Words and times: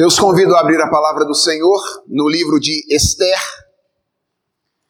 Eu 0.00 0.06
os 0.06 0.18
convido 0.18 0.56
a 0.56 0.60
abrir 0.60 0.80
a 0.80 0.88
palavra 0.88 1.26
do 1.26 1.34
Senhor 1.34 1.78
no 2.06 2.26
livro 2.26 2.58
de 2.58 2.86
Esther, 2.88 3.38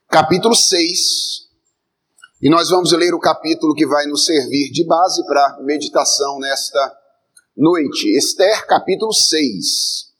capítulo 0.08 0.54
6. 0.54 1.48
E 2.40 2.48
nós 2.48 2.70
vamos 2.70 2.92
ler 2.92 3.12
o 3.12 3.18
capítulo 3.18 3.74
que 3.74 3.84
vai 3.84 4.06
nos 4.06 4.24
servir 4.24 4.70
de 4.70 4.86
base 4.86 5.26
para 5.26 5.58
meditação 5.62 6.38
nesta 6.38 6.96
noite. 7.56 8.06
Esther, 8.16 8.64
capítulo 8.68 9.12
6. 9.12 10.12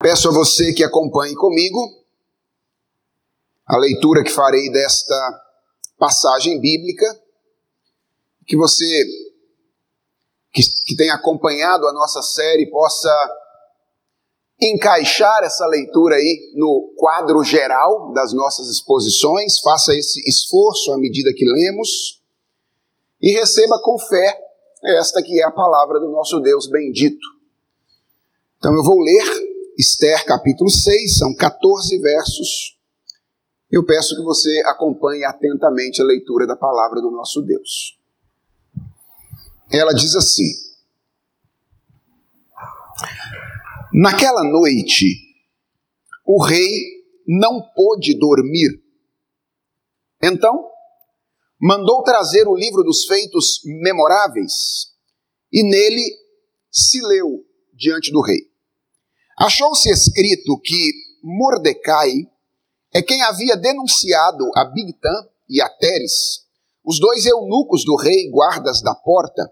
Peço 0.00 0.30
a 0.30 0.32
você 0.32 0.72
que 0.72 0.82
acompanhe 0.82 1.36
comigo 1.36 1.78
a 3.68 3.76
leitura 3.76 4.24
que 4.24 4.30
farei 4.32 4.68
desta 4.72 5.44
passagem 5.96 6.60
bíblica, 6.60 7.21
que 8.46 8.56
você 8.56 8.84
que, 10.52 10.62
que 10.84 10.96
tem 10.96 11.10
acompanhado 11.10 11.86
a 11.86 11.92
nossa 11.92 12.22
série 12.22 12.70
possa 12.70 13.10
encaixar 14.60 15.42
essa 15.42 15.66
leitura 15.66 16.16
aí 16.16 16.52
no 16.54 16.94
quadro 16.96 17.42
geral 17.42 18.12
das 18.12 18.32
nossas 18.32 18.68
exposições, 18.68 19.58
faça 19.60 19.94
esse 19.94 20.20
esforço 20.28 20.92
à 20.92 20.98
medida 20.98 21.32
que 21.34 21.44
lemos 21.44 22.22
e 23.20 23.32
receba 23.32 23.80
com 23.82 23.98
fé 23.98 24.38
esta 24.84 25.22
que 25.22 25.40
é 25.40 25.44
a 25.44 25.50
palavra 25.50 25.98
do 26.00 26.10
nosso 26.10 26.40
Deus 26.40 26.68
bendito. 26.68 27.26
Então 28.58 28.74
eu 28.74 28.82
vou 28.82 29.00
ler 29.00 29.52
Esther 29.78 30.24
capítulo 30.26 30.70
6, 30.70 31.18
são 31.18 31.34
14 31.34 31.98
versos. 31.98 32.78
Eu 33.70 33.84
peço 33.84 34.14
que 34.14 34.22
você 34.22 34.62
acompanhe 34.66 35.24
atentamente 35.24 36.00
a 36.00 36.04
leitura 36.04 36.46
da 36.46 36.56
palavra 36.56 37.00
do 37.00 37.10
nosso 37.10 37.40
Deus. 37.42 37.98
Ela 39.72 39.94
diz 39.94 40.14
assim: 40.14 40.52
Naquela 43.94 44.44
noite, 44.44 45.06
o 46.26 46.44
rei 46.44 46.68
não 47.26 47.62
pôde 47.74 48.18
dormir. 48.18 48.82
Então, 50.22 50.68
mandou 51.58 52.02
trazer 52.02 52.46
o 52.46 52.54
livro 52.54 52.82
dos 52.82 53.06
feitos 53.06 53.60
memoráveis 53.64 54.92
e 55.50 55.62
nele 55.62 56.04
se 56.70 57.00
leu 57.00 57.44
diante 57.72 58.12
do 58.12 58.20
rei. 58.20 58.50
Achou-se 59.38 59.90
escrito 59.90 60.60
que 60.62 60.92
Mordecai 61.22 62.12
é 62.92 63.00
quem 63.00 63.22
havia 63.22 63.56
denunciado 63.56 64.50
a 64.54 64.66
Bigtan 64.66 65.28
e 65.48 65.62
a 65.62 65.68
Teres, 65.68 66.46
os 66.84 67.00
dois 67.00 67.24
eunucos 67.24 67.84
do 67.84 67.96
rei 67.96 68.28
guardas 68.30 68.82
da 68.82 68.94
porta, 68.94 69.50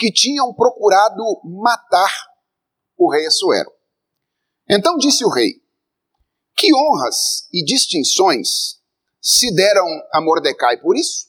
que 0.00 0.10
tinham 0.10 0.54
procurado 0.54 1.22
matar 1.44 2.10
o 2.96 3.12
rei 3.12 3.26
Assuero. 3.26 3.70
Então 4.66 4.96
disse 4.96 5.22
o 5.26 5.28
rei: 5.28 5.62
Que 6.56 6.74
honras 6.74 7.46
e 7.52 7.62
distinções 7.62 8.80
se 9.20 9.54
deram 9.54 9.84
a 10.10 10.22
Mordecai 10.22 10.80
por 10.80 10.96
isso? 10.96 11.28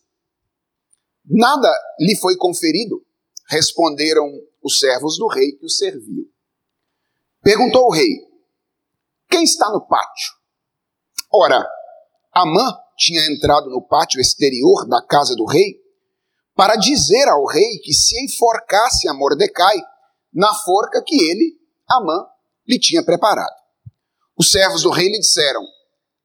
Nada 1.25 1.69
lhe 1.99 2.15
foi 2.15 2.37
conferido, 2.37 3.05
responderam 3.49 4.25
os 4.63 4.79
servos 4.79 5.17
do 5.17 5.27
rei 5.27 5.51
que 5.51 5.65
o 5.65 5.69
serviam. 5.69 6.25
Perguntou 7.43 7.87
o 7.87 7.93
rei: 7.93 8.25
Quem 9.29 9.43
está 9.43 9.69
no 9.69 9.85
pátio? 9.85 10.31
Ora, 11.29 11.61
Amã 12.31 12.73
tinha 12.97 13.25
entrado 13.25 13.69
no 13.69 13.81
pátio 13.81 14.21
exterior 14.21 14.87
da 14.87 15.05
casa 15.05 15.35
do 15.35 15.43
rei 15.43 15.80
para 16.55 16.75
dizer 16.75 17.27
ao 17.27 17.45
rei 17.45 17.79
que 17.79 17.93
se 17.93 18.23
enforcasse 18.23 19.07
a 19.07 19.13
Mordecai 19.13 19.77
na 20.33 20.53
forca 20.53 21.03
que 21.05 21.15
ele, 21.15 21.57
Amã, 21.89 22.25
lhe 22.67 22.79
tinha 22.79 23.03
preparado. 23.03 23.55
Os 24.37 24.49
servos 24.49 24.83
do 24.83 24.89
rei 24.89 25.09
lhe 25.09 25.19
disseram: 25.19 25.61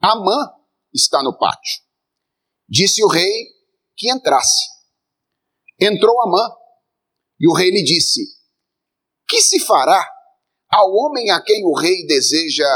Amã 0.01 0.53
está 0.93 1.23
no 1.23 1.37
pátio. 1.37 1.83
Disse 2.69 3.03
o 3.03 3.09
rei 3.09 3.49
que 3.97 4.11
entrasse. 4.11 4.65
Entrou 5.81 6.21
Amã 6.23 6.49
e 7.39 7.49
o 7.49 7.55
rei 7.55 7.71
lhe 7.71 7.83
disse: 7.83 8.21
Que 9.29 9.41
se 9.41 9.61
fará 9.61 10.09
ao 10.71 10.91
homem 10.93 11.31
a 11.31 11.41
quem 11.41 11.65
o 11.65 11.75
rei 11.75 12.07
deseja 12.07 12.69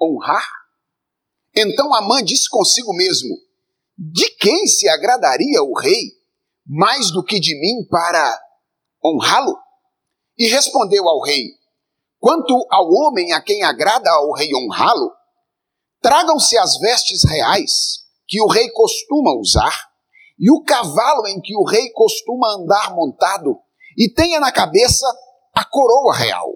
honrar? 0.00 0.46
Então 1.54 1.94
Amã 1.94 2.22
disse 2.22 2.48
consigo 2.48 2.94
mesmo: 2.94 3.36
De 3.96 4.30
quem 4.36 4.66
se 4.66 4.88
agradaria 4.88 5.62
o 5.62 5.78
rei 5.78 6.21
mais 6.74 7.10
do 7.10 7.22
que 7.22 7.38
de 7.38 7.54
mim 7.60 7.86
para 7.86 8.40
honrá-lo? 9.04 9.54
E 10.38 10.48
respondeu 10.48 11.06
ao 11.06 11.20
rei: 11.20 11.50
Quanto 12.18 12.66
ao 12.70 12.88
homem 12.90 13.32
a 13.32 13.42
quem 13.42 13.62
agrada 13.62 14.10
ao 14.10 14.32
rei 14.32 14.48
honrá-lo, 14.54 15.12
tragam-se 16.00 16.56
as 16.56 16.78
vestes 16.78 17.28
reais 17.28 18.00
que 18.26 18.40
o 18.40 18.46
rei 18.46 18.70
costuma 18.70 19.34
usar, 19.38 19.90
e 20.38 20.50
o 20.50 20.62
cavalo 20.62 21.26
em 21.28 21.38
que 21.42 21.54
o 21.54 21.64
rei 21.64 21.90
costuma 21.90 22.54
andar 22.54 22.94
montado, 22.94 23.58
e 23.98 24.10
tenha 24.10 24.40
na 24.40 24.50
cabeça 24.50 25.06
a 25.54 25.66
coroa 25.66 26.16
real. 26.16 26.48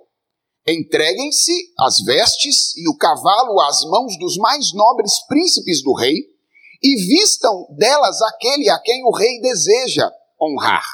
Entreguem-se 0.66 1.52
as 1.78 2.00
vestes 2.00 2.74
e 2.76 2.88
o 2.88 2.96
cavalo 2.96 3.60
às 3.60 3.84
mãos 3.84 4.18
dos 4.18 4.38
mais 4.38 4.72
nobres 4.72 5.12
príncipes 5.28 5.82
do 5.82 5.92
rei, 5.92 6.35
e 6.82 6.96
vistam 6.96 7.66
delas 7.76 8.20
aquele 8.22 8.68
a 8.70 8.78
quem 8.80 9.04
o 9.04 9.14
rei 9.14 9.40
deseja 9.40 10.10
honrar. 10.40 10.84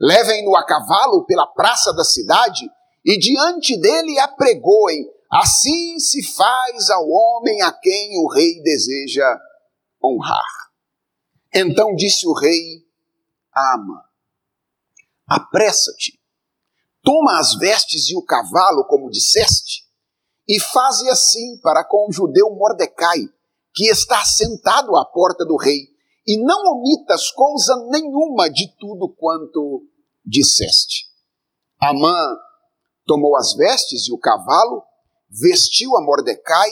Levem-no 0.00 0.56
a 0.56 0.64
cavalo 0.64 1.24
pela 1.24 1.46
praça 1.46 1.92
da 1.92 2.04
cidade 2.04 2.68
e 3.04 3.18
diante 3.18 3.76
dele 3.80 4.18
apregoem. 4.18 5.08
Assim 5.30 5.98
se 5.98 6.22
faz 6.34 6.90
ao 6.90 7.08
homem 7.08 7.62
a 7.62 7.72
quem 7.72 8.18
o 8.18 8.28
rei 8.28 8.62
deseja 8.62 9.26
honrar. 10.02 10.70
Então 11.52 11.94
disse 11.94 12.26
o 12.26 12.32
rei 12.32 12.84
a 13.52 13.74
Amã: 13.74 14.00
Apressa-te 15.26 16.24
Toma 17.04 17.38
as 17.38 17.54
vestes 17.56 18.08
e 18.08 18.16
o 18.16 18.22
cavalo, 18.22 18.86
como 18.86 19.10
disseste, 19.10 19.84
e 20.48 20.58
faze 20.58 21.06
assim 21.10 21.60
para 21.60 21.84
com 21.84 22.08
o 22.08 22.12
judeu 22.12 22.48
Mordecai, 22.54 23.28
que 23.74 23.86
está 23.86 24.24
sentado 24.24 24.96
à 24.96 25.04
porta 25.04 25.44
do 25.44 25.56
rei, 25.56 25.88
e 26.26 26.42
não 26.42 26.72
omitas 26.72 27.30
coisa 27.32 27.74
nenhuma 27.90 28.48
de 28.48 28.74
tudo 28.78 29.14
quanto 29.18 29.82
disseste. 30.24 31.06
Amã 31.80 32.16
tomou 33.06 33.36
as 33.36 33.54
vestes 33.54 34.08
e 34.08 34.12
o 34.12 34.18
cavalo, 34.18 34.82
vestiu 35.28 35.96
a 35.96 36.02
Mordecai 36.02 36.70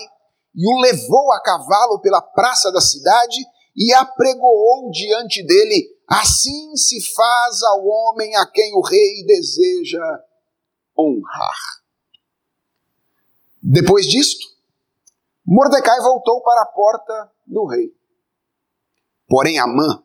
e 0.55 0.67
o 0.67 0.81
levou 0.81 1.33
a 1.33 1.43
cavalo 1.43 2.01
pela 2.01 2.23
praça 2.23 2.71
da 2.73 2.81
cidade 2.81 3.45
e 3.77 3.93
apregoou 3.93 4.91
diante 4.91 5.45
dele 5.45 5.93
Assim 6.13 6.77
se 6.77 7.01
faz 7.15 7.63
ao 7.63 7.87
homem 7.87 8.37
a 8.37 8.45
quem 8.45 8.75
o 8.75 8.83
rei 8.83 9.25
deseja 9.25 10.21
honrar. 10.99 11.83
Depois 13.63 14.05
disto, 14.05 14.47
Mordecai 15.47 16.01
voltou 16.01 16.41
para 16.43 16.63
a 16.63 16.67
porta 16.67 17.33
do 17.47 17.67
rei. 17.67 17.93
Porém, 19.29 19.59
Amã 19.59 20.05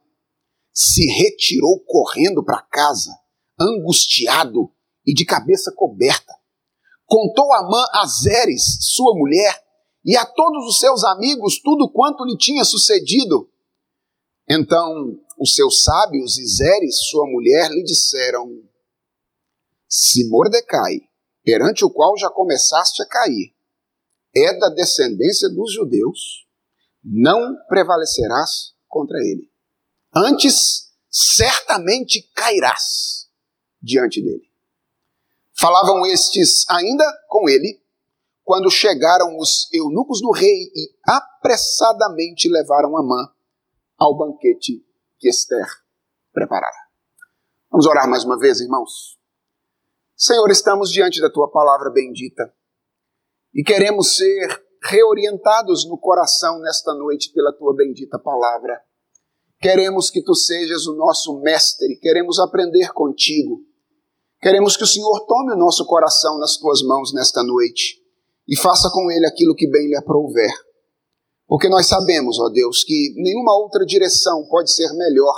se 0.74 1.06
retirou 1.06 1.80
correndo 1.86 2.44
para 2.44 2.62
casa, 2.62 3.12
angustiado 3.60 4.72
e 5.06 5.14
de 5.14 5.26
cabeça 5.26 5.72
coberta. 5.76 6.34
Contou 7.06 7.52
Amã 7.54 7.84
a 7.94 8.06
Zeres, 8.06 8.78
sua 8.82 9.16
mulher, 9.16 9.64
e 10.06 10.16
a 10.16 10.26
todos 10.26 10.68
os 10.68 10.80
seus 10.80 11.04
amigos 11.04 11.60
tudo 11.62 11.92
quanto 11.92 12.24
lhe 12.26 12.38
tinha 12.38 12.64
sucedido. 12.64 13.50
Então 14.50 15.18
os 15.40 15.54
seus 15.54 15.84
sábios 15.84 16.38
e 16.38 16.48
Zeres, 16.48 16.98
sua 17.10 17.26
mulher, 17.26 17.70
lhe 17.72 17.84
disseram: 17.84 18.48
Se 19.88 20.28
Mordecai, 20.30 21.02
perante 21.44 21.84
o 21.84 21.90
qual 21.90 22.18
já 22.18 22.30
começaste 22.30 23.02
a 23.02 23.08
cair, 23.08 23.57
é 24.46 24.58
da 24.58 24.70
descendência 24.70 25.50
dos 25.50 25.74
judeus, 25.74 26.48
não 27.04 27.56
prevalecerás 27.68 28.74
contra 28.88 29.18
ele. 29.20 29.50
Antes, 30.14 30.92
certamente 31.10 32.30
cairás 32.34 33.30
diante 33.82 34.22
dele. 34.22 34.48
Falavam 35.54 36.06
estes 36.06 36.70
ainda 36.70 37.04
com 37.28 37.50
ele, 37.50 37.82
quando 38.44 38.70
chegaram 38.70 39.38
os 39.38 39.68
eunucos 39.74 40.22
do 40.22 40.32
rei 40.32 40.72
e 40.74 40.90
apressadamente 41.04 42.48
levaram 42.50 42.96
Amã 42.96 43.30
ao 43.98 44.16
banquete 44.16 44.86
que 45.18 45.28
Esther 45.28 45.68
preparará. 46.32 46.88
Vamos 47.70 47.86
orar 47.86 48.08
mais 48.08 48.24
uma 48.24 48.38
vez, 48.38 48.62
irmãos. 48.62 49.18
Senhor, 50.16 50.50
estamos 50.50 50.92
diante 50.92 51.20
da 51.20 51.30
tua 51.30 51.50
palavra 51.52 51.90
bendita 51.90 52.54
e 53.58 53.64
queremos 53.64 54.16
ser 54.16 54.64
reorientados 54.84 55.84
no 55.90 55.98
coração 55.98 56.60
nesta 56.60 56.94
noite 56.94 57.32
pela 57.34 57.52
tua 57.52 57.76
bendita 57.76 58.20
palavra. 58.20 58.80
Queremos 59.60 60.12
que 60.12 60.24
tu 60.24 60.36
sejas 60.36 60.86
o 60.86 60.96
nosso 60.96 61.40
mestre, 61.40 61.98
queremos 62.00 62.38
aprender 62.38 62.94
contigo. 62.94 63.62
Queremos 64.40 64.78
que 64.78 64.84
o 64.84 64.88
Senhor 64.88 65.26
tome 65.26 65.54
o 65.54 65.58
nosso 65.58 65.84
coração 65.88 66.38
nas 66.38 66.58
tuas 66.58 66.84
mãos 66.84 67.12
nesta 67.12 67.42
noite 67.42 68.00
e 68.48 68.56
faça 68.56 68.92
com 68.94 69.10
ele 69.10 69.26
aquilo 69.26 69.56
que 69.56 69.68
bem 69.68 69.88
lhe 69.88 69.98
aprouver. 69.98 70.52
Porque 71.48 71.68
nós 71.68 71.88
sabemos, 71.88 72.40
ó 72.40 72.50
Deus, 72.50 72.84
que 72.84 73.16
nenhuma 73.16 73.58
outra 73.58 73.84
direção 73.84 74.46
pode 74.48 74.72
ser 74.72 74.94
melhor 74.94 75.34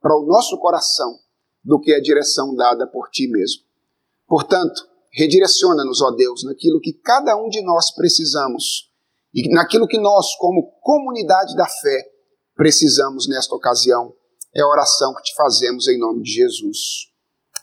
para 0.00 0.16
o 0.16 0.24
nosso 0.24 0.56
coração 0.58 1.18
do 1.64 1.80
que 1.80 1.92
a 1.92 2.00
direção 2.00 2.54
dada 2.54 2.86
por 2.86 3.08
ti 3.10 3.26
mesmo. 3.26 3.64
Portanto, 4.28 4.86
redireciona-nos, 5.16 6.02
ó 6.02 6.10
Deus, 6.10 6.44
naquilo 6.44 6.80
que 6.80 6.92
cada 6.92 7.36
um 7.36 7.48
de 7.48 7.62
nós 7.62 7.90
precisamos 7.90 8.90
e 9.34 9.48
naquilo 9.48 9.88
que 9.88 9.98
nós, 9.98 10.34
como 10.36 10.70
comunidade 10.82 11.56
da 11.56 11.66
fé, 11.66 12.04
precisamos 12.54 13.26
nesta 13.26 13.54
ocasião. 13.54 14.14
É 14.54 14.60
a 14.60 14.68
oração 14.68 15.14
que 15.14 15.22
te 15.22 15.34
fazemos 15.34 15.88
em 15.88 15.98
nome 15.98 16.22
de 16.22 16.30
Jesus. 16.30 16.78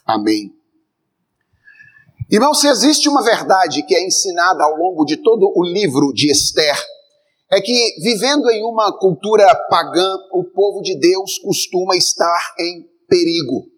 Amém. 0.04 0.52
Irmão, 2.30 2.54
se 2.54 2.66
existe 2.68 3.08
uma 3.08 3.22
verdade 3.22 3.82
que 3.84 3.94
é 3.94 4.04
ensinada 4.04 4.64
ao 4.64 4.76
longo 4.76 5.04
de 5.04 5.16
todo 5.16 5.52
o 5.54 5.64
livro 5.64 6.12
de 6.12 6.30
Esther, 6.30 6.76
é 7.50 7.60
que 7.60 7.94
vivendo 8.02 8.50
em 8.50 8.64
uma 8.64 8.96
cultura 8.98 9.54
pagã, 9.68 10.16
o 10.32 10.44
povo 10.44 10.80
de 10.82 10.98
Deus 10.98 11.38
costuma 11.38 11.96
estar 11.96 12.54
em 12.58 12.88
perigo. 13.08 13.73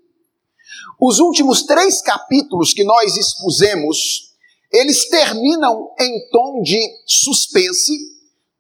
Os 1.01 1.19
últimos 1.19 1.65
três 1.65 2.01
capítulos 2.01 2.73
que 2.73 2.85
nós 2.85 3.17
expusemos, 3.17 4.33
eles 4.73 5.09
terminam 5.09 5.93
em 6.01 6.29
tom 6.31 6.63
de 6.63 6.81
suspense, 7.07 7.93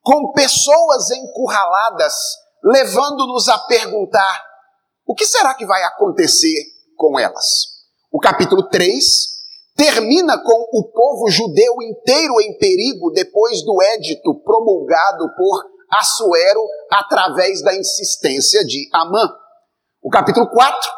com 0.02 0.32
pessoas 0.32 1.10
encurraladas 1.10 2.14
levando-nos 2.66 3.48
a 3.48 3.58
perguntar: 3.58 4.44
o 5.06 5.14
que 5.14 5.24
será 5.24 5.54
que 5.54 5.64
vai 5.64 5.82
acontecer 5.84 6.64
com 6.96 7.18
elas? 7.18 7.76
O 8.10 8.18
capítulo 8.18 8.68
3 8.68 9.04
termina 9.76 10.38
com 10.38 10.68
o 10.72 10.90
povo 10.90 11.30
judeu 11.30 11.82
inteiro 11.82 12.40
em 12.40 12.58
perigo 12.58 13.10
depois 13.10 13.62
do 13.62 13.80
édito 13.82 14.34
promulgado 14.42 15.28
por 15.36 15.64
Assuero 15.92 16.66
através 16.90 17.62
da 17.62 17.74
insistência 17.74 18.64
de 18.64 18.88
Amã. 18.92 19.30
O 20.02 20.10
capítulo 20.10 20.48
4 20.50 20.90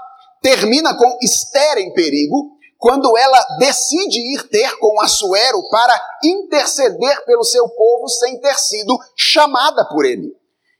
termina 0.42 0.96
com 0.96 1.18
Esther 1.22 1.78
em 1.78 1.92
perigo, 1.92 2.58
quando 2.78 3.16
ela 3.18 3.44
decide 3.58 4.20
ir 4.34 4.48
ter 4.48 4.78
com 4.78 5.00
Assuero 5.00 5.68
para 5.68 6.00
interceder 6.22 7.24
pelo 7.24 7.42
seu 7.42 7.68
povo 7.68 8.08
sem 8.08 8.40
ter 8.40 8.54
sido 8.54 8.96
chamada 9.16 9.84
por 9.88 10.04
ele. 10.04 10.32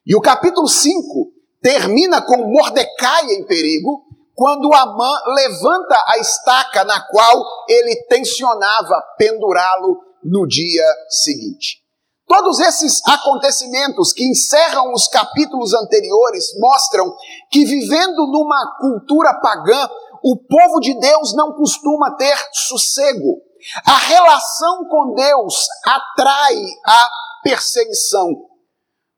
E 0.06 0.14
o 0.14 0.20
capítulo 0.20 0.69
5 0.69 1.32
termina 1.60 2.22
com 2.22 2.37
Mordecai 2.37 3.32
em 3.32 3.44
perigo, 3.44 4.05
quando 4.34 4.72
Amã 4.72 5.12
levanta 5.34 6.04
a 6.06 6.19
estaca 6.19 6.84
na 6.84 7.00
qual 7.08 7.44
ele 7.69 7.96
tensionava 8.08 9.02
pendurá-lo 9.19 9.99
no 10.22 10.46
dia 10.46 10.87
seguinte. 11.11 11.88
Todos 12.28 12.60
esses 12.60 13.00
acontecimentos 13.06 14.12
que 14.12 14.22
encerram 14.22 14.92
os 14.92 15.08
capítulos 15.08 15.72
anteriores 15.72 16.46
mostram 16.60 17.16
que, 17.50 17.64
vivendo 17.64 18.26
numa 18.26 18.76
cultura 18.78 19.32
pagã, 19.40 19.88
o 20.22 20.36
povo 20.36 20.78
de 20.80 20.92
Deus 21.00 21.34
não 21.34 21.54
costuma 21.54 22.14
ter 22.16 22.36
sossego. 22.52 23.40
A 23.86 23.96
relação 23.96 24.84
com 24.88 25.14
Deus 25.14 25.66
atrai 25.86 26.62
a 26.84 27.08
perseguição. 27.42 28.28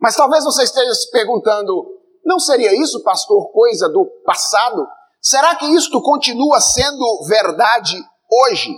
Mas 0.01 0.15
talvez 0.15 0.45
você 0.45 0.63
esteja 0.63 0.95
se 0.95 1.11
perguntando: 1.11 1.87
não 2.25 2.39
seria 2.39 2.73
isso, 2.81 3.03
pastor, 3.03 3.51
coisa 3.51 3.89
do 3.89 4.07
passado? 4.25 4.87
Será 5.21 5.57
que 5.57 5.67
isto 5.67 6.01
continua 6.01 6.61
sendo 6.61 7.25
verdade 7.27 8.01
hoje? 8.31 8.73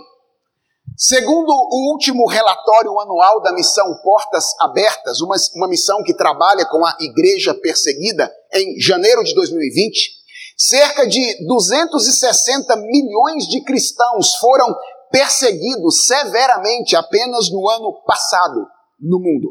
Segundo 0.95 1.49
o 1.49 1.91
último 1.91 2.27
relatório 2.27 2.99
anual 2.99 3.41
da 3.41 3.51
missão 3.51 3.85
Portas 4.03 4.45
Abertas, 4.59 5.21
uma, 5.21 5.35
uma 5.55 5.67
missão 5.67 6.03
que 6.03 6.13
trabalha 6.13 6.65
com 6.67 6.85
a 6.85 6.95
igreja 6.99 7.53
perseguida 7.55 8.31
em 8.53 8.79
janeiro 8.79 9.23
de 9.23 9.33
2020, 9.33 10.11
cerca 10.55 11.07
de 11.07 11.47
260 11.47 12.75
milhões 12.75 13.47
de 13.47 13.63
cristãos 13.63 14.35
foram 14.35 14.67
perseguidos 15.11 16.05
severamente 16.05 16.95
apenas 16.95 17.49
no 17.51 17.67
ano 17.69 17.93
passado 18.05 18.67
no 19.01 19.19
mundo. 19.19 19.49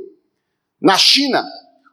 Na 0.81 0.97
China, 0.97 1.45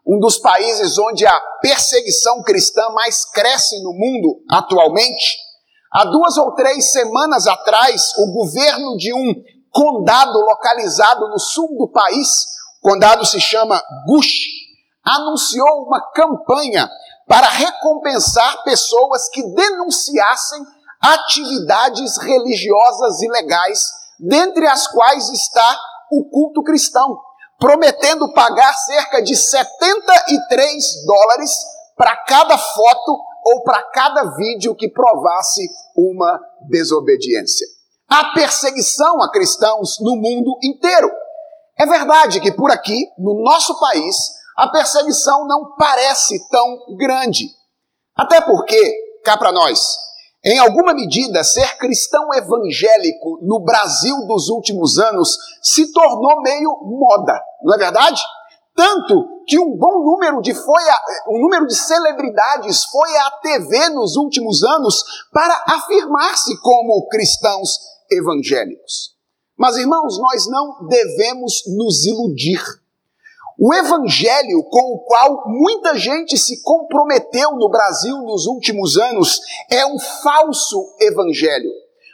um 0.08 0.20
dos 0.20 0.38
países 0.38 0.98
onde 0.98 1.26
a 1.26 1.38
perseguição 1.62 2.42
cristã 2.42 2.90
mais 2.92 3.26
cresce 3.26 3.84
no 3.84 3.92
mundo 3.92 4.42
atualmente, 4.50 5.36
há 5.92 6.06
duas 6.06 6.38
ou 6.38 6.54
três 6.54 6.92
semanas 6.92 7.48
atrás, 7.48 8.02
o 8.18 8.34
governo 8.34 8.98
de 8.98 9.14
um 9.14 9.34
condado 9.72 10.40
localizado 10.40 11.28
no 11.28 11.40
sul 11.40 11.68
do 11.78 11.92
país, 11.92 12.30
o 12.82 12.90
condado 12.90 13.26
se 13.26 13.40
chama 13.40 13.82
Gush, 14.08 14.48
anunciou 15.06 15.86
uma 15.86 16.02
campanha 16.12 16.90
para 17.28 17.48
recompensar 17.48 18.64
pessoas 18.64 19.30
que 19.30 19.44
denunciassem 19.54 20.64
atividades 21.02 22.18
religiosas 22.18 23.22
ilegais, 23.22 23.92
dentre 24.20 24.66
as 24.68 24.88
quais 24.88 25.30
está 25.30 25.80
o 26.12 26.30
culto 26.30 26.64
cristão, 26.64 27.20
prometendo 27.60 28.34
pagar 28.34 28.74
cerca 28.74 29.22
de 29.22 29.36
73 29.36 31.06
dólares 31.06 31.52
para 31.96 32.16
cada 32.26 32.58
foto 32.58 33.20
ou 33.50 33.64
para 33.64 33.82
cada 33.82 34.36
vídeo 34.36 34.76
que 34.76 34.90
provasse 34.90 35.70
uma 35.96 36.38
desobediência. 36.70 37.66
Há 38.10 38.34
perseguição 38.34 39.22
a 39.22 39.32
cristãos 39.32 39.98
no 40.02 40.18
mundo 40.18 40.58
inteiro. 40.62 41.10
É 41.80 41.86
verdade 41.86 42.42
que 42.42 42.52
por 42.52 42.70
aqui, 42.70 43.08
no 43.18 43.42
nosso 43.42 43.80
país, 43.80 44.18
a 44.58 44.68
perseguição 44.68 45.48
não 45.48 45.76
parece 45.78 46.38
tão 46.50 46.98
grande. 46.98 47.46
Até 48.18 48.42
porque, 48.42 48.94
cá 49.24 49.38
para 49.38 49.54
nós, 49.54 49.80
em 50.44 50.60
alguma 50.60 50.94
medida, 50.94 51.42
ser 51.42 51.78
cristão 51.78 52.34
evangélico 52.34 53.40
no 53.44 53.64
Brasil 53.64 54.28
dos 54.28 54.50
últimos 54.50 54.98
anos 54.98 55.38
se 55.62 55.94
tornou 55.94 56.42
meio 56.42 56.70
moda, 56.84 57.40
não 57.64 57.76
é 57.76 57.78
verdade? 57.78 58.22
Tanto 58.76 59.37
que 59.48 59.58
um 59.58 59.78
bom 59.78 60.04
número 60.04 60.42
de 60.42 60.54
foi 60.54 60.90
a, 60.90 61.00
um 61.30 61.40
número 61.40 61.66
de 61.66 61.76
celebridades 61.76 62.84
foi 62.86 63.16
à 63.18 63.32
TV 63.42 63.90
nos 63.90 64.18
últimos 64.18 64.62
anos 64.62 65.04
para 65.32 65.64
afirmar-se 65.70 66.60
como 66.60 67.08
cristãos 67.08 67.80
evangélicos. 68.12 69.16
Mas 69.58 69.78
irmãos, 69.78 70.20
nós 70.20 70.48
não 70.48 70.86
devemos 70.88 71.64
nos 71.78 72.06
iludir. 72.06 72.62
O 73.60 73.74
evangelho 73.74 74.64
com 74.70 74.94
o 74.94 75.00
qual 75.00 75.44
muita 75.48 75.98
gente 75.98 76.38
se 76.38 76.62
comprometeu 76.62 77.54
no 77.54 77.70
Brasil 77.70 78.18
nos 78.18 78.46
últimos 78.46 78.98
anos 78.98 79.40
é 79.72 79.84
um 79.86 79.98
falso 80.22 80.96
evangelho, 81.00 81.72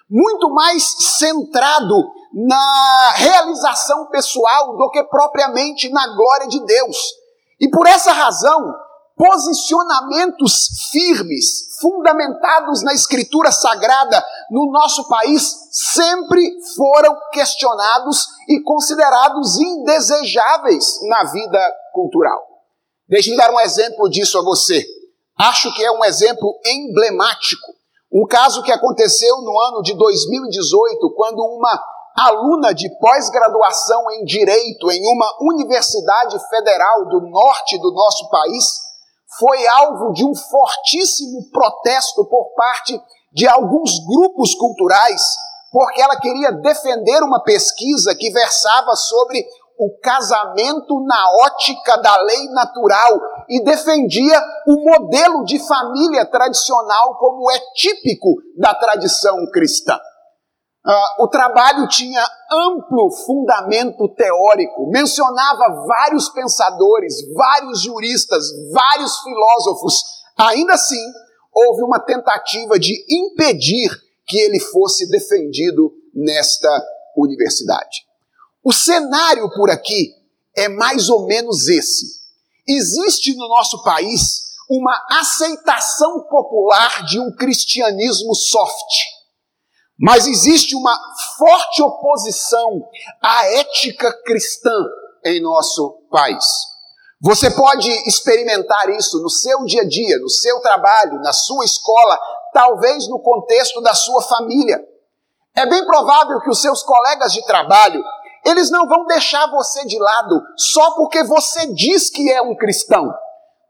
muito 0.10 0.50
mais 0.52 0.84
centrado 1.18 1.96
na 2.34 3.12
realização 3.16 4.08
pessoal 4.08 4.78
do 4.78 4.90
que 4.90 5.04
propriamente 5.04 5.90
na 5.90 6.16
glória 6.16 6.48
de 6.48 6.64
Deus. 6.66 7.23
E 7.64 7.70
por 7.70 7.88
essa 7.88 8.12
razão, 8.12 8.76
posicionamentos 9.16 10.68
firmes, 10.92 11.80
fundamentados 11.80 12.84
na 12.84 12.94
Escritura 12.94 13.54
Sagrada 13.54 14.22
no 14.52 14.70
nosso 14.70 15.08
país, 15.08 15.70
sempre 15.72 16.42
foram 16.76 17.18
questionados 17.32 18.28
e 18.50 18.60
considerados 18.64 19.58
indesejáveis 19.58 21.00
na 21.08 21.24
vida 21.32 21.74
cultural. 21.94 22.38
Deixe-me 23.08 23.38
dar 23.38 23.50
um 23.50 23.62
exemplo 23.62 24.10
disso 24.10 24.38
a 24.38 24.44
você. 24.44 24.86
Acho 25.40 25.74
que 25.74 25.86
é 25.86 25.90
um 25.90 26.04
exemplo 26.04 26.60
emblemático. 26.66 27.72
Um 28.12 28.28
caso 28.28 28.62
que 28.62 28.74
aconteceu 28.74 29.38
no 29.38 29.58
ano 29.58 29.82
de 29.84 29.94
2018, 29.94 31.14
quando 31.16 31.40
uma 31.40 31.82
aluna 32.16 32.74
de 32.74 32.90
pós-graduação 33.00 34.12
em 34.12 34.26
Direito 34.26 34.92
em 34.92 35.02
uma 35.16 35.38
universidade 35.42 36.38
federal 36.50 37.06
do 37.10 37.22
norte 37.22 37.78
do 37.80 37.92
nosso 37.92 38.30
país, 38.30 38.66
foi 39.40 39.68
alvo 39.68 40.14
de 40.14 40.24
um 40.24 40.36
fortíssimo 40.36 41.50
protesto 41.52 42.26
por 42.26 42.54
parte 42.56 43.00
de 43.32 43.48
alguns 43.48 44.00
grupos 44.06 44.54
culturais, 44.54 45.22
porque 45.72 46.02
ela 46.02 46.20
queria 46.20 46.52
defender 46.52 47.24
uma 47.24 47.42
pesquisa 47.44 48.14
que 48.14 48.32
versava 48.32 48.96
sobre 48.96 49.44
o 49.80 50.00
casamento 50.02 51.04
na 51.04 51.26
ótica 51.46 51.98
da 51.98 52.16
lei 52.22 52.48
natural 52.50 53.20
e 53.50 53.64
defendia 53.64 54.40
o 54.68 54.84
modelo 54.84 55.44
de 55.46 55.58
família 55.60 56.26
tradicional 56.30 57.18
como 57.18 57.50
é 57.52 57.60
típico 57.74 58.36
da 58.56 58.76
tradição 58.76 59.36
cristã. 59.52 60.00
Uh, 60.86 61.24
o 61.24 61.28
trabalho 61.30 61.88
tinha 61.88 62.22
amplo 62.52 63.10
fundamento 63.26 64.06
teórico, 64.10 64.92
mencionava 64.92 65.86
vários 65.88 66.28
pensadores, 66.28 67.16
vários 67.34 67.82
juristas, 67.82 68.46
vários 68.74 69.18
filósofos. 69.20 70.04
Ainda 70.38 70.74
assim, 70.74 71.02
houve 71.54 71.84
uma 71.84 72.02
tentativa 72.02 72.78
de 72.78 72.94
impedir 73.10 73.90
que 74.28 74.38
ele 74.38 74.60
fosse 74.60 75.10
defendido 75.10 75.94
nesta 76.14 76.70
universidade. 77.16 78.06
O 78.62 78.74
cenário 78.74 79.50
por 79.52 79.70
aqui 79.70 80.14
é 80.58 80.68
mais 80.68 81.08
ou 81.08 81.26
menos 81.26 81.70
esse. 81.70 82.08
Existe 82.68 83.34
no 83.38 83.48
nosso 83.48 83.82
país 83.84 84.44
uma 84.70 85.02
aceitação 85.12 86.24
popular 86.24 87.06
de 87.06 87.22
um 87.22 87.34
cristianismo 87.34 88.36
soft 88.36 89.23
mas 90.00 90.28
existe 90.28 90.76
uma 90.76 90.98
forte 91.38 91.82
oposição 91.82 92.82
à 93.22 93.46
ética 93.48 94.12
cristã 94.24 94.74
em 95.26 95.42
nosso 95.42 96.06
país. 96.12 96.46
Você 97.22 97.50
pode 97.52 97.90
experimentar 98.08 98.90
isso 98.90 99.22
no 99.22 99.30
seu 99.30 99.64
dia 99.64 99.84
a 99.84 99.88
dia, 99.88 100.20
no 100.20 100.30
seu 100.30 100.60
trabalho, 100.60 101.22
na 101.22 101.32
sua 101.32 101.64
escola, 101.64 102.20
talvez 102.54 103.08
no 103.08 103.20
contexto 103.20 103.82
da 103.82 103.94
sua 103.94 104.22
família. 104.24 104.78
É 105.56 105.66
bem 105.66 105.86
provável 105.86 106.42
que 106.42 106.50
os 106.50 106.62
seus 106.62 106.84
colegas 106.84 107.32
de 107.32 107.46
trabalho, 107.46 108.04
eles 108.46 108.70
não 108.70 108.88
vão 108.88 109.06
deixar 109.06 109.50
você 109.50 109.86
de 109.86 109.98
lado 109.98 110.42
só 110.58 110.96
porque 110.96 111.24
você 111.24 111.74
diz 111.74 112.10
que 112.10 112.30
é 112.30 112.42
um 112.42 112.56
cristão. 112.58 113.10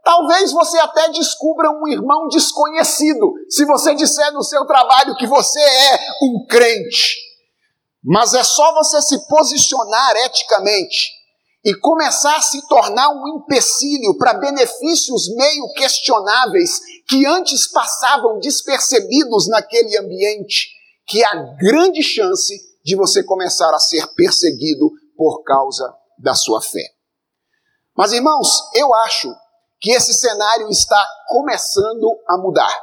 Talvez 0.04 0.52
você 0.52 0.78
até 0.80 1.10
descubra 1.10 1.70
um 1.72 1.88
irmão 1.88 2.28
desconhecido 2.28 3.34
se 3.50 3.66
você 3.66 3.96
disser 3.96 4.34
no 4.34 4.44
seu 4.44 4.66
trabalho 4.66 5.16
que 5.16 5.26
você 5.26 5.60
é 5.62 6.00
um 6.24 6.46
crente. 6.46 7.18
Mas 8.04 8.34
é 8.34 8.44
só 8.44 8.74
você 8.74 9.02
se 9.02 9.28
posicionar 9.28 10.16
eticamente 10.26 11.10
e 11.64 11.74
começar 11.76 12.36
a 12.36 12.42
se 12.42 12.68
tornar 12.68 13.10
um 13.12 13.38
empecilho 13.38 14.18
para 14.18 14.34
benefícios 14.34 15.34
meio 15.38 15.72
questionáveis 15.74 16.82
que 17.08 17.26
antes 17.26 17.72
passavam 17.72 18.40
despercebidos 18.40 19.48
naquele 19.48 19.98
ambiente, 19.98 20.68
que 21.08 21.24
há 21.24 21.34
grande 21.58 22.04
chance 22.04 22.54
de 22.84 22.98
você 22.98 23.24
começar 23.24 23.74
a 23.74 23.80
ser 23.80 24.06
perseguido 24.16 24.92
por 25.16 25.44
causa 25.44 25.96
da 26.20 26.36
sua 26.36 26.62
fé. 26.62 26.92
Mas 27.96 28.12
irmãos, 28.12 28.50
eu 28.76 28.94
acho 28.96 29.34
que 29.84 29.92
esse 29.92 30.14
cenário 30.14 30.70
está 30.70 31.06
começando 31.28 32.18
a 32.30 32.38
mudar. 32.38 32.74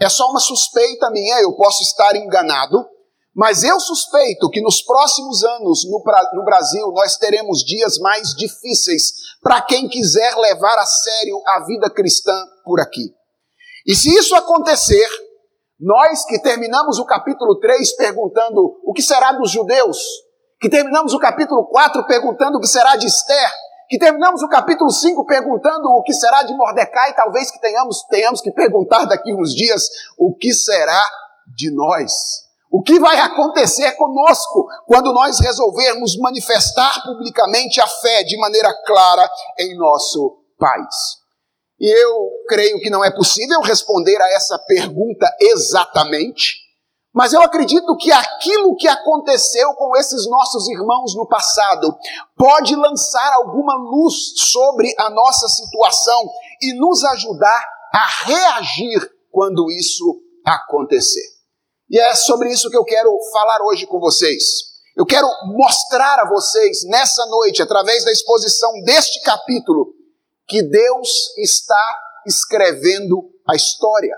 É 0.00 0.08
só 0.08 0.30
uma 0.30 0.38
suspeita 0.38 1.10
minha, 1.10 1.42
eu 1.42 1.52
posso 1.56 1.82
estar 1.82 2.14
enganado, 2.14 2.88
mas 3.34 3.64
eu 3.64 3.80
suspeito 3.80 4.48
que 4.48 4.62
nos 4.62 4.80
próximos 4.80 5.42
anos 5.42 5.84
no, 5.84 6.00
no 6.32 6.44
Brasil 6.44 6.92
nós 6.92 7.16
teremos 7.16 7.64
dias 7.64 7.98
mais 7.98 8.28
difíceis 8.36 9.14
para 9.42 9.60
quem 9.62 9.88
quiser 9.88 10.36
levar 10.36 10.78
a 10.78 10.86
sério 10.86 11.42
a 11.44 11.64
vida 11.64 11.90
cristã 11.90 12.32
por 12.64 12.80
aqui. 12.80 13.12
E 13.84 13.96
se 13.96 14.08
isso 14.16 14.36
acontecer, 14.36 15.08
nós 15.80 16.24
que 16.24 16.40
terminamos 16.40 17.00
o 17.00 17.04
capítulo 17.04 17.58
3 17.58 17.96
perguntando 17.96 18.80
o 18.84 18.92
que 18.92 19.02
será 19.02 19.32
dos 19.32 19.50
judeus, 19.50 19.98
que 20.60 20.68
terminamos 20.68 21.12
o 21.14 21.18
capítulo 21.18 21.66
4 21.66 22.06
perguntando 22.06 22.58
o 22.58 22.60
que 22.60 22.68
será 22.68 22.94
de 22.94 23.08
Esther, 23.08 23.50
que 23.88 23.98
terminamos 23.98 24.42
o 24.42 24.48
capítulo 24.48 24.90
5 24.90 25.24
perguntando 25.26 25.88
o 25.88 26.02
que 26.02 26.12
será 26.12 26.42
de 26.42 26.54
Mordecai, 26.54 27.14
talvez 27.14 27.50
que 27.50 27.60
tenhamos, 27.60 28.02
tenhamos 28.08 28.40
que 28.40 28.50
perguntar 28.50 29.04
daqui 29.04 29.34
uns 29.34 29.54
dias 29.54 29.88
o 30.18 30.34
que 30.34 30.52
será 30.52 31.04
de 31.56 31.70
nós. 31.70 32.44
O 32.70 32.82
que 32.82 32.98
vai 32.98 33.20
acontecer 33.20 33.92
conosco 33.92 34.66
quando 34.86 35.12
nós 35.12 35.38
resolvermos 35.38 36.18
manifestar 36.18 37.02
publicamente 37.04 37.80
a 37.80 37.86
fé 37.86 38.24
de 38.24 38.36
maneira 38.36 38.74
clara 38.84 39.30
em 39.58 39.76
nosso 39.76 40.38
país? 40.58 41.22
E 41.78 41.88
eu 41.88 42.30
creio 42.48 42.80
que 42.80 42.90
não 42.90 43.04
é 43.04 43.10
possível 43.10 43.60
responder 43.60 44.20
a 44.20 44.32
essa 44.32 44.58
pergunta 44.66 45.30
exatamente, 45.40 46.63
mas 47.14 47.32
eu 47.32 47.40
acredito 47.40 47.96
que 47.96 48.10
aquilo 48.10 48.74
que 48.74 48.88
aconteceu 48.88 49.72
com 49.74 49.96
esses 49.96 50.28
nossos 50.28 50.68
irmãos 50.68 51.14
no 51.14 51.28
passado 51.28 51.96
pode 52.36 52.74
lançar 52.74 53.32
alguma 53.34 53.74
luz 53.76 54.14
sobre 54.50 54.92
a 54.98 55.08
nossa 55.10 55.46
situação 55.48 56.20
e 56.60 56.74
nos 56.74 57.04
ajudar 57.04 57.64
a 57.94 58.06
reagir 58.24 59.08
quando 59.30 59.70
isso 59.70 60.20
acontecer. 60.44 61.34
E 61.88 62.00
é 62.00 62.14
sobre 62.16 62.50
isso 62.50 62.68
que 62.68 62.76
eu 62.76 62.84
quero 62.84 63.16
falar 63.32 63.62
hoje 63.62 63.86
com 63.86 64.00
vocês. 64.00 64.74
Eu 64.96 65.06
quero 65.06 65.28
mostrar 65.56 66.18
a 66.18 66.28
vocês 66.28 66.84
nessa 66.84 67.24
noite, 67.26 67.62
através 67.62 68.04
da 68.04 68.10
exposição 68.10 68.72
deste 68.82 69.20
capítulo, 69.22 69.92
que 70.48 70.62
Deus 70.62 71.08
está 71.38 71.98
escrevendo 72.26 73.30
a 73.48 73.54
história. 73.54 74.16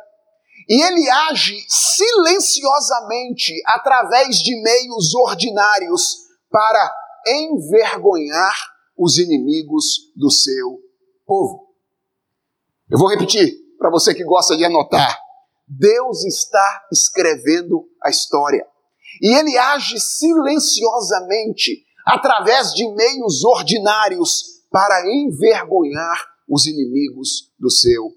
E 0.68 0.82
ele 0.82 1.08
age 1.08 1.64
silenciosamente 1.68 3.52
através 3.66 4.36
de 4.38 4.60
meios 4.62 5.14
ordinários 5.14 6.26
para 6.50 6.92
envergonhar 7.26 8.56
os 8.96 9.18
inimigos 9.18 10.12
do 10.16 10.30
seu 10.30 10.80
povo. 11.24 11.66
Eu 12.90 12.98
vou 12.98 13.08
repetir 13.08 13.54
para 13.78 13.90
você 13.90 14.14
que 14.14 14.24
gosta 14.24 14.56
de 14.56 14.64
anotar. 14.64 15.18
Deus 15.68 16.24
está 16.24 16.86
escrevendo 16.92 17.88
a 18.02 18.10
história. 18.10 18.66
E 19.20 19.34
ele 19.34 19.56
age 19.56 19.98
silenciosamente 20.00 21.84
através 22.06 22.72
de 22.72 22.88
meios 22.94 23.44
ordinários 23.44 24.62
para 24.70 25.02
envergonhar 25.06 26.24
os 26.48 26.66
inimigos 26.66 27.52
do 27.58 27.70
seu 27.70 28.10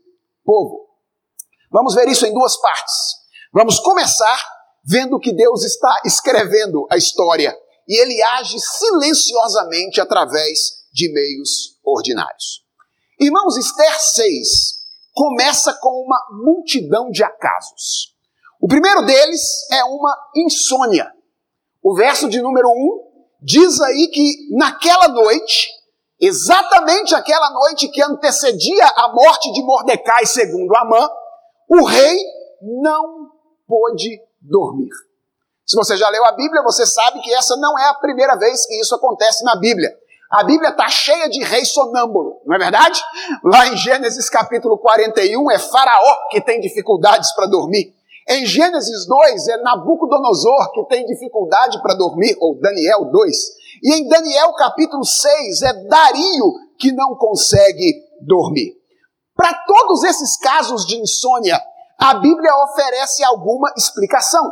povo. 0.43 0.88
Vamos 1.71 1.93
ver 1.93 2.07
isso 2.07 2.25
em 2.25 2.33
duas 2.33 2.59
partes. 2.59 2.93
Vamos 3.53 3.79
começar 3.79 4.39
vendo 4.83 5.19
que 5.19 5.33
Deus 5.33 5.63
está 5.63 6.01
escrevendo 6.05 6.87
a 6.89 6.97
história 6.97 7.55
e 7.87 8.01
ele 8.01 8.21
age 8.21 8.59
silenciosamente 8.59 10.01
através 10.01 10.79
de 10.91 11.11
meios 11.11 11.77
ordinários. 11.83 12.63
Irmãos, 13.19 13.57
Esther 13.57 13.99
6 13.99 14.79
começa 15.13 15.73
com 15.73 16.03
uma 16.05 16.19
multidão 16.43 17.11
de 17.11 17.23
acasos. 17.23 18.15
O 18.61 18.67
primeiro 18.67 19.05
deles 19.05 19.41
é 19.71 19.83
uma 19.83 20.15
insônia. 20.35 21.11
O 21.83 21.95
verso 21.95 22.29
de 22.29 22.41
número 22.41 22.67
1 22.67 23.09
diz 23.41 23.79
aí 23.81 24.07
que 24.07 24.55
naquela 24.55 25.07
noite, 25.07 25.69
exatamente 26.19 27.15
aquela 27.15 27.49
noite 27.51 27.87
que 27.89 28.01
antecedia 28.01 28.85
a 28.85 29.13
morte 29.13 29.51
de 29.53 29.61
Mordecai, 29.63 30.25
segundo 30.25 30.75
Amã, 30.75 31.09
o 31.69 31.85
rei 31.85 32.17
não 32.61 33.29
pôde 33.67 34.19
dormir. 34.41 34.89
Se 35.65 35.75
você 35.75 35.95
já 35.95 36.09
leu 36.09 36.25
a 36.25 36.31
Bíblia, 36.31 36.63
você 36.63 36.83
sabe 36.85 37.21
que 37.21 37.31
essa 37.31 37.55
não 37.57 37.77
é 37.77 37.89
a 37.89 37.93
primeira 37.93 38.35
vez 38.35 38.65
que 38.65 38.81
isso 38.81 38.95
acontece 38.95 39.43
na 39.43 39.55
Bíblia. 39.55 39.95
A 40.31 40.43
Bíblia 40.43 40.69
está 40.69 40.87
cheia 40.87 41.29
de 41.29 41.43
rei 41.43 41.63
sonâmbulo, 41.65 42.41
não 42.45 42.55
é 42.55 42.59
verdade? 42.59 42.99
Lá 43.43 43.67
em 43.67 43.77
Gênesis 43.77 44.29
capítulo 44.29 44.77
41 44.77 45.51
é 45.51 45.59
Faraó 45.59 46.15
que 46.31 46.41
tem 46.41 46.59
dificuldades 46.59 47.33
para 47.33 47.47
dormir. 47.47 47.93
Em 48.27 48.45
Gênesis 48.45 49.07
2 49.07 49.47
é 49.47 49.57
Nabucodonosor 49.57 50.71
que 50.71 50.85
tem 50.85 51.05
dificuldade 51.05 51.81
para 51.81 51.95
dormir, 51.95 52.35
ou 52.39 52.59
Daniel 52.59 53.05
2. 53.05 53.37
E 53.83 53.93
em 53.95 54.07
Daniel 54.07 54.53
capítulo 54.53 55.03
6 55.03 55.61
é 55.63 55.73
Dario 55.87 56.53
que 56.77 56.91
não 56.91 57.15
consegue 57.15 58.03
dormir. 58.21 58.78
Para 59.39 59.53
todos 59.65 60.03
esses 60.03 60.35
casos 60.35 60.85
de 60.85 60.97
insônia, 60.97 61.57
a 61.97 62.15
Bíblia 62.15 62.53
oferece 62.65 63.23
alguma 63.23 63.71
explicação. 63.77 64.43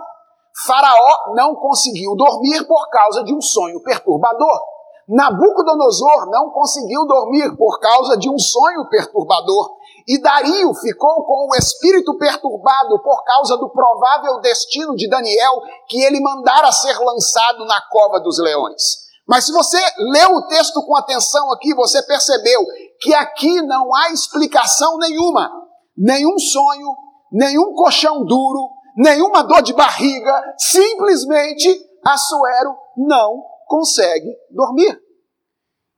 Faraó 0.65 1.33
não 1.35 1.55
conseguiu 1.55 2.15
dormir 2.15 2.65
por 2.65 2.89
causa 2.89 3.21
de 3.25 3.35
um 3.35 3.41
sonho 3.41 3.83
perturbador. 3.83 4.61
Nabucodonosor 5.09 6.29
não 6.29 6.51
conseguiu 6.51 7.05
dormir 7.05 7.53
por 7.57 7.81
causa 7.81 8.15
de 8.15 8.29
um 8.29 8.39
sonho 8.39 8.87
perturbador. 8.89 9.75
e 10.07 10.21
Dario 10.21 10.73
ficou 10.75 11.25
com 11.25 11.49
o 11.51 11.55
espírito 11.57 12.17
perturbado 12.17 12.97
por 13.03 13.25
causa 13.25 13.57
do 13.57 13.69
provável 13.69 14.39
destino 14.39 14.95
de 14.95 15.09
Daniel, 15.09 15.63
que 15.89 16.01
ele 16.01 16.21
mandara 16.21 16.71
ser 16.71 16.97
lançado 16.99 17.65
na 17.65 17.81
cova 17.91 18.21
dos 18.21 18.39
leões. 18.39 19.05
Mas 19.27 19.45
se 19.45 19.51
você 19.51 19.77
leu 20.13 20.35
o 20.35 20.47
texto 20.47 20.81
com 20.85 20.95
atenção 20.95 21.51
aqui, 21.51 21.73
você 21.73 22.01
percebeu 22.03 22.61
que 22.99 23.13
aqui 23.13 23.61
não 23.61 23.93
há 23.95 24.11
explicação 24.11 24.97
nenhuma. 24.97 25.49
Nenhum 25.97 26.37
sonho, 26.37 26.95
nenhum 27.31 27.73
colchão 27.73 28.25
duro, 28.25 28.69
nenhuma 28.97 29.43
dor 29.43 29.61
de 29.61 29.73
barriga, 29.73 30.31
simplesmente 30.57 31.85
Assuero 32.05 32.75
não 32.95 33.43
consegue 33.67 34.33
dormir. 34.51 34.97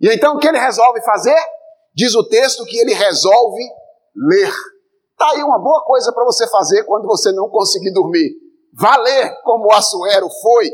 E 0.01 0.13
então 0.13 0.35
o 0.35 0.39
que 0.39 0.47
ele 0.47 0.57
resolve 0.57 1.01
fazer? 1.01 1.37
Diz 1.93 2.15
o 2.15 2.27
texto 2.27 2.65
que 2.65 2.77
ele 2.77 2.93
resolve 2.93 3.61
ler. 4.15 4.53
Tá 5.17 5.29
aí 5.31 5.43
uma 5.43 5.59
boa 5.59 5.83
coisa 5.83 6.11
para 6.13 6.23
você 6.23 6.47
fazer 6.47 6.83
quando 6.85 7.05
você 7.05 7.31
não 7.31 7.49
conseguir 7.49 7.91
dormir. 7.91 8.31
Vá 8.73 8.95
ler 8.97 9.35
como 9.43 9.71
Assuero 9.73 10.27
foi. 10.41 10.71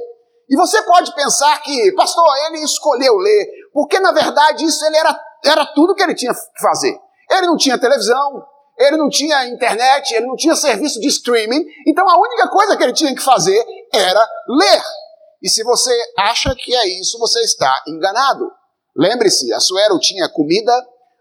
E 0.48 0.56
você 0.56 0.82
pode 0.84 1.14
pensar 1.16 1.60
que, 1.64 1.92
pastor, 1.94 2.24
ele 2.48 2.64
escolheu 2.64 3.18
ler, 3.18 3.48
porque 3.74 4.00
na 4.00 4.12
verdade 4.12 4.64
isso 4.64 4.86
ele 4.86 4.98
era, 4.98 5.20
era 5.46 5.66
tudo 5.68 5.96
que 5.96 6.04
ele 6.04 6.16
tinha 6.16 6.34
que 6.34 6.62
fazer. 6.62 6.98
Ele 7.30 7.48
não 7.48 7.58
tinha 7.58 7.78
televisão, 7.78 8.44
ele 8.78 8.98
não 8.98 9.10
tinha 9.10 9.48
internet, 9.48 10.14
ele 10.14 10.28
não 10.28 10.36
tinha 10.36 10.56
serviço 10.56 11.00
de 11.00 11.08
streaming, 11.08 11.66
então 11.88 12.08
a 12.10 12.20
única 12.20 12.50
coisa 12.50 12.76
que 12.76 12.84
ele 12.84 12.94
tinha 12.94 13.16
que 13.16 13.22
fazer 13.22 13.64
era 13.94 14.28
ler. 14.48 14.84
E 15.42 15.50
se 15.50 15.64
você 15.64 15.92
acha 16.18 16.54
que 16.56 16.76
é 16.76 16.88
isso, 17.00 17.18
você 17.20 17.40
está 17.42 17.84
enganado. 17.88 18.52
Lembre-se, 18.96 19.52
a 19.54 19.60
Suero 19.60 20.00
tinha 20.00 20.30
comida, 20.30 20.74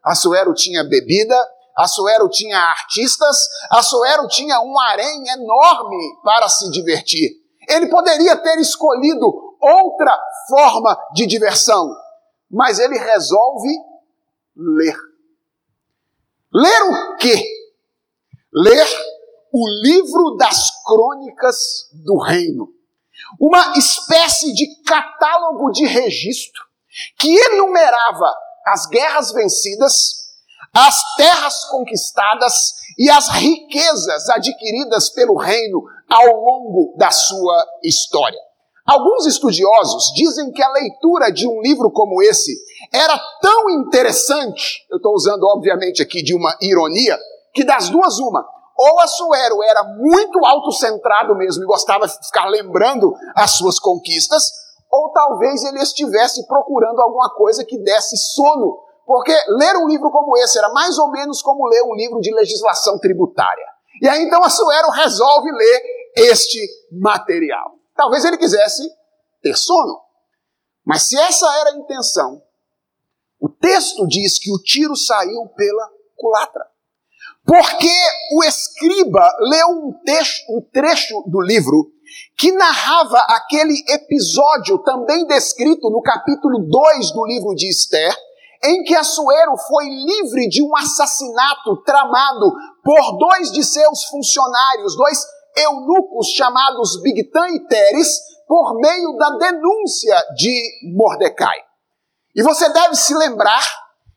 a 0.05 0.15
Suero 0.15 0.55
tinha 0.55 0.85
bebida, 0.85 1.37
a 1.77 1.87
Suero 1.87 2.29
tinha 2.29 2.59
artistas, 2.59 3.37
a 3.71 3.83
Suero 3.83 4.29
tinha 4.29 4.61
um 4.61 4.79
harém 4.81 5.29
enorme 5.29 6.19
para 6.23 6.49
se 6.49 6.71
divertir. 6.71 7.33
Ele 7.69 7.89
poderia 7.89 8.37
ter 8.37 8.59
escolhido 8.59 9.27
outra 9.61 10.19
forma 10.49 10.97
de 11.15 11.27
diversão, 11.27 11.91
mas 12.51 12.79
ele 12.79 12.99
resolve 12.99 13.75
ler. 14.57 14.97
Ler 16.53 16.83
o 16.83 17.17
quê? 17.17 17.43
Ler 18.53 18.87
o 19.53 19.69
livro 19.83 20.37
das 20.37 20.71
crônicas 20.85 21.91
do 22.05 22.19
reino. 22.19 22.69
Uma 23.41 23.77
espécie 23.77 24.53
de 24.53 24.83
catálogo 24.83 25.71
de 25.71 25.85
registro 25.87 26.63
que 27.19 27.29
enumerava 27.29 28.33
as 28.67 28.87
guerras 28.87 29.33
vencidas, 29.33 30.25
as 30.73 30.97
terras 31.17 31.65
conquistadas 31.67 32.75
e 32.99 33.11
as 33.11 33.29
riquezas 33.29 34.29
adquiridas 34.31 35.11
pelo 35.11 35.37
reino 35.37 35.83
ao 36.09 36.27
longo 36.27 36.97
da 36.97 37.11
sua 37.11 37.65
história. 37.83 38.39
Alguns 38.87 39.27
estudiosos 39.27 40.13
dizem 40.15 40.53
que 40.53 40.63
a 40.63 40.71
leitura 40.71 41.33
de 41.33 41.49
um 41.49 41.63
livro 41.63 41.91
como 41.91 42.23
esse 42.23 42.55
era 42.95 43.19
tão 43.43 43.69
interessante, 43.71 44.87
eu 44.89 44.99
estou 44.99 45.13
usando 45.15 45.43
obviamente 45.45 46.01
aqui 46.01 46.23
de 46.23 46.33
uma 46.33 46.57
ironia, 46.61 47.19
que 47.53 47.65
das 47.65 47.89
duas 47.89 48.21
uma, 48.21 48.47
ou 48.77 49.01
a 49.01 49.07
Suero 49.09 49.63
era 49.65 49.83
muito 49.83 50.45
autocentrado 50.45 51.35
mesmo 51.35 51.65
e 51.65 51.67
gostava 51.67 52.07
de 52.07 52.15
ficar 52.25 52.47
lembrando 52.47 53.13
as 53.35 53.53
suas 53.53 53.81
conquistas, 53.81 54.49
ou 54.91 55.11
talvez 55.11 55.65
ele 55.65 55.81
estivesse 55.81 56.47
procurando 56.47 57.01
alguma 57.01 57.31
coisa 57.31 57.65
que 57.65 57.77
desse 57.79 58.17
sono, 58.17 58.79
porque 59.05 59.37
ler 59.49 59.77
um 59.77 59.89
livro 59.89 60.11
como 60.13 60.37
esse 60.39 60.57
era 60.57 60.69
mais 60.69 60.97
ou 60.97 61.11
menos 61.11 61.43
como 61.43 61.67
ler 61.67 61.83
um 61.83 61.95
livro 61.95 62.21
de 62.21 62.33
legislação 62.33 62.99
tributária. 63.01 63.67
E 64.01 64.09
aí 64.09 64.23
então 64.23 64.43
a 64.45 64.51
Suero 64.51 64.91
resolve 64.91 65.51
ler 65.51 65.83
este 66.17 66.61
material. 66.93 67.73
Talvez 67.97 68.25
ele 68.25 68.39
quisesse 68.39 68.89
ter 69.43 69.57
sono. 69.57 70.01
Mas 70.87 71.09
se 71.09 71.19
essa 71.19 71.47
era 71.59 71.71
a 71.71 71.77
intenção, 71.77 72.43
o 73.45 73.49
texto 73.51 74.07
diz 74.07 74.39
que 74.39 74.51
o 74.51 74.59
tiro 74.59 74.97
saiu 74.97 75.47
pela 75.55 75.91
culatra. 76.17 76.65
Porque 77.45 77.93
o 78.33 78.43
escriba 78.43 79.21
leu 79.39 79.69
um, 79.69 79.93
texto, 80.03 80.51
um 80.51 80.63
trecho 80.73 81.23
do 81.27 81.43
livro 81.43 81.93
que 82.39 82.51
narrava 82.53 83.19
aquele 83.29 83.75
episódio 83.91 84.79
também 84.79 85.27
descrito 85.27 85.91
no 85.91 86.01
capítulo 86.01 86.61
2 86.61 87.13
do 87.13 87.27
livro 87.27 87.55
de 87.55 87.69
Esther, 87.69 88.17
em 88.65 88.83
que 88.83 88.95
Assuero 88.95 89.59
foi 89.69 89.85
livre 89.91 90.49
de 90.49 90.63
um 90.63 90.75
assassinato 90.75 91.83
tramado 91.85 92.51
por 92.83 93.19
dois 93.19 93.53
de 93.53 93.63
seus 93.63 94.05
funcionários, 94.05 94.97
dois 94.97 95.19
eunucos 95.55 96.29
chamados 96.29 96.99
Bigtan 97.03 97.49
e 97.51 97.67
Teres, 97.67 98.21
por 98.49 98.81
meio 98.81 99.19
da 99.19 99.37
denúncia 99.37 100.17
de 100.35 100.95
Mordecai. 100.97 101.74
E 102.35 102.43
você 102.43 102.69
deve 102.73 102.97
se 102.97 103.15
lembrar 103.15 103.63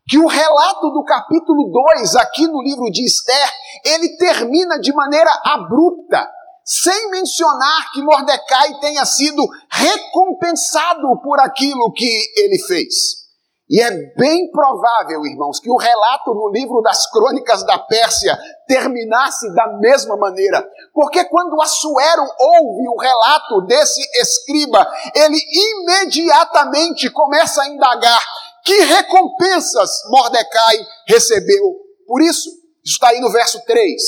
que 0.08 0.18
o 0.18 0.28
relato 0.28 0.90
do 0.92 1.04
capítulo 1.04 1.70
2, 1.96 2.16
aqui 2.16 2.48
no 2.48 2.62
livro 2.62 2.90
de 2.90 3.06
Esther, 3.06 3.54
ele 3.84 4.18
termina 4.18 4.80
de 4.80 4.94
maneira 4.94 5.30
abrupta, 5.46 6.28
sem 6.64 7.12
mencionar 7.12 7.92
que 7.92 8.02
Mordecai 8.02 8.80
tenha 8.80 9.06
sido 9.06 9.46
recompensado 9.70 11.20
por 11.22 11.40
aquilo 11.40 11.92
que 11.94 12.10
ele 12.38 12.58
fez. 12.68 13.27
E 13.70 13.82
é 13.82 13.92
bem 14.16 14.50
provável, 14.50 15.26
irmãos, 15.26 15.60
que 15.60 15.70
o 15.70 15.76
relato 15.76 16.34
no 16.34 16.50
livro 16.50 16.82
das 16.82 17.10
crônicas 17.12 17.66
da 17.66 17.78
Pérsia 17.78 18.38
terminasse 18.66 19.54
da 19.54 19.78
mesma 19.80 20.16
maneira. 20.16 20.66
Porque 20.94 21.26
quando 21.26 21.62
Assuero 21.62 22.22
ouve 22.40 22.88
o 22.88 22.98
relato 22.98 23.62
desse 23.66 24.02
escriba, 24.22 24.88
ele 25.14 25.38
imediatamente 25.38 27.10
começa 27.10 27.62
a 27.62 27.68
indagar 27.68 28.24
que 28.64 28.84
recompensas 28.84 29.92
Mordecai 30.10 30.78
recebeu. 31.06 31.76
Por 32.08 32.22
isso, 32.22 32.50
está 32.86 33.10
aí 33.10 33.20
no 33.20 33.32
verso 33.32 33.62
3. 33.66 34.02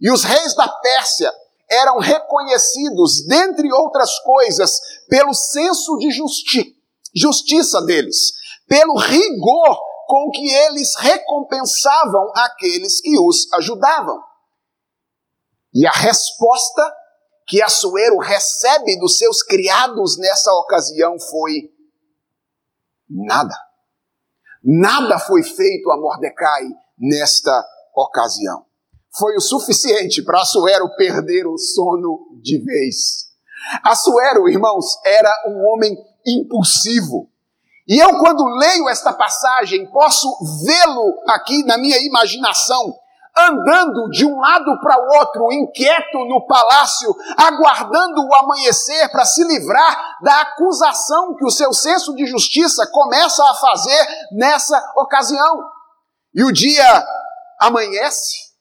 E 0.00 0.12
os 0.12 0.22
reis 0.22 0.54
da 0.54 0.68
Pérsia 0.68 1.32
eram 1.68 1.98
reconhecidos, 1.98 3.26
dentre 3.26 3.72
outras 3.72 4.16
coisas, 4.20 4.78
pelo 5.08 5.34
senso 5.34 5.96
de 5.98 6.12
justi 6.12 6.76
justiça 7.14 7.82
deles 7.82 8.32
pelo 8.72 8.96
rigor 8.96 9.78
com 10.06 10.30
que 10.30 10.50
eles 10.50 10.96
recompensavam 10.96 12.32
aqueles 12.34 13.02
que 13.02 13.18
os 13.18 13.46
ajudavam. 13.52 14.18
E 15.74 15.86
a 15.86 15.90
resposta 15.90 16.82
que 17.46 17.60
Assuero 17.60 18.16
recebe 18.16 18.98
dos 18.98 19.18
seus 19.18 19.42
criados 19.42 20.16
nessa 20.16 20.50
ocasião 20.54 21.20
foi 21.20 21.70
nada. 23.10 23.54
Nada 24.64 25.18
foi 25.18 25.42
feito 25.42 25.90
a 25.90 25.98
Mordecai 25.98 26.64
nesta 26.98 27.62
ocasião. 27.94 28.64
Foi 29.18 29.36
o 29.36 29.40
suficiente 29.40 30.22
para 30.22 30.40
Assuero 30.40 30.88
perder 30.96 31.46
o 31.46 31.58
sono 31.58 32.40
de 32.40 32.56
vez. 32.64 33.26
Assuero, 33.84 34.48
irmãos, 34.48 34.96
era 35.04 35.30
um 35.48 35.62
homem 35.68 35.94
impulsivo. 36.26 37.31
E 37.88 37.98
eu, 37.98 38.18
quando 38.18 38.44
leio 38.44 38.88
esta 38.88 39.12
passagem, 39.12 39.90
posso 39.90 40.28
vê-lo 40.64 41.14
aqui 41.28 41.64
na 41.64 41.76
minha 41.76 41.98
imaginação, 41.98 42.94
andando 43.36 44.10
de 44.10 44.24
um 44.24 44.38
lado 44.38 44.78
para 44.80 45.00
o 45.00 45.18
outro, 45.18 45.52
inquieto 45.52 46.18
no 46.26 46.46
palácio, 46.46 47.14
aguardando 47.36 48.26
o 48.26 48.34
amanhecer 48.34 49.10
para 49.10 49.24
se 49.24 49.42
livrar 49.44 50.18
da 50.22 50.42
acusação 50.42 51.34
que 51.34 51.44
o 51.44 51.50
seu 51.50 51.72
senso 51.72 52.14
de 52.14 52.26
justiça 52.26 52.86
começa 52.92 53.42
a 53.42 53.54
fazer 53.54 54.06
nessa 54.32 54.80
ocasião. 54.96 55.64
E 56.34 56.44
o 56.44 56.52
dia 56.52 57.04
amanhece, 57.58 58.51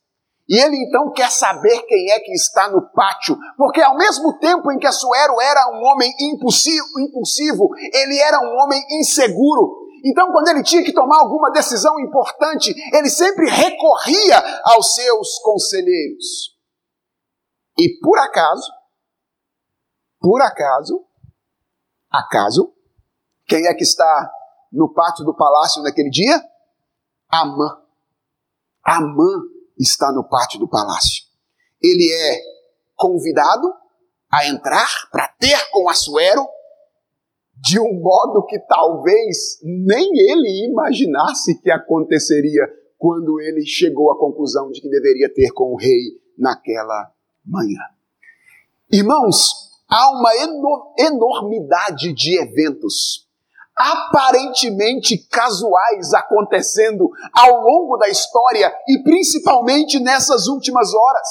e 0.51 0.59
ele 0.59 0.75
então 0.83 1.09
quer 1.13 1.31
saber 1.31 1.81
quem 1.83 2.11
é 2.11 2.19
que 2.19 2.33
está 2.33 2.69
no 2.69 2.81
pátio, 2.91 3.37
porque 3.55 3.81
ao 3.81 3.95
mesmo 3.95 4.37
tempo 4.37 4.69
em 4.69 4.77
que 4.77 4.85
Assuero 4.85 5.39
era 5.39 5.71
um 5.71 5.81
homem 5.81 6.13
impulsivo, 6.19 7.69
ele 7.77 8.19
era 8.19 8.37
um 8.41 8.57
homem 8.59 8.85
inseguro. 8.99 9.87
Então, 10.03 10.29
quando 10.33 10.49
ele 10.49 10.61
tinha 10.61 10.83
que 10.83 10.91
tomar 10.91 11.19
alguma 11.19 11.51
decisão 11.51 11.97
importante, 12.01 12.75
ele 12.93 13.09
sempre 13.09 13.49
recorria 13.49 14.43
aos 14.65 14.93
seus 14.93 15.39
conselheiros. 15.39 16.59
E 17.77 17.97
por 18.01 18.19
acaso, 18.19 18.69
por 20.19 20.41
acaso, 20.41 21.05
acaso, 22.11 22.73
quem 23.47 23.67
é 23.67 23.73
que 23.73 23.83
está 23.83 24.29
no 24.69 24.93
pátio 24.93 25.23
do 25.23 25.33
palácio 25.33 25.81
naquele 25.81 26.09
dia? 26.09 26.43
Amã. 27.29 27.81
Amã 28.83 29.50
está 29.81 30.11
no 30.11 30.23
pátio 30.23 30.59
do 30.59 30.67
palácio. 30.67 31.23
Ele 31.81 32.11
é 32.11 32.39
convidado 32.95 33.73
a 34.31 34.47
entrar 34.47 34.87
para 35.11 35.27
ter 35.39 35.57
com 35.71 35.89
Assuero 35.89 36.47
de 37.55 37.79
um 37.79 38.01
modo 38.01 38.45
que 38.45 38.59
talvez 38.59 39.59
nem 39.63 40.09
ele 40.31 40.67
imaginasse 40.69 41.59
que 41.61 41.69
aconteceria 41.69 42.67
quando 42.97 43.39
ele 43.41 43.65
chegou 43.65 44.11
à 44.11 44.17
conclusão 44.17 44.71
de 44.71 44.81
que 44.81 44.89
deveria 44.89 45.31
ter 45.33 45.51
com 45.51 45.73
o 45.73 45.77
rei 45.77 46.19
naquela 46.37 47.11
manhã. 47.45 47.79
Irmãos, 48.91 49.71
há 49.89 50.11
uma 50.11 50.31
enormidade 50.97 52.13
de 52.13 52.39
eventos 52.39 53.27
aparentemente 53.75 55.17
casuais 55.29 56.13
acontecendo 56.13 57.09
ao 57.33 57.61
longo 57.61 57.97
da 57.97 58.09
história 58.09 58.73
e 58.87 59.03
principalmente 59.03 59.99
nessas 59.99 60.47
últimas 60.47 60.93
horas. 60.93 61.27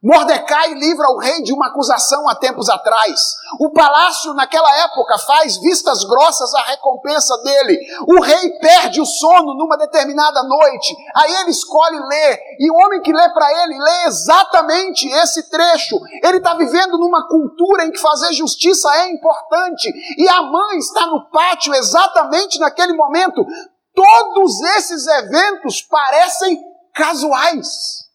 Mordecai 0.00 0.74
livra 0.74 1.10
o 1.10 1.18
rei 1.18 1.42
de 1.42 1.52
uma 1.52 1.66
acusação 1.66 2.28
há 2.28 2.34
tempos 2.36 2.68
atrás. 2.68 3.20
O 3.58 3.72
palácio, 3.72 4.32
naquela 4.32 4.72
época, 4.84 5.18
faz 5.18 5.56
vistas 5.60 6.04
grossas 6.04 6.54
à 6.54 6.62
recompensa 6.66 7.36
dele. 7.42 7.76
O 8.06 8.20
rei 8.20 8.50
perde 8.60 9.00
o 9.00 9.06
sono 9.06 9.54
numa 9.54 9.76
determinada 9.76 10.40
noite. 10.44 10.94
Aí 11.16 11.34
ele 11.40 11.50
escolhe 11.50 11.98
ler. 11.98 12.40
E 12.60 12.70
o 12.70 12.74
homem 12.76 13.02
que 13.02 13.12
lê 13.12 13.28
para 13.30 13.64
ele, 13.64 13.76
lê 13.76 14.04
exatamente 14.06 15.08
esse 15.08 15.50
trecho. 15.50 15.98
Ele 16.22 16.36
está 16.38 16.54
vivendo 16.54 16.96
numa 16.96 17.26
cultura 17.26 17.84
em 17.84 17.90
que 17.90 18.00
fazer 18.00 18.32
justiça 18.34 18.88
é 18.98 19.10
importante. 19.10 19.92
E 20.16 20.28
a 20.28 20.42
mãe 20.42 20.78
está 20.78 21.06
no 21.06 21.28
pátio 21.28 21.74
exatamente 21.74 22.60
naquele 22.60 22.92
momento. 22.92 23.44
Todos 23.92 24.60
esses 24.76 25.08
eventos 25.08 25.82
parecem 25.82 26.56
casuais 26.94 28.07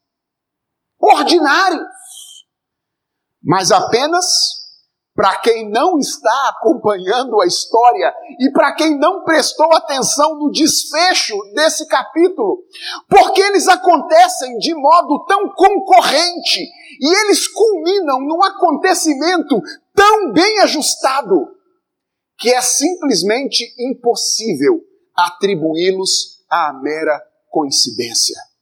ordinários, 1.03 1.83
mas 3.43 3.71
apenas 3.71 4.25
para 5.15 5.37
quem 5.41 5.69
não 5.69 5.99
está 5.99 6.49
acompanhando 6.49 7.39
a 7.39 7.45
história 7.45 8.11
e 8.39 8.49
para 8.51 8.73
quem 8.73 8.97
não 8.97 9.23
prestou 9.23 9.71
atenção 9.75 10.39
no 10.39 10.49
desfecho 10.49 11.35
desse 11.53 11.87
capítulo, 11.87 12.63
porque 13.07 13.41
eles 13.41 13.67
acontecem 13.67 14.57
de 14.57 14.73
modo 14.73 15.23
tão 15.25 15.49
concorrente 15.49 16.61
e 16.99 17.21
eles 17.21 17.47
culminam 17.47 18.21
num 18.21 18.43
acontecimento 18.43 19.61
tão 19.93 20.31
bem 20.31 20.61
ajustado 20.61 21.47
que 22.39 22.51
é 22.51 22.61
simplesmente 22.61 23.71
impossível 23.77 24.81
atribuí-los 25.15 26.43
à 26.49 26.73
mera 26.73 27.21
coincidência. 27.51 28.52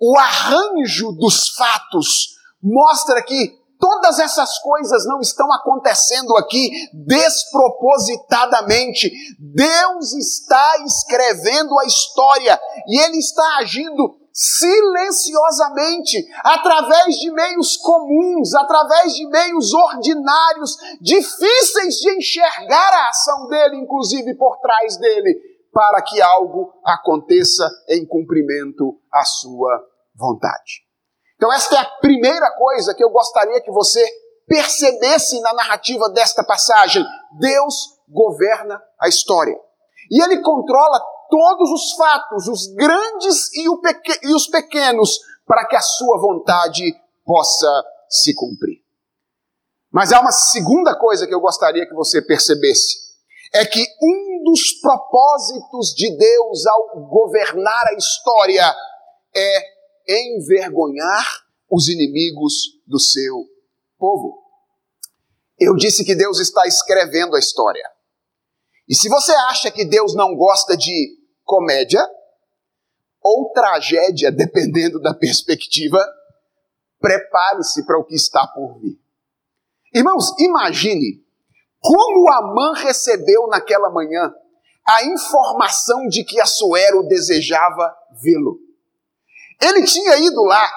O 0.00 0.18
arranjo 0.18 1.12
dos 1.12 1.50
fatos 1.50 2.40
mostra 2.62 3.22
que 3.22 3.58
todas 3.78 4.18
essas 4.18 4.58
coisas 4.58 5.06
não 5.06 5.20
estão 5.20 5.50
acontecendo 5.52 6.36
aqui 6.36 6.70
despropositadamente. 6.92 9.10
Deus 9.38 10.12
está 10.12 10.82
escrevendo 10.84 11.78
a 11.78 11.86
história 11.86 12.60
e 12.86 13.00
Ele 13.00 13.16
está 13.18 13.58
agindo 13.58 14.18
silenciosamente, 14.32 16.24
através 16.44 17.16
de 17.16 17.32
meios 17.32 17.76
comuns, 17.78 18.54
através 18.54 19.12
de 19.14 19.26
meios 19.26 19.74
ordinários, 19.74 20.76
difíceis 21.00 21.96
de 21.96 22.16
enxergar 22.16 22.92
a 22.92 23.08
ação 23.08 23.48
dele, 23.48 23.78
inclusive 23.78 24.36
por 24.36 24.58
trás 24.58 24.96
dele 24.98 25.49
para 25.72 26.02
que 26.02 26.20
algo 26.20 26.72
aconteça 26.84 27.68
em 27.88 28.06
cumprimento 28.06 29.00
à 29.12 29.24
sua 29.24 29.80
vontade. 30.14 30.84
Então, 31.36 31.52
esta 31.52 31.76
é 31.76 31.78
a 31.78 31.90
primeira 32.00 32.50
coisa 32.56 32.94
que 32.94 33.02
eu 33.02 33.10
gostaria 33.10 33.60
que 33.62 33.70
você 33.70 34.04
percebesse 34.46 35.40
na 35.40 35.54
narrativa 35.54 36.08
desta 36.10 36.44
passagem. 36.44 37.04
Deus 37.38 37.98
governa 38.08 38.82
a 39.00 39.08
história. 39.08 39.56
E 40.10 40.22
ele 40.22 40.42
controla 40.42 41.00
todos 41.30 41.70
os 41.70 41.92
fatos, 41.94 42.48
os 42.48 42.66
grandes 42.74 43.52
e, 43.54 43.64
e 44.24 44.34
os 44.34 44.48
pequenos, 44.48 45.18
para 45.46 45.66
que 45.66 45.76
a 45.76 45.80
sua 45.80 46.20
vontade 46.20 46.92
possa 47.24 47.84
se 48.08 48.34
cumprir. 48.34 48.80
Mas 49.92 50.12
há 50.12 50.20
uma 50.20 50.32
segunda 50.32 50.98
coisa 50.98 51.26
que 51.26 51.34
eu 51.34 51.40
gostaria 51.40 51.86
que 51.86 51.94
você 51.94 52.20
percebesse 52.20 53.09
é 53.52 53.64
que 53.66 53.84
um 54.00 54.44
dos 54.44 54.72
propósitos 54.80 55.92
de 55.94 56.16
Deus 56.16 56.66
ao 56.66 57.08
governar 57.08 57.88
a 57.88 57.94
história 57.94 58.74
é 59.34 59.80
envergonhar 60.08 61.26
os 61.70 61.88
inimigos 61.88 62.80
do 62.86 62.98
seu 62.98 63.44
povo. 63.98 64.38
Eu 65.58 65.76
disse 65.76 66.04
que 66.04 66.14
Deus 66.14 66.38
está 66.40 66.66
escrevendo 66.66 67.36
a 67.36 67.38
história. 67.38 67.84
E 68.88 68.94
se 68.94 69.08
você 69.08 69.32
acha 69.32 69.70
que 69.70 69.84
Deus 69.84 70.14
não 70.14 70.34
gosta 70.34 70.76
de 70.76 71.18
comédia 71.44 72.04
ou 73.22 73.52
tragédia, 73.52 74.30
dependendo 74.32 75.00
da 75.00 75.12
perspectiva, 75.12 75.98
prepare-se 76.98 77.84
para 77.84 77.98
o 77.98 78.04
que 78.04 78.14
está 78.14 78.46
por 78.46 78.78
vir. 78.80 78.98
Irmãos, 79.92 80.34
imagine 80.38 81.24
como 81.80 82.32
Amã 82.32 82.74
recebeu 82.74 83.46
naquela 83.48 83.90
manhã 83.90 84.32
a 84.86 85.04
informação 85.04 86.06
de 86.08 86.24
que 86.24 86.40
Assuero 86.40 87.06
desejava 87.08 87.94
vê-lo? 88.22 88.58
Ele 89.60 89.84
tinha 89.84 90.16
ido 90.16 90.42
lá 90.44 90.70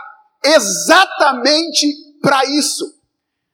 exatamente 0.43 1.87
para 2.21 2.45
isso. 2.45 2.85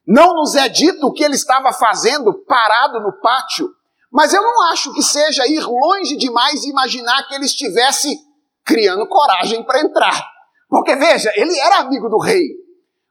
Não 0.06 0.34
nos 0.34 0.56
é 0.56 0.68
dito 0.68 1.06
o 1.06 1.14
que 1.14 1.24
ele 1.24 1.36
estava 1.36 1.72
fazendo 1.72 2.34
parado 2.46 3.00
no 3.00 3.14
pátio, 3.20 3.70
mas 4.12 4.34
eu 4.34 4.42
não 4.42 4.72
acho 4.72 4.92
que 4.94 5.04
seja 5.04 5.46
ir 5.48 5.62
longe 5.62 6.18
demais 6.18 6.64
imaginar 6.66 7.28
que 7.28 7.36
ele 7.36 7.46
estivesse 7.46 8.18
criando 8.66 9.08
coragem 9.08 9.64
para 9.64 9.82
entrar. 9.82 10.28
Porque 10.68 10.96
veja, 10.96 11.32
ele 11.36 11.58
era 11.60 11.78
amigo 11.78 12.10
do 12.10 12.20
rei. 12.20 12.59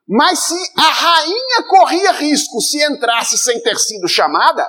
Mas 0.09 0.39
se 0.39 0.73
a 0.75 0.89
rainha 0.89 1.63
corria 1.69 2.11
risco 2.13 2.59
se 2.61 2.83
entrasse 2.83 3.37
sem 3.37 3.61
ter 3.61 3.77
sido 3.77 4.07
chamada, 4.07 4.67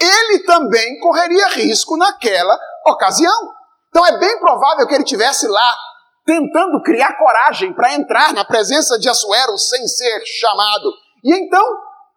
ele 0.00 0.44
também 0.44 0.98
correria 1.00 1.48
risco 1.48 1.94
naquela 1.98 2.58
ocasião. 2.86 3.52
Então 3.90 4.06
é 4.06 4.18
bem 4.18 4.38
provável 4.40 4.86
que 4.86 4.94
ele 4.94 5.04
tivesse 5.04 5.46
lá 5.46 5.76
tentando 6.24 6.82
criar 6.82 7.18
coragem 7.18 7.74
para 7.74 7.94
entrar 7.94 8.32
na 8.32 8.46
presença 8.46 8.98
de 8.98 9.10
Assuero 9.10 9.58
sem 9.58 9.86
ser 9.86 10.22
chamado. 10.24 10.90
E 11.22 11.34
então 11.34 11.64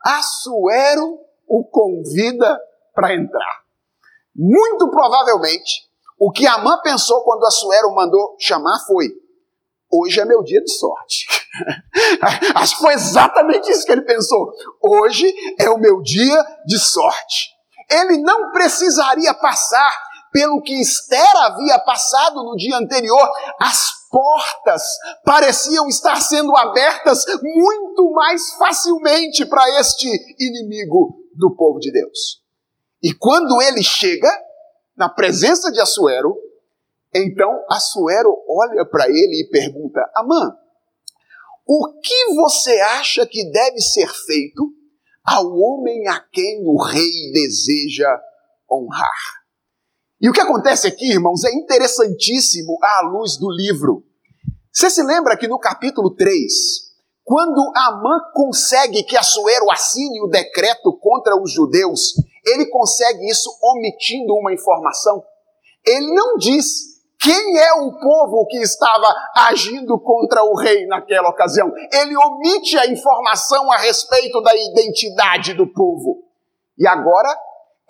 Assuero 0.05 1.19
o 1.47 1.65
convida 1.65 2.57
para 2.95 3.13
entrar. 3.13 3.61
Muito 4.33 4.89
provavelmente, 4.89 5.89
o 6.17 6.31
que 6.31 6.47
Amã 6.47 6.79
pensou 6.81 7.21
quando 7.23 7.45
Assuero 7.45 7.93
mandou 7.93 8.37
chamar 8.39 8.79
foi: 8.87 9.09
hoje 9.91 10.19
é 10.19 10.25
meu 10.25 10.43
dia 10.43 10.61
de 10.61 10.71
sorte. 10.71 11.25
Acho 12.55 12.75
que 12.75 12.81
foi 12.81 12.93
exatamente 12.93 13.69
isso 13.71 13.85
que 13.85 13.91
ele 13.91 14.03
pensou. 14.03 14.53
Hoje 14.81 15.31
é 15.59 15.69
o 15.69 15.77
meu 15.77 16.01
dia 16.01 16.41
de 16.65 16.79
sorte. 16.79 17.51
Ele 17.89 18.17
não 18.19 18.51
precisaria 18.51 19.33
passar 19.33 20.11
pelo 20.31 20.61
que 20.61 20.79
Esther 20.79 21.35
havia 21.43 21.77
passado 21.79 22.43
no 22.43 22.55
dia 22.55 22.77
anterior. 22.77 23.29
As 23.59 24.01
portas 24.09 24.81
pareciam 25.25 25.87
estar 25.87 26.21
sendo 26.21 26.55
abertas 26.55 27.25
muito 27.41 28.11
mais 28.13 28.53
facilmente 28.53 29.45
para 29.45 29.79
este 29.79 30.07
inimigo 30.39 31.17
do 31.35 31.53
povo 31.55 31.79
de 31.79 31.91
Deus. 31.91 32.41
E 33.03 33.13
quando 33.13 33.61
ele 33.61 33.83
chega 33.83 34.29
na 34.95 35.09
presença 35.09 35.71
de 35.71 35.79
Assuero, 35.79 36.35
então 37.13 37.65
Assuero 37.69 38.29
olha 38.47 38.85
para 38.85 39.07
ele 39.07 39.43
e 39.43 39.49
pergunta: 39.49 39.99
Amã, 40.15 40.55
o 41.67 41.99
que 42.01 42.35
você 42.35 42.79
acha 42.79 43.25
que 43.25 43.49
deve 43.51 43.79
ser 43.79 44.07
feito 44.25 44.63
ao 45.25 45.45
homem 45.45 46.07
a 46.07 46.19
quem 46.31 46.63
o 46.65 46.81
rei 46.81 47.31
deseja 47.33 48.09
honrar? 48.69 49.41
E 50.19 50.29
o 50.29 50.33
que 50.33 50.41
acontece 50.41 50.87
aqui, 50.87 51.11
irmãos, 51.11 51.43
é 51.43 51.51
interessantíssimo 51.51 52.77
à 52.81 53.01
luz 53.07 53.37
do 53.37 53.49
livro. 53.49 54.03
Você 54.71 54.89
se 54.89 55.01
lembra 55.03 55.35
que 55.35 55.47
no 55.47 55.59
capítulo 55.59 56.15
3, 56.15 56.53
quando 57.23 57.71
Amã 57.75 58.19
consegue 58.33 59.03
que 59.03 59.17
Assuero 59.17 59.69
assine 59.71 60.21
o 60.21 60.27
decreto 60.27 60.97
contra 60.99 61.35
os 61.41 61.51
judeus, 61.51 62.13
ele 62.45 62.67
consegue 62.67 63.27
isso 63.29 63.49
omitindo 63.61 64.33
uma 64.35 64.53
informação. 64.53 65.23
Ele 65.85 66.13
não 66.13 66.37
diz 66.37 66.90
quem 67.21 67.59
é 67.59 67.73
o 67.73 67.99
povo 67.99 68.47
que 68.47 68.57
estava 68.57 69.07
agindo 69.35 69.99
contra 69.99 70.43
o 70.43 70.55
rei 70.55 70.87
naquela 70.87 71.29
ocasião? 71.29 71.71
Ele 71.93 72.17
omite 72.17 72.75
a 72.79 72.87
informação 72.87 73.71
a 73.71 73.77
respeito 73.77 74.41
da 74.41 74.51
identidade 74.55 75.53
do 75.53 75.71
povo. 75.71 76.23
E 76.77 76.87
agora 76.87 77.29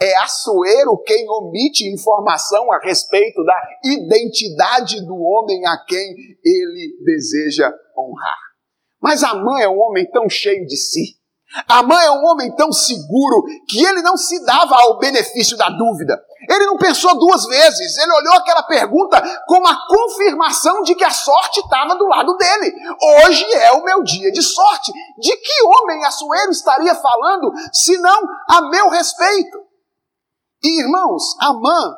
é 0.01 0.17
Assuero 0.17 0.97
quem 1.05 1.29
omite 1.29 1.87
informação 1.87 2.73
a 2.73 2.79
respeito 2.79 3.41
da 3.45 3.55
identidade 3.85 4.99
do 5.05 5.15
homem 5.15 5.65
a 5.65 5.77
quem 5.85 6.13
ele 6.43 6.97
deseja 7.05 7.71
honrar. 7.97 8.39
Mas 9.01 9.23
Amã 9.23 9.61
é 9.61 9.69
um 9.69 9.79
homem 9.79 10.09
tão 10.11 10.29
cheio 10.29 10.65
de 10.65 10.75
si. 10.75 11.15
Amã 11.67 12.01
é 12.01 12.11
um 12.11 12.25
homem 12.25 12.53
tão 12.55 12.71
seguro 12.71 13.43
que 13.67 13.81
ele 13.81 14.01
não 14.01 14.17
se 14.17 14.43
dava 14.45 14.75
ao 14.75 14.99
benefício 14.99 15.55
da 15.55 15.69
dúvida. 15.69 16.21
Ele 16.49 16.65
não 16.65 16.77
pensou 16.77 17.17
duas 17.19 17.45
vezes, 17.45 17.97
ele 17.97 18.11
olhou 18.13 18.33
aquela 18.33 18.63
pergunta 18.63 19.21
como 19.47 19.67
a 19.67 19.77
confirmação 19.87 20.81
de 20.83 20.95
que 20.95 21.03
a 21.03 21.11
sorte 21.11 21.59
estava 21.59 21.95
do 21.95 22.07
lado 22.07 22.35
dele. 22.35 22.73
Hoje 23.25 23.45
é 23.53 23.71
o 23.73 23.83
meu 23.83 24.03
dia 24.03 24.31
de 24.31 24.41
sorte. 24.41 24.91
De 25.19 25.35
que 25.37 25.63
homem 25.63 26.03
Assuero 26.05 26.51
estaria 26.51 26.95
falando, 26.95 27.51
senão 27.71 28.21
a 28.49 28.61
meu 28.61 28.89
respeito? 28.89 29.59
E 30.63 30.81
irmãos, 30.81 31.23
Amã 31.39 31.95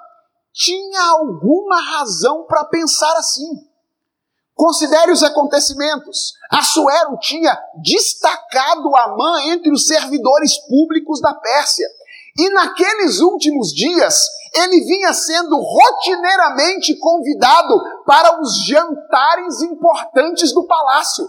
tinha 0.53 1.01
alguma 1.11 1.81
razão 1.81 2.45
para 2.45 2.65
pensar 2.65 3.13
assim. 3.17 3.49
Considere 4.55 5.11
os 5.11 5.23
acontecimentos. 5.23 6.33
Assuero 6.51 7.17
tinha 7.19 7.57
destacado 7.81 8.95
Amã 8.95 9.41
entre 9.45 9.71
os 9.71 9.87
servidores 9.87 10.57
públicos 10.67 11.19
da 11.19 11.33
Pérsia. 11.33 11.87
E 12.37 12.49
naqueles 12.49 13.19
últimos 13.19 13.69
dias, 13.73 14.17
ele 14.53 14.81
vinha 14.85 15.13
sendo 15.13 15.55
rotineiramente 15.55 16.97
convidado 16.97 17.79
para 18.05 18.41
os 18.41 18.65
jantares 18.65 19.61
importantes 19.61 20.53
do 20.53 20.65
palácio. 20.65 21.27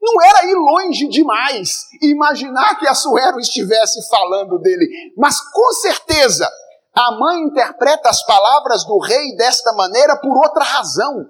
Não 0.00 0.22
era 0.22 0.46
ir 0.46 0.54
longe 0.54 1.08
demais 1.08 1.86
imaginar 2.02 2.78
que 2.78 2.86
Assuero 2.86 3.38
estivesse 3.38 4.06
falando 4.08 4.58
dele, 4.58 4.86
mas 5.16 5.40
com 5.40 5.72
certeza 5.72 6.50
a 6.94 7.12
mãe 7.18 7.40
interpreta 7.42 8.08
as 8.08 8.24
palavras 8.24 8.84
do 8.84 8.98
rei 8.98 9.34
desta 9.36 9.72
maneira 9.72 10.16
por 10.16 10.36
outra 10.36 10.62
razão 10.62 11.26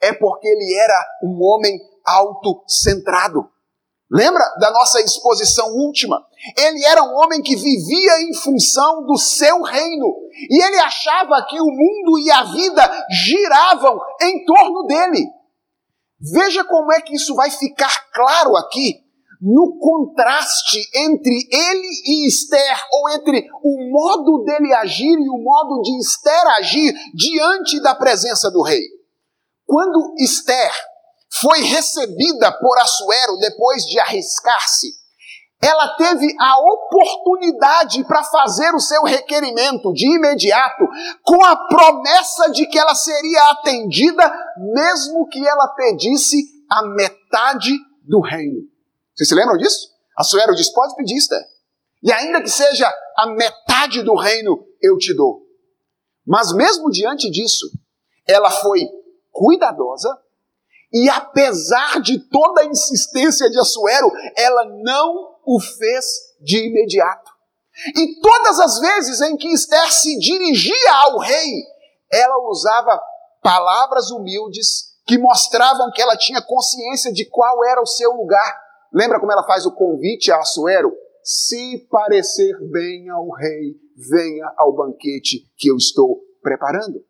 é 0.00 0.12
porque 0.12 0.46
ele 0.46 0.74
era 0.78 1.06
um 1.24 1.42
homem 1.42 1.76
autocentrado. 2.04 3.48
Lembra 4.10 4.42
da 4.58 4.70
nossa 4.70 5.00
exposição 5.02 5.68
última? 5.74 6.24
Ele 6.56 6.84
era 6.84 7.02
um 7.02 7.14
homem 7.16 7.42
que 7.42 7.54
vivia 7.54 8.22
em 8.22 8.34
função 8.34 9.04
do 9.04 9.18
seu 9.18 9.60
reino. 9.62 10.14
E 10.50 10.64
ele 10.64 10.78
achava 10.78 11.44
que 11.46 11.60
o 11.60 11.66
mundo 11.66 12.18
e 12.18 12.30
a 12.30 12.44
vida 12.44 13.06
giravam 13.10 14.00
em 14.22 14.44
torno 14.46 14.86
dele. 14.86 15.26
Veja 16.20 16.64
como 16.64 16.92
é 16.92 17.00
que 17.02 17.14
isso 17.14 17.34
vai 17.34 17.50
ficar 17.50 18.10
claro 18.12 18.56
aqui 18.56 18.94
no 19.40 19.78
contraste 19.78 20.80
entre 20.94 21.48
ele 21.50 21.88
e 22.06 22.26
Esther, 22.26 22.76
ou 22.92 23.10
entre 23.10 23.46
o 23.62 23.92
modo 23.92 24.42
dele 24.44 24.74
agir 24.74 25.16
e 25.16 25.28
o 25.28 25.38
modo 25.38 25.80
de 25.82 25.96
Esther 25.98 26.46
agir 26.58 26.92
diante 27.14 27.80
da 27.80 27.94
presença 27.94 28.50
do 28.50 28.62
rei. 28.62 28.82
Quando 29.64 30.14
Esther 30.18 30.72
foi 31.30 31.60
recebida 31.60 32.52
por 32.52 32.78
Assuero 32.78 33.36
depois 33.38 33.84
de 33.84 33.98
arriscar-se, 34.00 34.98
ela 35.60 35.96
teve 35.96 36.26
a 36.40 36.60
oportunidade 36.60 38.04
para 38.04 38.22
fazer 38.22 38.72
o 38.74 38.80
seu 38.80 39.02
requerimento 39.02 39.92
de 39.92 40.06
imediato, 40.06 40.84
com 41.24 41.44
a 41.44 41.56
promessa 41.66 42.50
de 42.50 42.64
que 42.66 42.78
ela 42.78 42.94
seria 42.94 43.50
atendida, 43.50 44.32
mesmo 44.56 45.26
que 45.28 45.44
ela 45.44 45.68
pedisse 45.68 46.38
a 46.70 46.86
metade 46.86 47.76
do 48.04 48.20
reino. 48.20 48.60
Vocês 49.14 49.28
se 49.28 49.34
lembram 49.34 49.56
disso? 49.56 49.88
Assuero 50.16 50.54
disse: 50.54 50.72
pode 50.72 50.94
pedir, 50.94 51.16
Esther. 51.16 51.42
E 52.04 52.12
ainda 52.12 52.40
que 52.40 52.48
seja 52.48 52.88
a 53.16 53.26
metade 53.26 54.02
do 54.04 54.14
reino, 54.14 54.64
eu 54.80 54.96
te 54.96 55.12
dou. 55.16 55.42
Mas 56.24 56.52
mesmo 56.52 56.88
diante 56.90 57.28
disso, 57.30 57.66
ela 58.26 58.50
foi 58.50 58.86
cuidadosa, 59.32 60.16
e 60.92 61.08
apesar 61.10 62.00
de 62.00 62.18
toda 62.28 62.62
a 62.62 62.66
insistência 62.66 63.50
de 63.50 63.58
Assuero, 63.58 64.10
ela 64.36 64.64
não 64.82 65.36
o 65.44 65.60
fez 65.60 66.04
de 66.40 66.66
imediato. 66.66 67.30
E 67.96 68.20
todas 68.20 68.58
as 68.58 68.78
vezes 68.80 69.20
em 69.20 69.36
que 69.36 69.48
Esther 69.48 69.92
se 69.92 70.18
dirigia 70.18 70.92
ao 71.04 71.18
rei, 71.18 71.62
ela 72.12 72.38
usava 72.48 73.00
palavras 73.42 74.10
humildes 74.10 74.88
que 75.06 75.18
mostravam 75.18 75.90
que 75.92 76.02
ela 76.02 76.16
tinha 76.16 76.42
consciência 76.42 77.12
de 77.12 77.24
qual 77.26 77.64
era 77.64 77.80
o 77.80 77.86
seu 77.86 78.12
lugar. 78.12 78.60
Lembra 78.92 79.20
como 79.20 79.32
ela 79.32 79.46
faz 79.46 79.64
o 79.66 79.74
convite 79.74 80.32
a 80.32 80.38
Assuero? 80.38 80.92
Se 81.22 81.86
parecer 81.90 82.56
bem 82.70 83.08
ao 83.10 83.30
rei, 83.30 83.74
venha 83.96 84.52
ao 84.56 84.74
banquete 84.74 85.46
que 85.56 85.70
eu 85.70 85.76
estou 85.76 86.20
preparando. 86.42 87.04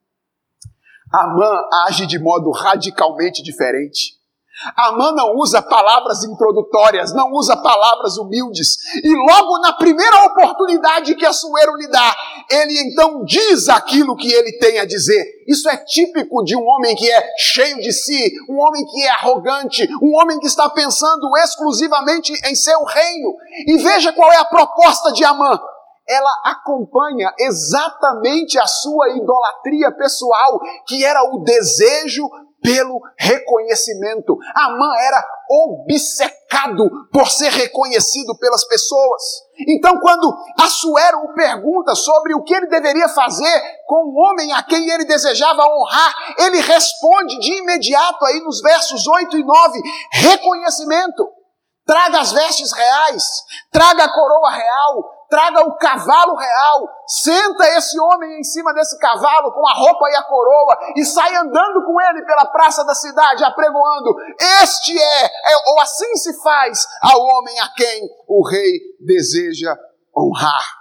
Amã 1.12 1.50
age 1.86 2.06
de 2.06 2.18
modo 2.18 2.50
radicalmente 2.50 3.42
diferente. 3.42 4.18
Amã 4.76 5.12
não 5.12 5.36
usa 5.36 5.62
palavras 5.62 6.24
introdutórias, 6.24 7.14
não 7.14 7.30
usa 7.32 7.56
palavras 7.56 8.16
humildes. 8.18 8.76
E 9.04 9.14
logo 9.14 9.58
na 9.60 9.72
primeira 9.74 10.24
oportunidade 10.26 11.14
que 11.14 11.24
Assuero 11.24 11.76
lhe 11.76 11.86
dá, 11.86 12.16
ele 12.50 12.80
então 12.80 13.24
diz 13.24 13.68
aquilo 13.68 14.16
que 14.16 14.30
ele 14.32 14.58
tem 14.58 14.80
a 14.80 14.84
dizer. 14.84 15.24
Isso 15.46 15.68
é 15.68 15.76
típico 15.76 16.42
de 16.42 16.56
um 16.56 16.66
homem 16.66 16.96
que 16.96 17.08
é 17.08 17.24
cheio 17.38 17.76
de 17.78 17.92
si, 17.92 18.32
um 18.50 18.58
homem 18.58 18.84
que 18.84 19.02
é 19.02 19.10
arrogante, 19.10 19.88
um 20.02 20.16
homem 20.16 20.40
que 20.40 20.48
está 20.48 20.68
pensando 20.68 21.36
exclusivamente 21.38 22.32
em 22.48 22.54
seu 22.56 22.82
reino. 22.82 23.34
E 23.66 23.78
veja 23.78 24.12
qual 24.12 24.32
é 24.32 24.38
a 24.38 24.44
proposta 24.44 25.12
de 25.12 25.24
Amã 25.24 25.58
ela 26.08 26.30
acompanha 26.44 27.32
exatamente 27.38 28.58
a 28.58 28.66
sua 28.66 29.10
idolatria 29.10 29.92
pessoal, 29.92 30.58
que 30.86 31.04
era 31.04 31.22
o 31.24 31.42
desejo 31.42 32.28
pelo 32.62 33.00
reconhecimento. 33.18 34.36
Amã 34.54 34.90
era 35.00 35.24
obcecado 35.48 36.90
por 37.12 37.28
ser 37.30 37.50
reconhecido 37.50 38.36
pelas 38.38 38.66
pessoas. 38.66 39.22
Então, 39.68 40.00
quando 40.00 40.36
Assuero 40.60 41.18
o 41.18 41.34
pergunta 41.34 41.94
sobre 41.94 42.34
o 42.34 42.42
que 42.42 42.54
ele 42.54 42.66
deveria 42.66 43.08
fazer 43.08 43.62
com 43.86 44.06
o 44.06 44.14
homem 44.16 44.52
a 44.52 44.62
quem 44.62 44.90
ele 44.90 45.04
desejava 45.04 45.62
honrar, 45.62 46.14
ele 46.38 46.60
responde 46.60 47.38
de 47.38 47.58
imediato 47.58 48.24
aí 48.24 48.40
nos 48.40 48.60
versos 48.60 49.06
8 49.06 49.38
e 49.38 49.44
9: 49.44 49.82
reconhecimento. 50.12 51.28
Traga 51.86 52.20
as 52.20 52.32
vestes 52.32 52.70
reais, 52.72 53.24
traga 53.72 54.04
a 54.04 54.12
coroa 54.12 54.50
real, 54.50 55.10
traga 55.28 55.60
o 55.62 55.76
cavalo 55.76 56.34
real, 56.34 56.88
senta 57.06 57.68
esse 57.76 58.00
homem 58.00 58.40
em 58.40 58.42
cima 58.42 58.72
desse 58.72 58.98
cavalo 58.98 59.52
com 59.52 59.66
a 59.68 59.74
roupa 59.74 60.10
e 60.10 60.16
a 60.16 60.22
coroa 60.22 60.78
e 60.96 61.04
sai 61.04 61.34
andando 61.36 61.84
com 61.84 62.00
ele 62.00 62.24
pela 62.24 62.46
praça 62.46 62.84
da 62.84 62.94
cidade, 62.94 63.44
apregoando: 63.44 64.14
Este 64.62 64.98
é, 64.98 65.24
é 65.26 65.56
ou 65.68 65.80
assim 65.80 66.16
se 66.16 66.40
faz 66.42 66.86
ao 67.02 67.20
homem 67.20 67.58
a 67.60 67.68
quem 67.74 68.08
o 68.26 68.48
rei 68.48 68.80
deseja 69.00 69.76
honrar. 70.16 70.78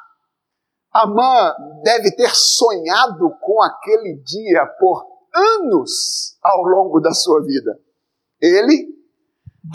Amã 0.94 1.54
deve 1.84 2.16
ter 2.16 2.34
sonhado 2.34 3.30
com 3.42 3.62
aquele 3.62 4.16
dia 4.24 4.66
por 4.80 5.06
anos 5.34 6.38
ao 6.42 6.64
longo 6.64 7.00
da 7.00 7.14
sua 7.14 7.44
vida. 7.44 7.78
Ele, 8.42 8.88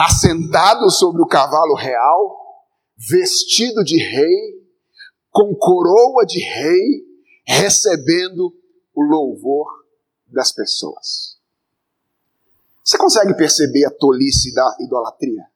assentado 0.01 0.89
sobre 0.89 1.21
o 1.21 1.27
cavalo 1.27 1.75
real, 1.75 2.43
vestido 3.09 3.83
de 3.83 3.97
rei, 3.97 4.62
com 5.33 5.55
coroa 5.55 6.25
de 6.27 6.39
rei, 6.39 7.03
recebendo 7.43 8.55
o 8.93 9.01
louvor 9.01 9.67
das 10.27 10.51
pessoas. 10.51 11.39
Você 12.83 12.97
consegue 12.99 13.33
perceber 13.35 13.83
a 13.85 13.91
tolice 13.91 14.53
da 14.53 14.77
idolatria? 14.79 15.49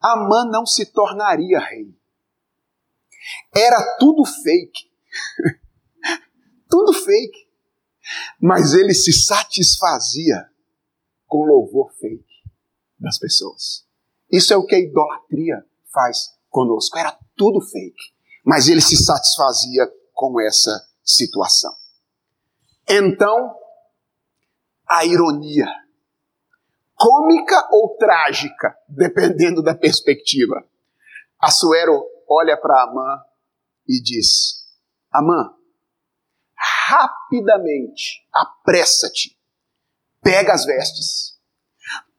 Amã 0.00 0.44
não 0.50 0.66
se 0.66 0.86
tornaria 0.86 1.60
rei. 1.60 1.96
Era 3.54 3.96
tudo 3.98 4.24
fake. 4.24 4.90
tudo 6.68 6.92
fake. 6.92 7.46
Mas 8.40 8.74
ele 8.74 8.92
se 8.92 9.12
satisfazia 9.12 10.50
com 11.28 11.44
louvor 11.44 11.92
fake 11.94 12.42
das 12.98 13.18
pessoas. 13.18 13.86
Isso 14.30 14.52
é 14.52 14.56
o 14.56 14.66
que 14.66 14.74
a 14.74 14.80
idolatria 14.80 15.64
faz 15.92 16.36
conosco. 16.50 16.98
Era 16.98 17.16
tudo 17.36 17.60
fake 17.60 18.15
mas 18.46 18.68
ele 18.68 18.80
se 18.80 18.96
satisfazia 18.96 19.92
com 20.14 20.40
essa 20.40 20.70
situação. 21.04 21.74
Então, 22.88 23.52
a 24.88 25.04
ironia, 25.04 25.66
cômica 26.94 27.68
ou 27.72 27.96
trágica, 27.96 28.78
dependendo 28.88 29.60
da 29.60 29.74
perspectiva. 29.74 30.64
Assuero 31.40 32.06
olha 32.28 32.56
para 32.56 32.84
Amã 32.84 33.20
e 33.88 34.00
diz: 34.00 34.64
Amã, 35.12 35.52
rapidamente, 36.56 38.24
apressa-te, 38.32 39.36
pega 40.22 40.52
as 40.52 40.64
vestes, 40.64 41.36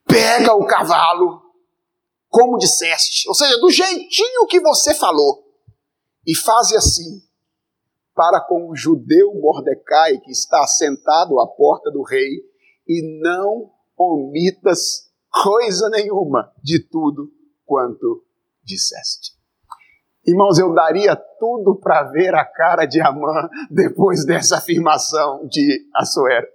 pega 0.06 0.54
o 0.54 0.68
cavalo, 0.68 1.42
como 2.28 2.58
disseste, 2.58 3.30
ou 3.30 3.34
seja, 3.34 3.58
do 3.60 3.72
jeitinho 3.72 4.46
que 4.48 4.60
você 4.60 4.94
falou 4.94 5.47
e 6.28 6.36
faze 6.36 6.76
assim 6.76 7.26
para 8.14 8.42
com 8.42 8.70
o 8.70 8.76
judeu 8.76 9.34
Mordecai 9.36 10.18
que 10.18 10.32
está 10.32 10.66
sentado 10.66 11.40
à 11.40 11.48
porta 11.48 11.92
do 11.92 12.02
rei, 12.02 12.42
e 12.88 13.22
não 13.22 13.70
omitas 13.96 15.12
coisa 15.44 15.88
nenhuma 15.90 16.52
de 16.64 16.80
tudo 16.80 17.32
quanto 17.66 18.24
disseste. 18.64 19.38
Irmãos, 20.26 20.58
eu 20.58 20.74
daria 20.74 21.16
tudo 21.16 21.76
para 21.76 22.04
ver 22.04 22.34
a 22.34 22.44
cara 22.44 22.86
de 22.86 23.00
Amã 23.00 23.48
depois 23.70 24.26
dessa 24.26 24.58
afirmação 24.58 25.48
de 25.48 25.88
Assuero. 25.96 26.48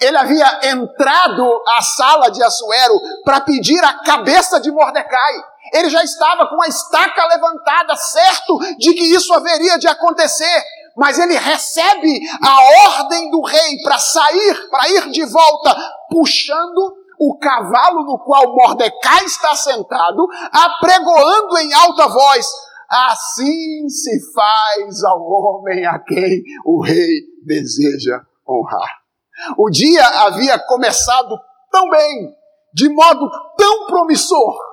Ele 0.00 0.16
havia 0.16 0.70
entrado 0.72 1.62
à 1.68 1.80
sala 1.80 2.28
de 2.28 2.42
Assuero 2.42 2.94
para 3.24 3.40
pedir 3.40 3.82
a 3.84 4.02
cabeça 4.02 4.60
de 4.60 4.70
Mordecai. 4.70 5.51
Ele 5.72 5.88
já 5.88 6.02
estava 6.02 6.46
com 6.48 6.60
a 6.62 6.68
estaca 6.68 7.26
levantada, 7.26 7.96
certo 7.96 8.58
de 8.78 8.92
que 8.94 9.04
isso 9.04 9.32
haveria 9.32 9.78
de 9.78 9.88
acontecer. 9.88 10.62
Mas 10.96 11.18
ele 11.18 11.36
recebe 11.38 12.20
a 12.42 12.90
ordem 12.90 13.30
do 13.30 13.40
rei 13.42 13.78
para 13.82 13.98
sair, 13.98 14.68
para 14.68 14.88
ir 14.90 15.10
de 15.10 15.24
volta, 15.24 15.74
puxando 16.10 16.94
o 17.18 17.38
cavalo 17.38 18.04
no 18.04 18.18
qual 18.18 18.54
Mordecai 18.54 19.24
está 19.24 19.54
sentado, 19.54 20.26
apregoando 20.52 21.58
em 21.58 21.72
alta 21.72 22.08
voz: 22.08 22.46
Assim 22.90 23.88
se 23.88 24.32
faz 24.34 25.02
ao 25.04 25.22
homem 25.22 25.86
a 25.86 25.98
quem 25.98 26.42
o 26.66 26.82
rei 26.82 27.22
deseja 27.46 28.20
honrar. 28.46 29.00
O 29.56 29.70
dia 29.70 30.04
havia 30.26 30.58
começado 30.58 31.38
tão 31.70 31.88
bem, 31.88 32.34
de 32.74 32.88
modo 32.90 33.30
tão 33.56 33.86
promissor, 33.86 34.71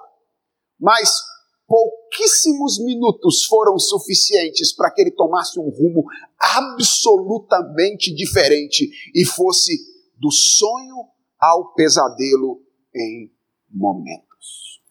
mas 0.79 1.23
pouquíssimos 1.67 2.79
minutos 2.79 3.45
foram 3.45 3.77
suficientes 3.77 4.75
para 4.75 4.91
que 4.91 5.01
ele 5.01 5.11
tomasse 5.11 5.59
um 5.59 5.69
rumo 5.69 6.03
absolutamente 6.39 8.13
diferente 8.13 8.89
e 9.13 9.25
fosse 9.25 9.77
do 10.17 10.31
sonho 10.31 11.05
ao 11.39 11.73
pesadelo 11.73 12.61
em 12.93 13.31
momentos. 13.71 14.81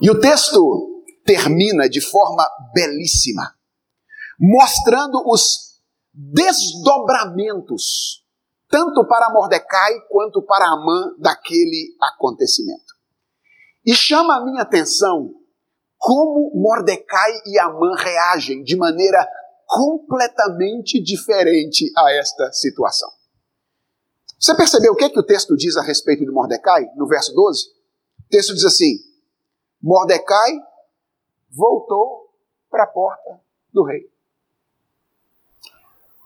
E 0.00 0.10
o 0.10 0.20
texto 0.20 1.04
termina 1.24 1.88
de 1.88 2.00
forma 2.00 2.46
belíssima, 2.74 3.54
mostrando 4.38 5.22
os 5.26 5.80
desdobramentos, 6.12 8.24
tanto 8.68 9.06
para 9.06 9.32
Mordecai 9.32 10.00
quanto 10.10 10.42
para 10.42 10.72
Amã, 10.72 11.14
daquele 11.18 11.96
acontecimento. 12.00 12.91
E 13.84 13.94
chama 13.94 14.36
a 14.36 14.44
minha 14.44 14.62
atenção 14.62 15.34
como 15.98 16.52
Mordecai 16.54 17.32
e 17.46 17.58
Amã 17.58 17.94
reagem 17.96 18.62
de 18.62 18.76
maneira 18.76 19.26
completamente 19.66 21.02
diferente 21.02 21.90
a 21.96 22.12
esta 22.12 22.52
situação. 22.52 23.08
Você 24.38 24.56
percebeu 24.56 24.92
o 24.92 24.96
que, 24.96 25.04
é 25.04 25.08
que 25.08 25.18
o 25.18 25.24
texto 25.24 25.56
diz 25.56 25.76
a 25.76 25.82
respeito 25.82 26.24
de 26.24 26.30
Mordecai, 26.30 26.84
no 26.96 27.06
verso 27.06 27.32
12? 27.32 27.68
O 28.26 28.28
texto 28.28 28.54
diz 28.54 28.64
assim: 28.64 28.98
Mordecai 29.80 30.60
voltou 31.50 32.34
para 32.68 32.84
a 32.84 32.88
porta 32.88 33.40
do 33.72 33.84
rei. 33.84 34.10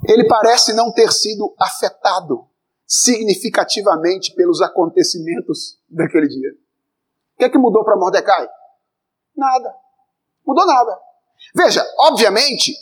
Ele 0.09 0.27
parece 0.27 0.73
não 0.73 0.93
ter 0.93 1.13
sido 1.13 1.55
afetado 1.59 2.47
significativamente 2.87 4.35
pelos 4.35 4.63
acontecimentos 4.63 5.81
daquele 5.89 6.29
dia. 6.29 6.66
O 7.37 7.39
que 7.39 7.45
é 7.45 7.51
que 7.51 7.59
mudou 7.59 7.85
para 7.85 7.97
Mordecai? 7.97 8.49
Nada. 9.37 9.75
Mudou 10.47 10.67
nada. 10.67 10.99
Veja, 11.55 11.87
obviamente, 11.99 12.75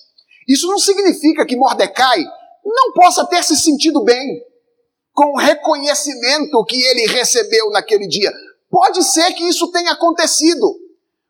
isso 0.49 0.69
não 0.69 0.79
significa 0.79 1.45
que 1.45 1.57
Mordecai 1.57 2.25
não 2.65 2.93
possa 2.93 3.27
ter 3.27 3.43
se 3.43 3.57
sentido 3.57 4.05
bem 4.05 4.43
com 5.13 5.33
o 5.33 5.39
reconhecimento 5.39 6.65
que 6.67 6.81
ele 6.81 7.07
recebeu 7.07 7.71
naquele 7.71 8.07
dia. 8.07 8.33
Pode 8.71 9.03
ser 9.03 9.33
que 9.33 9.45
isso 9.45 9.71
tenha 9.73 9.93
acontecido. 9.93 10.79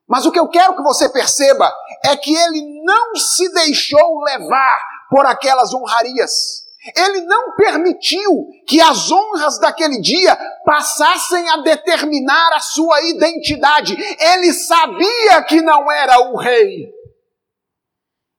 Mas 0.07 0.27
o 0.27 0.31
que 0.31 0.39
eu 0.39 0.49
quero 0.49 0.77
que 0.77 0.83
você 0.83 1.09
perceba 1.09 1.73
é 2.05 2.15
que 2.17 2.35
ele 2.35 2.83
não 2.85 3.17
se 3.17 3.51
deixou 3.55 4.21
levar 4.23 4.81
por 5.09 5.25
aquelas 5.25 5.73
honrarias. 5.73 6.64
Ele 6.97 7.23
não 7.23 7.55
permitiu 7.55 8.47
que 8.67 8.81
as 8.81 9.11
honras 9.11 9.59
daquele 9.59 10.01
dia 10.01 10.37
passassem 10.67 11.49
a 11.49 11.59
determinar 11.63 12.53
a 12.53 12.61
sua 12.61 13.01
identidade. 13.03 13.97
Ele 14.21 14.53
sabia 14.53 15.43
que 15.49 15.63
não 15.63 15.91
era 15.91 16.21
o 16.31 16.37
rei. 16.37 16.93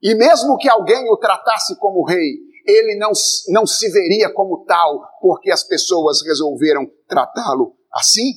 E 0.01 0.13
mesmo 0.13 0.57
que 0.57 0.69
alguém 0.69 1.09
o 1.09 1.17
tratasse 1.17 1.75
como 1.79 2.05
rei, 2.05 2.37
ele 2.67 2.95
não, 2.99 3.11
não 3.49 3.65
se 3.65 3.89
veria 3.91 4.31
como 4.31 4.63
tal, 4.65 5.01
porque 5.19 5.51
as 5.51 5.63
pessoas 5.63 6.21
resolveram 6.23 6.85
tratá-lo 7.07 7.75
assim. 7.91 8.31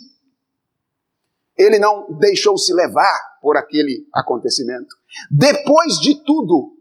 Ele 1.57 1.79
não 1.79 2.07
deixou-se 2.19 2.73
levar 2.73 3.39
por 3.43 3.59
aquele 3.59 4.07
acontecimento. 4.15 4.97
Depois 5.31 5.95
de 6.01 6.23
tudo, 6.25 6.75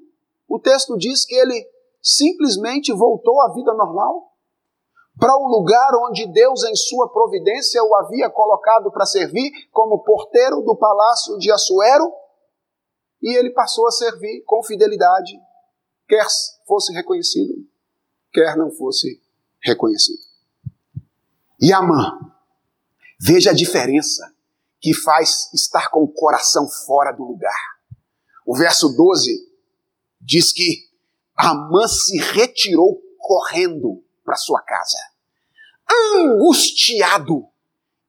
o 0.48 0.60
texto 0.60 0.98
diz 0.98 1.26
que 1.26 1.36
ele 1.36 1.66
simplesmente 2.08 2.94
voltou 2.94 3.42
à 3.42 3.54
vida 3.54 3.74
normal? 3.74 4.32
Para 5.20 5.36
o 5.36 5.48
lugar 5.48 5.92
onde 6.06 6.26
Deus, 6.32 6.64
em 6.64 6.76
sua 6.76 7.12
providência, 7.12 7.84
o 7.84 7.96
havia 7.96 8.30
colocado 8.30 8.90
para 8.92 9.06
servir 9.06 9.52
como 9.72 10.04
porteiro 10.04 10.62
do 10.62 10.76
palácio 10.76 11.38
de 11.38 11.52
Assuero? 11.52 12.14
E 13.22 13.36
ele 13.36 13.50
passou 13.50 13.88
a 13.88 13.92
servir 13.92 14.44
com 14.46 14.64
fidelidade, 14.64 15.34
quer 16.08 16.26
fosse 16.66 16.94
reconhecido, 16.94 17.54
quer 18.32 18.56
não 18.56 18.72
fosse 18.72 19.20
reconhecido. 19.62 20.22
E 21.60 21.74
Amã, 21.74 22.20
veja 23.20 23.50
a 23.50 23.56
diferença 23.56 24.32
que 24.80 24.94
faz 24.94 25.52
estar 25.52 25.90
com 25.90 26.04
o 26.04 26.14
coração 26.14 26.70
fora 26.70 27.12
do 27.12 27.24
lugar. 27.24 27.60
O 28.46 28.56
verso 28.56 28.96
12 28.96 29.36
diz 30.22 30.54
que 30.54 30.87
Amã 31.38 31.88
se 31.88 32.18
retirou 32.18 33.00
correndo 33.20 34.04
para 34.26 34.36
sua 34.36 34.62
casa, 34.62 34.98
angustiado 36.16 37.48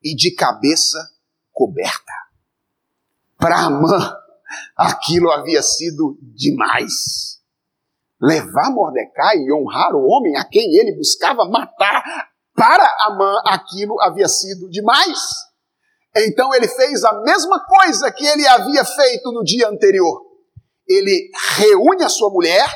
e 0.03 0.15
de 0.15 0.35
cabeça 0.35 0.99
coberta. 1.53 2.13
Para 3.37 3.67
Amã, 3.67 4.17
aquilo 4.77 5.31
havia 5.31 5.63
sido 5.63 6.19
demais. 6.23 7.39
Levar 8.21 8.71
Mordecai 8.71 9.37
e 9.37 9.53
honrar 9.53 9.95
o 9.95 10.05
homem 10.07 10.37
a 10.37 10.45
quem 10.45 10.75
ele 10.77 10.97
buscava 10.97 11.45
matar, 11.45 12.03
para 12.55 12.97
Amã 13.07 13.41
aquilo 13.45 14.01
havia 14.01 14.29
sido 14.29 14.69
demais. 14.71 15.19
Então 16.17 16.53
ele 16.55 16.67
fez 16.67 17.05
a 17.05 17.13
mesma 17.23 17.65
coisa 17.65 18.11
que 18.11 18.25
ele 18.25 18.47
havia 18.47 18.85
feito 18.85 19.31
no 19.31 19.45
dia 19.45 19.69
anterior. 19.69 20.25
Ele 20.89 21.31
reúne 21.59 22.03
a 22.03 22.09
sua 22.09 22.31
mulher, 22.31 22.67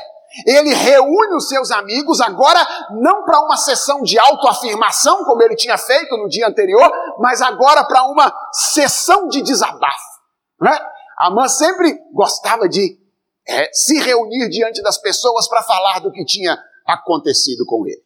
ele 0.47 0.73
reúne 0.73 1.35
os 1.35 1.47
seus 1.47 1.69
amigos 1.69 2.19
agora 2.19 2.59
não 3.01 3.23
para 3.23 3.39
uma 3.41 3.55
sessão 3.55 4.01
de 4.01 4.17
autoafirmação, 4.17 5.23
como 5.25 5.41
ele 5.43 5.55
tinha 5.55 5.77
feito 5.77 6.17
no 6.17 6.27
dia 6.27 6.47
anterior, 6.47 6.91
mas 7.19 7.41
agora 7.41 7.83
para 7.83 8.03
uma 8.05 8.33
sessão 8.51 9.27
de 9.27 9.41
desabafo. 9.41 10.21
Né? 10.59 10.75
A 11.19 11.29
mãe 11.29 11.47
sempre 11.47 11.99
gostava 12.11 12.67
de 12.67 12.99
é, 13.47 13.69
se 13.73 13.99
reunir 13.99 14.49
diante 14.49 14.81
das 14.81 14.97
pessoas 14.97 15.47
para 15.47 15.61
falar 15.61 15.99
do 15.99 16.11
que 16.11 16.25
tinha 16.25 16.57
acontecido 16.85 17.65
com 17.65 17.85
ele. 17.85 18.03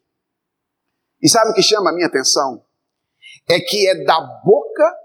E 1.22 1.30
sabe 1.30 1.52
o 1.52 1.54
que 1.54 1.64
chama 1.64 1.90
a 1.90 1.94
minha 1.94 2.08
atenção? 2.08 2.64
É 3.50 3.60
que 3.60 3.88
é 3.88 4.04
da 4.04 4.20
boca 4.44 4.96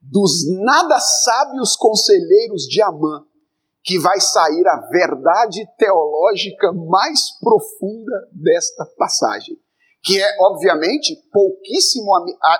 dos 0.00 0.48
nada 0.62 0.98
sábios 0.98 1.76
conselheiros 1.76 2.62
de 2.62 2.80
Amã 2.80 3.24
que 3.86 4.00
vai 4.00 4.20
sair 4.20 4.66
a 4.66 4.88
verdade 4.90 5.64
teológica 5.78 6.72
mais 6.72 7.38
profunda 7.38 8.28
desta 8.32 8.84
passagem, 8.98 9.56
que 10.02 10.20
é, 10.20 10.36
obviamente, 10.40 11.14
pouquíssimo 11.32 12.10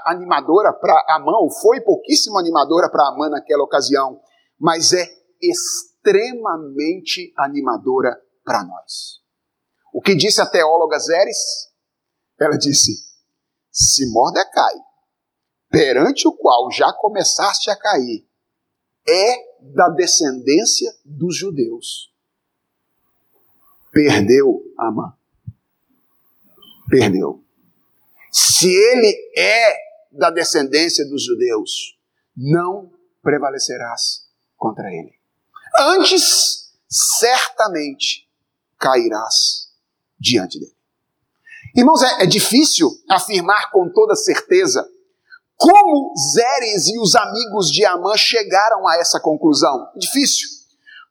animadora 0.07 0.73
para 0.73 0.95
Amã, 1.17 1.33
ou 1.39 1.51
foi 1.51 1.81
pouquíssimo 1.81 2.39
animadora 2.39 2.89
para 2.89 3.09
Amã 3.09 3.29
naquela 3.29 3.65
ocasião, 3.65 4.21
mas 4.59 4.93
é 4.93 5.05
extremamente 5.43 7.33
animadora 7.37 8.17
para 8.45 8.63
nós. 8.63 9.21
O 9.93 10.01
que 10.01 10.15
disse 10.15 10.41
a 10.41 10.47
teóloga 10.47 10.97
Zeres? 11.01 11.73
Ela 12.41 12.57
disse: 12.57 12.93
Se 13.73 14.09
Mordecai, 14.13 14.75
perante 15.71 16.29
o 16.29 16.37
qual 16.37 16.71
já 16.71 16.93
começaste 16.93 17.69
a 17.69 17.77
cair, 17.77 18.25
é 19.09 19.56
da 19.75 19.89
descendência 19.89 20.93
dos 21.05 21.37
judeus. 21.37 22.13
Perdeu 23.93 24.63
Amã. 24.79 25.15
Perdeu. 26.89 27.43
Se 28.31 28.69
ele 28.69 29.33
é 29.37 29.77
da 30.13 30.31
descendência 30.31 31.05
dos 31.09 31.25
judeus, 31.25 31.99
não 32.37 32.93
prevalecerás 33.23 34.27
contra 34.57 34.93
ele. 34.93 35.15
Antes, 35.79 36.73
certamente 36.89 38.29
cairás 38.79 39.73
diante 40.19 40.61
dele. 40.61 40.77
Irmãos, 41.75 42.03
é, 42.03 42.23
é 42.23 42.27
difícil 42.27 42.89
afirmar 43.09 43.71
com 43.71 43.89
toda 43.91 44.15
certeza 44.15 44.89
Como 45.57 46.13
Zeres 46.35 46.87
e 46.89 46.99
os 47.01 47.15
amigos 47.15 47.69
de 47.69 47.85
Amã 47.85 48.17
chegaram 48.17 48.87
a 48.87 48.99
essa 48.99 49.19
conclusão? 49.19 49.89
Difícil. 49.97 50.49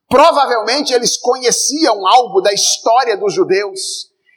Provavelmente 0.08 0.93
eles 0.93 1.18
conheciam 1.18 2.06
algo 2.06 2.41
da 2.41 2.54
história 2.54 3.18
dos 3.18 3.34
judeus, 3.34 3.80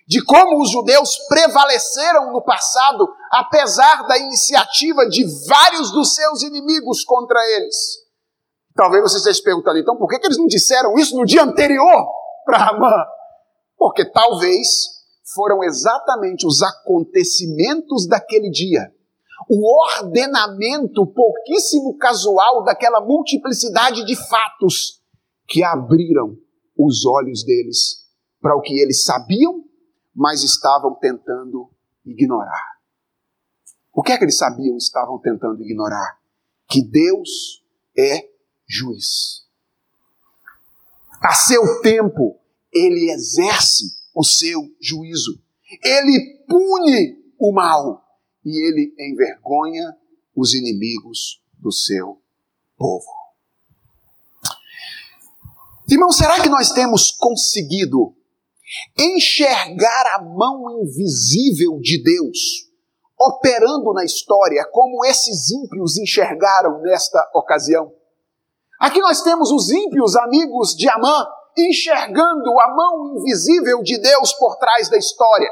de 0.07 0.25
como 0.25 0.63
os 0.63 0.71
judeus 0.71 1.19
prevaleceram 1.29 2.33
no 2.33 2.43
passado, 2.43 3.07
apesar 3.31 4.07
da 4.07 4.17
iniciativa 4.17 5.07
de 5.07 5.27
vários 5.47 5.93
dos 5.93 6.15
seus 6.15 6.43
inimigos 6.43 7.05
contra 7.05 7.39
eles. 7.57 7.77
Talvez 8.75 9.03
você 9.03 9.19
esteja 9.19 9.35
se 9.35 9.43
perguntando, 9.43 9.79
então, 9.79 9.97
por 9.97 10.09
que, 10.09 10.19
que 10.19 10.27
eles 10.27 10.39
não 10.39 10.47
disseram 10.47 10.95
isso 10.97 11.15
no 11.17 11.27
dia 11.27 11.43
anterior 11.43 12.07
para 12.47 12.69
Amã? 12.71 13.05
Porque 13.77 14.11
talvez 14.11 14.67
foram 15.35 15.63
exatamente 15.63 16.47
os 16.47 16.63
acontecimentos 16.63 18.09
daquele 18.09 18.51
dia, 18.51 18.91
o 19.49 19.85
ordenamento 19.85 21.07
pouquíssimo 21.07 21.97
casual 21.99 22.65
daquela 22.65 23.01
multiplicidade 23.01 24.05
de 24.05 24.17
fatos 24.17 25.03
que 25.47 25.63
abriram 25.63 26.37
os 26.77 27.05
olhos 27.05 27.45
deles 27.45 28.07
para 28.41 28.57
o 28.57 28.61
que 28.61 28.79
eles 28.81 29.05
sabiam, 29.05 29.65
mas 30.15 30.43
estavam 30.43 30.95
tentando 30.95 31.71
ignorar. 32.05 32.79
O 33.93 34.03
que 34.03 34.13
é 34.13 34.19
que 34.19 34.25
eles 34.25 34.39
sabiam 34.39 34.75
e 34.75 34.79
estavam 34.79 35.19
tentando 35.19 35.63
ignorar? 35.63 36.19
Que 36.69 36.83
Deus 36.83 37.65
é 37.97 38.29
juiz. 38.67 39.47
A 41.21 41.33
seu 41.33 41.81
tempo, 41.81 42.39
ele 42.73 43.11
exerce 43.11 43.85
o 44.15 44.23
seu 44.23 44.61
juízo. 44.81 45.41
Ele 45.83 46.45
pune 46.49 47.35
o 47.39 47.53
mal 47.53 48.08
e 48.45 48.67
ele 48.67 48.95
envergonha 48.99 49.97
os 50.35 50.55
inimigos 50.55 51.43
do 51.59 51.73
seu 51.73 52.21
povo. 52.77 53.07
Irmão, 55.91 56.13
será 56.13 56.41
que 56.41 56.49
nós 56.49 56.71
temos 56.71 57.11
conseguido 57.13 58.15
enxergar 58.97 60.17
a 60.17 60.23
mão 60.23 60.83
invisível 60.83 61.81
de 61.81 62.03
Deus 62.03 62.69
operando 63.19 63.93
na 63.95 64.05
história 64.05 64.65
como 64.71 65.05
esses 65.07 65.51
ímpios 65.51 65.97
enxergaram 65.97 66.81
nesta 66.83 67.31
ocasião? 67.35 67.93
Aqui 68.79 69.01
nós 69.01 69.23
temos 69.23 69.51
os 69.51 69.71
ímpios 69.71 70.15
amigos 70.15 70.77
de 70.77 70.89
Amã 70.89 71.27
enxergando 71.57 72.61
a 72.61 72.75
mão 72.75 73.17
invisível 73.17 73.83
de 73.83 73.99
Deus 73.99 74.33
por 74.35 74.57
trás 74.57 74.89
da 74.89 74.97
história. 74.97 75.51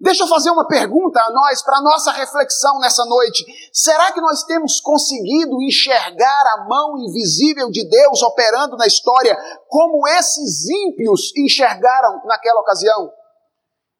Deixa 0.00 0.22
eu 0.22 0.28
fazer 0.28 0.50
uma 0.50 0.66
pergunta 0.66 1.20
a 1.20 1.30
nós, 1.32 1.60
para 1.62 1.82
nossa 1.82 2.12
reflexão 2.12 2.78
nessa 2.78 3.04
noite. 3.04 3.44
Será 3.72 4.12
que 4.12 4.20
nós 4.20 4.44
temos 4.44 4.80
conseguido 4.80 5.60
enxergar 5.60 6.44
a 6.54 6.64
mão 6.68 6.96
invisível 6.98 7.68
de 7.68 7.84
Deus 7.88 8.22
operando 8.22 8.76
na 8.76 8.86
história 8.86 9.36
como 9.66 10.06
esses 10.06 10.68
ímpios 10.68 11.32
enxergaram 11.36 12.22
naquela 12.26 12.60
ocasião? 12.60 13.10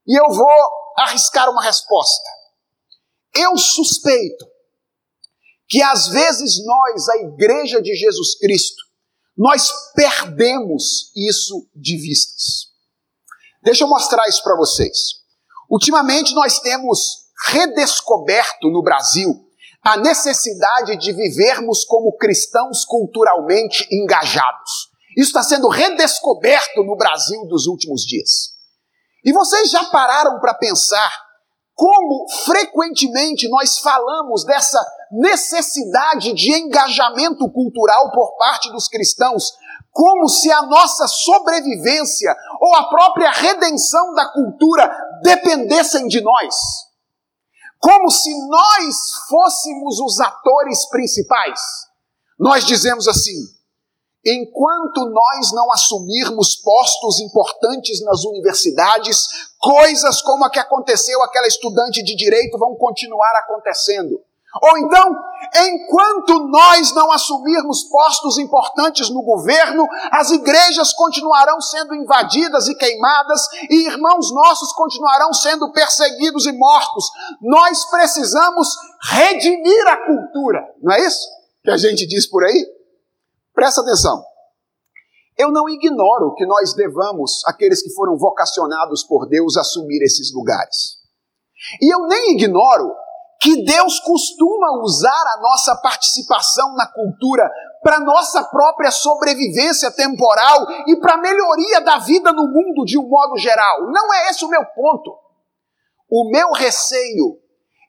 E 0.06 0.16
eu 0.16 0.28
vou 0.30 0.48
arriscar 0.98 1.50
uma 1.50 1.62
resposta. 1.62 2.28
Eu 3.34 3.56
suspeito 3.56 4.46
que 5.68 5.82
às 5.82 6.06
vezes 6.08 6.64
nós, 6.64 7.08
a 7.08 7.16
Igreja 7.18 7.82
de 7.82 7.94
Jesus 7.94 8.38
Cristo, 8.38 8.82
nós 9.36 9.92
perdemos 9.94 11.12
isso 11.14 11.68
de 11.74 11.96
vistas. 11.96 12.68
Deixa 13.62 13.82
eu 13.82 13.88
mostrar 13.88 14.28
isso 14.28 14.42
para 14.44 14.56
vocês. 14.56 15.17
Ultimamente 15.70 16.34
nós 16.34 16.60
temos 16.60 17.28
redescoberto 17.50 18.70
no 18.70 18.82
Brasil 18.82 19.44
a 19.82 19.96
necessidade 19.96 20.96
de 20.96 21.12
vivermos 21.12 21.84
como 21.84 22.16
cristãos 22.16 22.84
culturalmente 22.84 23.86
engajados. 23.92 24.88
Isso 25.16 25.28
está 25.28 25.42
sendo 25.42 25.68
redescoberto 25.68 26.82
no 26.84 26.96
Brasil 26.96 27.46
dos 27.46 27.66
últimos 27.66 28.02
dias. 28.02 28.56
E 29.24 29.32
vocês 29.32 29.70
já 29.70 29.84
pararam 29.84 30.40
para 30.40 30.54
pensar 30.54 31.10
como 31.78 32.26
frequentemente 32.44 33.48
nós 33.48 33.78
falamos 33.78 34.44
dessa 34.44 34.84
necessidade 35.12 36.34
de 36.34 36.52
engajamento 36.52 37.48
cultural 37.52 38.10
por 38.10 38.36
parte 38.36 38.68
dos 38.72 38.88
cristãos, 38.88 39.52
como 39.92 40.28
se 40.28 40.50
a 40.50 40.62
nossa 40.62 41.06
sobrevivência 41.06 42.34
ou 42.60 42.74
a 42.74 42.88
própria 42.88 43.30
redenção 43.30 44.12
da 44.12 44.26
cultura 44.32 44.90
dependessem 45.22 46.08
de 46.08 46.20
nós. 46.20 46.56
Como 47.78 48.10
se 48.10 48.28
nós 48.48 48.96
fôssemos 49.28 50.00
os 50.00 50.18
atores 50.18 50.84
principais. 50.90 51.60
Nós 52.36 52.64
dizemos 52.64 53.06
assim: 53.06 53.36
enquanto 54.24 55.06
nós 55.06 55.52
não 55.52 55.72
assumirmos 55.72 56.56
postos 56.56 57.20
importantes 57.20 58.02
nas 58.04 58.24
universidades, 58.24 59.26
coisas 59.58 60.20
como 60.22 60.44
a 60.44 60.50
que 60.50 60.58
aconteceu 60.58 61.22
aquela 61.22 61.46
estudante 61.46 62.02
de 62.02 62.16
direito 62.16 62.58
vão 62.58 62.74
continuar 62.74 63.32
acontecendo. 63.38 64.20
Ou 64.62 64.78
então, 64.78 65.14
enquanto 65.54 66.48
nós 66.48 66.92
não 66.94 67.12
assumirmos 67.12 67.84
postos 67.84 68.38
importantes 68.38 69.10
no 69.10 69.22
governo, 69.22 69.86
as 70.10 70.30
igrejas 70.30 70.92
continuarão 70.94 71.60
sendo 71.60 71.94
invadidas 71.94 72.66
e 72.66 72.74
queimadas, 72.74 73.46
e 73.68 73.86
irmãos 73.86 74.32
nossos 74.32 74.72
continuarão 74.72 75.32
sendo 75.34 75.70
perseguidos 75.70 76.46
e 76.46 76.52
mortos. 76.52 77.04
Nós 77.42 77.84
precisamos 77.90 78.68
redimir 79.10 79.86
a 79.86 80.06
cultura, 80.06 80.66
não 80.82 80.94
é 80.94 81.06
isso 81.06 81.28
que 81.62 81.70
a 81.70 81.76
gente 81.76 82.06
diz 82.06 82.26
por 82.26 82.44
aí? 82.44 82.77
Presta 83.58 83.80
atenção. 83.80 84.22
Eu 85.36 85.50
não 85.50 85.68
ignoro 85.68 86.32
que 86.36 86.46
nós 86.46 86.74
devamos, 86.74 87.42
aqueles 87.44 87.82
que 87.82 87.92
foram 87.92 88.16
vocacionados 88.16 89.02
por 89.02 89.26
Deus, 89.26 89.56
assumir 89.56 90.00
esses 90.04 90.32
lugares. 90.32 90.98
E 91.82 91.92
eu 91.92 92.06
nem 92.06 92.34
ignoro 92.34 92.94
que 93.40 93.64
Deus 93.64 93.98
costuma 93.98 94.80
usar 94.80 95.24
a 95.34 95.40
nossa 95.40 95.74
participação 95.82 96.72
na 96.76 96.86
cultura 96.86 97.50
para 97.82 97.98
nossa 97.98 98.44
própria 98.44 98.92
sobrevivência 98.92 99.90
temporal 99.90 100.64
e 100.86 100.94
para 101.00 101.16
melhoria 101.16 101.80
da 101.80 101.98
vida 101.98 102.30
no 102.30 102.46
mundo 102.46 102.84
de 102.84 102.96
um 102.96 103.08
modo 103.08 103.36
geral. 103.38 103.90
Não 103.90 104.14
é 104.14 104.30
esse 104.30 104.44
o 104.44 104.48
meu 104.48 104.64
ponto. 104.66 105.18
O 106.08 106.30
meu 106.30 106.52
receio 106.52 107.40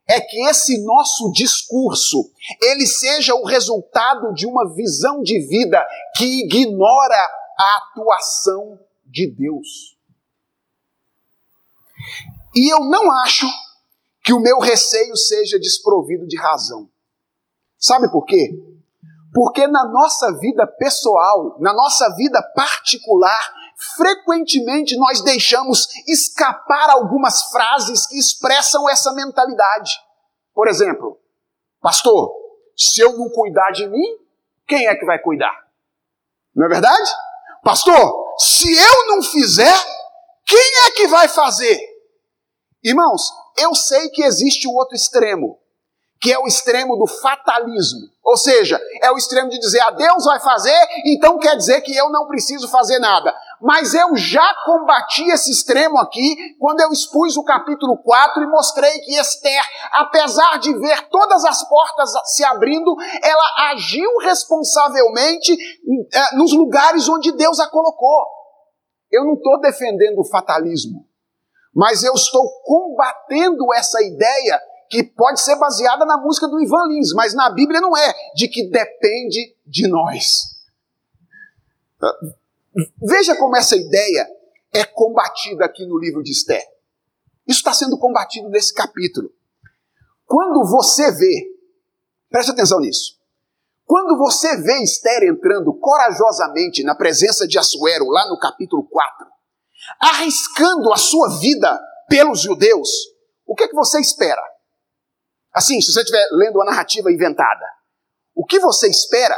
é 0.10 0.20
que 0.20 0.50
esse 0.50 0.84
nosso 0.84 1.32
discurso 1.32 2.32
ele 2.64 2.88
seja 2.88 3.36
o 3.36 3.46
resultado 3.46 4.34
de 4.34 4.48
uma 4.48 4.74
visão 4.74 5.22
de 5.22 5.40
vida 5.48 5.86
que 6.16 6.44
ignora 6.44 7.30
a 7.60 7.78
atuação 7.78 8.80
de 9.06 9.28
Deus. 9.28 9.96
E 12.56 12.74
eu 12.74 12.80
não 12.86 13.12
acho 13.20 13.46
que 14.24 14.34
o 14.34 14.40
meu 14.40 14.60
receio 14.60 15.16
seja 15.16 15.60
desprovido 15.60 16.26
de 16.26 16.38
razão. 16.38 16.90
Sabe 17.78 18.12
por 18.12 18.26
quê? 18.26 18.60
Porque 19.32 19.68
na 19.68 19.88
nossa 19.88 20.38
vida 20.40 20.66
pessoal, 20.66 21.56
na 21.60 21.72
nossa 21.72 22.10
vida 22.16 22.42
particular, 22.56 23.54
frequentemente 23.96 24.98
nós 24.98 25.22
deixamos 25.22 25.88
escapar 26.08 26.90
algumas 26.90 27.44
frases 27.44 28.08
que 28.08 28.18
expressam 28.18 28.90
essa 28.90 29.14
mentalidade. 29.14 29.92
Por 30.54 30.68
exemplo, 30.68 31.20
pastor, 31.82 32.32
se 32.76 33.02
eu 33.02 33.18
não 33.18 33.30
cuidar 33.30 33.72
de 33.72 33.88
mim, 33.88 34.18
quem 34.68 34.88
é 34.88 34.96
que 34.96 35.06
vai 35.06 35.20
cuidar? 35.20 35.68
Não 36.56 36.66
é 36.66 36.70
verdade? 36.70 37.12
Pastor, 37.64 38.36
se 38.38 38.72
eu 38.72 39.08
não 39.08 39.22
fizer, 39.22 39.76
quem 40.46 40.86
é 40.88 40.92
que 40.92 41.08
vai 41.08 41.28
fazer? 41.28 41.80
Irmãos, 42.84 43.22
eu 43.58 43.76
sei 43.76 44.10
que 44.10 44.24
existe 44.24 44.68
o 44.68 44.74
outro 44.74 44.96
extremo, 44.96 45.60
que 46.22 46.32
é 46.32 46.40
o 46.40 46.48
extremo 46.48 46.98
do 46.98 47.08
fatalismo. 47.08 48.10
Ou 48.24 48.38
seja, 48.38 48.80
é 49.02 49.12
o 49.12 49.18
extremo 49.18 49.50
de 49.50 49.60
dizer, 49.60 49.80
a 49.82 49.88
ah, 49.88 49.92
Deus 49.92 50.24
vai 50.26 50.40
fazer, 50.40 50.78
então 51.06 51.40
quer 51.40 51.56
dizer 51.56 51.82
que 51.82 51.96
eu 51.96 52.10
não 52.10 52.28
preciso 52.28 52.68
fazer 52.70 53.00
nada. 53.00 53.36
Mas 53.62 53.94
eu 53.94 54.16
já 54.16 54.54
combati 54.66 55.30
esse 55.30 55.52
extremo 55.52 55.98
aqui 55.98 56.56
quando 56.58 56.80
eu 56.80 56.92
expus 56.92 57.36
o 57.36 57.44
capítulo 57.44 57.98
4 57.98 58.42
e 58.42 58.48
mostrei 58.48 59.00
que 59.00 59.20
Esther, 59.20 59.62
apesar 59.92 60.60
de 60.60 60.74
ver 60.80 61.10
todas 61.10 61.44
as 61.44 61.68
portas 61.68 62.12
se 62.26 62.44
abrindo, 62.44 62.96
ela 63.22 63.72
agiu 63.72 64.10
responsavelmente 64.20 65.52
eh, 65.54 66.36
nos 66.36 66.54
lugares 66.54 67.10
onde 67.10 67.32
Deus 67.34 67.60
a 67.60 67.70
colocou. 67.70 68.26
Eu 69.12 69.26
não 69.26 69.34
estou 69.34 69.60
defendendo 69.60 70.20
o 70.20 70.30
fatalismo. 70.30 71.06
Mas 71.74 72.04
eu 72.04 72.14
estou 72.14 72.44
combatendo 72.64 73.74
essa 73.74 74.02
ideia 74.04 74.62
que 74.90 75.04
pode 75.04 75.40
ser 75.40 75.56
baseada 75.58 76.04
na 76.06 76.18
música 76.18 76.48
do 76.48 76.60
Ivan 76.60 76.88
Lins, 76.88 77.14
mas 77.14 77.34
na 77.36 77.50
Bíblia 77.50 77.80
não 77.80 77.96
é, 77.96 78.14
de 78.34 78.48
que 78.48 78.70
depende 78.70 79.56
de 79.66 79.88
nós. 79.88 80.58
Veja 83.02 83.36
como 83.36 83.56
essa 83.56 83.76
ideia 83.76 84.28
é 84.74 84.86
combatida 84.86 85.66
aqui 85.66 85.86
no 85.86 85.98
livro 85.98 86.22
de 86.24 86.32
Esther. 86.32 86.64
Isso 87.48 87.60
está 87.60 87.74
sendo 87.74 87.98
combatido 87.98 88.50
nesse 88.50 88.74
capítulo. 88.74 89.32
Quando 90.26 90.64
você 90.70 91.12
vê 91.12 91.60
Preste 92.30 92.52
atenção 92.52 92.80
nisso. 92.80 93.18
Quando 93.86 94.18
você 94.18 94.56
vê 94.62 94.84
Esther 94.84 95.24
entrando 95.24 95.74
corajosamente 95.74 96.84
na 96.84 96.94
presença 96.94 97.48
de 97.48 97.58
Assuero, 97.58 98.06
lá 98.06 98.28
no 98.30 98.38
capítulo 98.38 98.88
4, 98.88 99.28
arriscando 100.00 100.94
a 100.94 100.98
sua 100.98 101.40
vida 101.40 101.80
pelos 102.08 102.42
judeus, 102.42 102.88
o 103.48 103.56
que, 103.56 103.64
é 103.64 103.68
que 103.68 103.76
você 103.76 104.00
espera? 104.00 104.42
Assim, 105.52 105.82
se 105.82 105.92
você 105.92 106.02
estiver 106.02 106.24
lendo 106.34 106.62
a 106.62 106.66
narrativa 106.66 107.12
inventada, 107.12 107.66
o 108.36 108.46
que 108.46 108.60
você 108.60 108.88
espera 108.88 109.36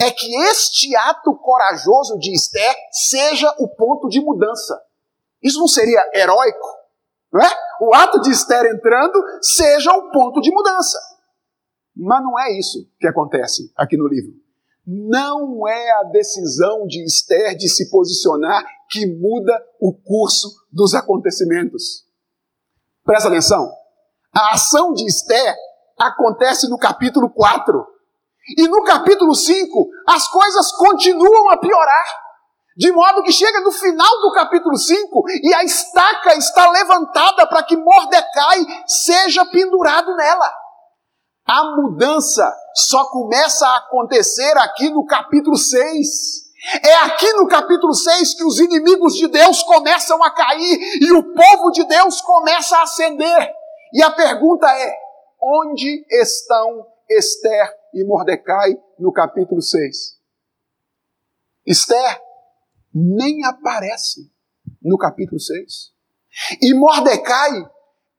é 0.00 0.10
que 0.10 0.34
este 0.50 0.94
ato 0.96 1.34
corajoso 1.36 2.18
de 2.18 2.32
Esther 2.32 2.74
seja 2.90 3.52
o 3.58 3.68
ponto 3.68 4.08
de 4.08 4.20
mudança. 4.20 4.80
Isso 5.42 5.58
não 5.58 5.68
seria 5.68 6.10
heróico? 6.14 6.66
Não 7.32 7.40
é? 7.40 7.50
O 7.80 7.94
ato 7.94 8.20
de 8.20 8.30
Esther 8.30 8.66
entrando 8.66 9.22
seja 9.40 9.92
o 9.92 10.10
ponto 10.10 10.40
de 10.40 10.50
mudança. 10.50 10.98
Mas 11.94 12.22
não 12.22 12.38
é 12.38 12.58
isso 12.58 12.86
que 13.00 13.06
acontece 13.06 13.72
aqui 13.76 13.96
no 13.96 14.06
livro. 14.06 14.32
Não 14.86 15.66
é 15.66 15.92
a 16.00 16.02
decisão 16.04 16.86
de 16.86 17.02
Esther 17.02 17.56
de 17.56 17.68
se 17.68 17.90
posicionar 17.90 18.64
que 18.90 19.06
muda 19.06 19.60
o 19.80 19.92
curso 19.92 20.48
dos 20.70 20.94
acontecimentos. 20.94 22.04
Presta 23.04 23.28
atenção. 23.28 23.72
A 24.32 24.52
ação 24.52 24.92
de 24.92 25.04
Esther 25.06 25.56
acontece 25.98 26.68
no 26.68 26.78
capítulo 26.78 27.30
4. 27.30 27.95
E 28.56 28.68
no 28.68 28.84
capítulo 28.84 29.34
5, 29.34 29.88
as 30.06 30.28
coisas 30.28 30.72
continuam 30.72 31.50
a 31.50 31.56
piorar. 31.56 32.26
De 32.76 32.92
modo 32.92 33.22
que 33.22 33.32
chega 33.32 33.60
no 33.60 33.72
final 33.72 34.20
do 34.20 34.32
capítulo 34.32 34.76
5 34.76 35.22
e 35.42 35.54
a 35.54 35.64
estaca 35.64 36.34
está 36.36 36.70
levantada 36.70 37.46
para 37.46 37.62
que 37.62 37.76
Mordecai 37.76 38.66
seja 38.86 39.46
pendurado 39.46 40.14
nela. 40.14 40.52
A 41.46 41.64
mudança 41.76 42.54
só 42.74 43.04
começa 43.06 43.66
a 43.66 43.78
acontecer 43.78 44.52
aqui 44.58 44.90
no 44.90 45.06
capítulo 45.06 45.56
6. 45.56 46.06
É 46.82 46.96
aqui 46.96 47.32
no 47.32 47.46
capítulo 47.46 47.94
6 47.94 48.34
que 48.34 48.44
os 48.44 48.58
inimigos 48.60 49.14
de 49.14 49.26
Deus 49.28 49.62
começam 49.62 50.22
a 50.22 50.30
cair 50.30 50.78
e 51.00 51.12
o 51.12 51.34
povo 51.34 51.70
de 51.70 51.84
Deus 51.84 52.20
começa 52.20 52.76
a 52.76 52.82
ascender. 52.82 53.50
E 53.94 54.02
a 54.02 54.10
pergunta 54.10 54.68
é: 54.68 54.96
onde 55.40 56.04
estão 56.10 56.86
Esther 57.08 57.72
e 57.94 58.04
Mordecai 58.04 58.76
no 58.98 59.12
capítulo 59.12 59.62
6? 59.62 60.20
Esther 61.64 62.20
nem 62.92 63.44
aparece 63.44 64.30
no 64.82 64.98
capítulo 64.98 65.38
6. 65.38 65.92
E 66.60 66.74
Mordecai 66.74 67.70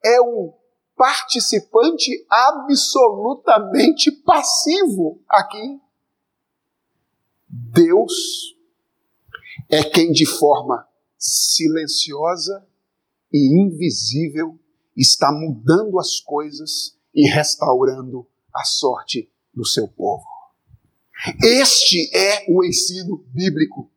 é 0.03 0.21
um 0.21 0.53
participante 0.95 2.25
absolutamente 2.29 4.11
passivo 4.23 5.21
aqui. 5.29 5.79
Deus 7.47 8.55
é 9.69 9.83
quem 9.83 10.11
de 10.11 10.25
forma 10.25 10.87
silenciosa 11.17 12.67
e 13.31 13.61
invisível 13.61 14.59
está 14.95 15.31
mudando 15.31 15.99
as 15.99 16.19
coisas 16.19 16.97
e 17.13 17.27
restaurando 17.27 18.27
a 18.57 18.63
sorte 18.63 19.31
do 19.53 19.65
seu 19.65 19.87
povo. 19.87 20.25
Este 21.43 22.15
é 22.15 22.45
o 22.49 22.63
ensino 22.63 23.23
bíblico. 23.27 23.91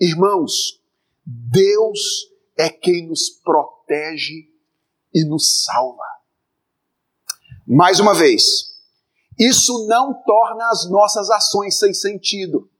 Irmãos, 0.00 0.80
Deus 1.24 2.30
é 2.58 2.70
quem 2.70 3.06
nos 3.06 3.30
protege 3.30 4.48
e 5.14 5.24
nos 5.24 5.64
salva. 5.64 6.04
Mais 7.66 8.00
uma 8.00 8.14
vez, 8.14 8.42
isso 9.38 9.86
não 9.86 10.14
torna 10.22 10.70
as 10.70 10.88
nossas 10.90 11.30
ações 11.30 11.78
sem 11.78 11.92
sentido. 11.92 12.70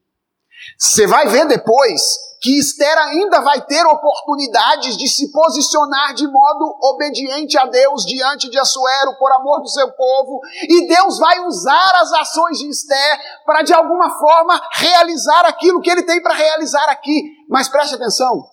Você 0.77 1.07
vai 1.07 1.27
ver 1.27 1.47
depois 1.47 2.01
que 2.41 2.59
Esther 2.59 2.97
ainda 2.99 3.41
vai 3.41 3.65
ter 3.65 3.83
oportunidades 3.85 4.95
de 4.95 5.07
se 5.07 5.31
posicionar 5.31 6.13
de 6.13 6.27
modo 6.27 6.77
obediente 6.83 7.57
a 7.57 7.65
Deus 7.65 8.05
diante 8.05 8.49
de 8.49 8.59
Assuero 8.59 9.17
por 9.17 9.31
amor 9.31 9.61
do 9.61 9.69
seu 9.69 9.91
povo, 9.93 10.39
e 10.63 10.87
Deus 10.87 11.17
vai 11.17 11.39
usar 11.41 11.95
as 11.95 12.13
ações 12.13 12.59
de 12.59 12.69
Esther 12.69 13.19
para 13.45 13.63
de 13.63 13.73
alguma 13.73 14.17
forma 14.19 14.61
realizar 14.73 15.45
aquilo 15.45 15.81
que 15.81 15.89
ele 15.89 16.03
tem 16.03 16.21
para 16.21 16.35
realizar 16.35 16.89
aqui. 16.89 17.23
Mas 17.49 17.67
preste 17.67 17.95
atenção, 17.95 18.43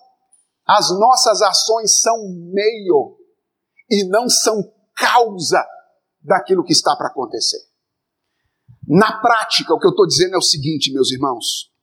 as 0.67 0.89
nossas 0.89 1.41
ações 1.41 2.01
são 2.01 2.17
meio 2.51 3.17
e 3.89 4.03
não 4.09 4.27
são 4.27 4.63
causa 4.95 5.63
daquilo 6.21 6.63
que 6.63 6.73
está 6.73 6.95
para 6.95 7.09
acontecer. 7.09 7.59
Na 8.87 9.19
prática, 9.19 9.73
o 9.73 9.79
que 9.79 9.85
eu 9.85 9.91
estou 9.91 10.07
dizendo 10.07 10.35
é 10.35 10.37
o 10.37 10.41
seguinte, 10.41 10.91
meus 10.91 11.11
irmãos. 11.11 11.74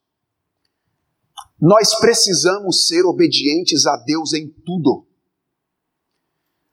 Nós 1.62 1.94
precisamos 2.00 2.88
ser 2.88 3.04
obedientes 3.04 3.86
a 3.86 3.96
Deus 3.98 4.32
em 4.32 4.48
tudo. 4.48 5.06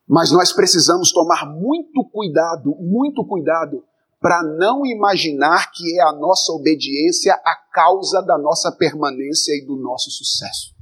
Mas 0.08 0.32
nós 0.32 0.52
precisamos 0.52 1.12
tomar 1.12 1.46
muito 1.46 2.04
cuidado, 2.12 2.76
muito 2.80 3.24
cuidado, 3.24 3.86
para 4.20 4.42
não 4.42 4.84
imaginar 4.84 5.72
que 5.72 6.00
é 6.00 6.02
a 6.02 6.12
nossa 6.14 6.52
obediência 6.54 7.36
a 7.46 7.56
causa 7.72 8.20
da 8.24 8.36
nossa 8.40 8.72
permanência 8.72 9.52
e 9.52 9.64
do 9.64 9.76
nosso 9.76 10.10
sucesso. 10.10 10.76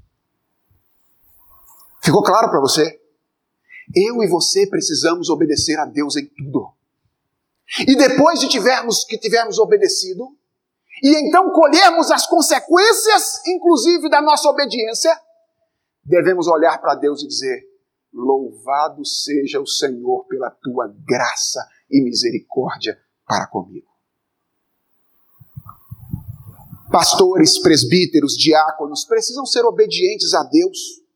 Ficou 2.01 2.23
claro 2.23 2.49
para 2.49 2.61
você? 2.61 3.01
Eu 3.93 4.23
e 4.23 4.29
você 4.29 4.65
precisamos 4.67 5.29
obedecer 5.29 5.77
a 5.77 5.85
Deus 5.85 6.15
em 6.15 6.25
tudo. 6.27 6.71
E 7.85 7.93
depois 7.97 8.39
de 8.39 8.47
tivermos 8.47 9.03
que 9.03 9.17
tivermos 9.17 9.59
obedecido, 9.59 10.33
e 11.03 11.27
então 11.27 11.51
colhermos 11.51 12.11
as 12.11 12.25
consequências, 12.27 13.45
inclusive 13.47 14.09
da 14.09 14.21
nossa 14.21 14.49
obediência, 14.49 15.15
devemos 16.03 16.47
olhar 16.47 16.79
para 16.79 16.95
Deus 16.95 17.23
e 17.23 17.27
dizer: 17.27 17.63
Louvado 18.13 19.05
seja 19.05 19.59
o 19.59 19.67
Senhor 19.67 20.25
pela 20.25 20.49
tua 20.49 20.93
graça 21.05 21.65
e 21.89 22.03
misericórdia 22.03 22.97
para 23.25 23.47
comigo. 23.47 23.87
Pastores, 26.91 27.59
presbíteros, 27.59 28.33
diáconos 28.33 29.05
precisam 29.05 29.45
ser 29.45 29.65
obedientes 29.65 30.33
a 30.33 30.43
Deus 30.43 31.06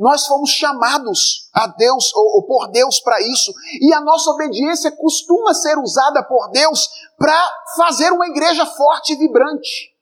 nós 0.00 0.26
fomos 0.26 0.48
chamados 0.48 1.50
a 1.52 1.66
Deus 1.66 2.10
ou, 2.14 2.36
ou 2.36 2.46
por 2.46 2.68
Deus 2.68 2.98
para 3.00 3.20
isso, 3.20 3.52
e 3.82 3.92
a 3.92 4.00
nossa 4.00 4.30
obediência 4.30 4.90
costuma 4.90 5.52
ser 5.52 5.76
usada 5.76 6.24
por 6.24 6.50
Deus 6.50 6.88
para 7.18 7.52
fazer 7.76 8.10
uma 8.10 8.26
igreja 8.26 8.64
forte 8.64 9.12
e 9.12 9.16
vibrante. 9.16 9.94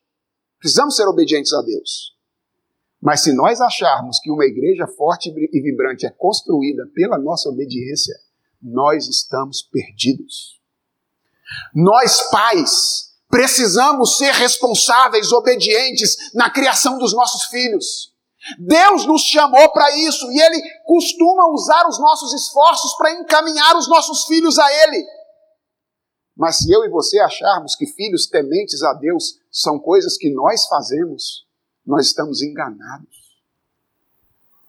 Precisamos 0.61 0.95
ser 0.95 1.09
obedientes 1.09 1.53
a 1.53 1.61
Deus. 1.63 2.17
Mas 3.03 3.23
se 3.23 3.33
nós 3.33 3.61
acharmos 3.61 4.21
que 4.21 4.31
uma 4.31 4.45
igreja 4.45 4.87
forte 4.87 5.31
e 5.31 5.61
vibrante 5.61 6.07
é 6.07 6.11
construída 6.11 6.89
pela 6.95 7.19
nossa 7.19 7.49
obediência, 7.49 8.15
nós 8.63 9.09
estamos 9.09 9.63
perdidos. 9.63 10.61
Nós, 11.75 12.23
pais, 12.31 13.17
precisamos 13.29 14.17
ser 14.17 14.33
responsáveis, 14.33 15.33
obedientes 15.33 16.33
na 16.35 16.51
criação 16.51 16.99
dos 16.99 17.13
nossos 17.13 17.47
filhos. 17.47 18.08
Deus 18.59 19.07
nos 19.07 19.23
chamou 19.23 19.71
para 19.71 19.97
isso 19.97 20.31
e 20.31 20.41
Ele 20.41 20.63
costuma 20.85 21.49
usar 21.49 21.87
os 21.89 21.99
nossos 21.99 22.33
esforços 22.33 22.95
para 22.97 23.13
encaminhar 23.13 23.77
os 23.77 23.89
nossos 23.89 24.25
filhos 24.25 24.59
a 24.59 24.73
Ele. 24.85 25.07
Mas 26.37 26.59
se 26.59 26.73
eu 26.73 26.85
e 26.85 26.89
você 26.89 27.19
acharmos 27.19 27.75
que 27.75 27.87
filhos 27.87 28.27
tementes 28.27 28.83
a 28.83 28.95
Deus 28.95 29.41
são 29.51 29.79
coisas 29.79 30.17
que 30.17 30.33
nós 30.33 30.67
fazemos, 30.67 31.45
nós 31.85 32.07
estamos 32.07 32.43
enganados. 32.43 33.19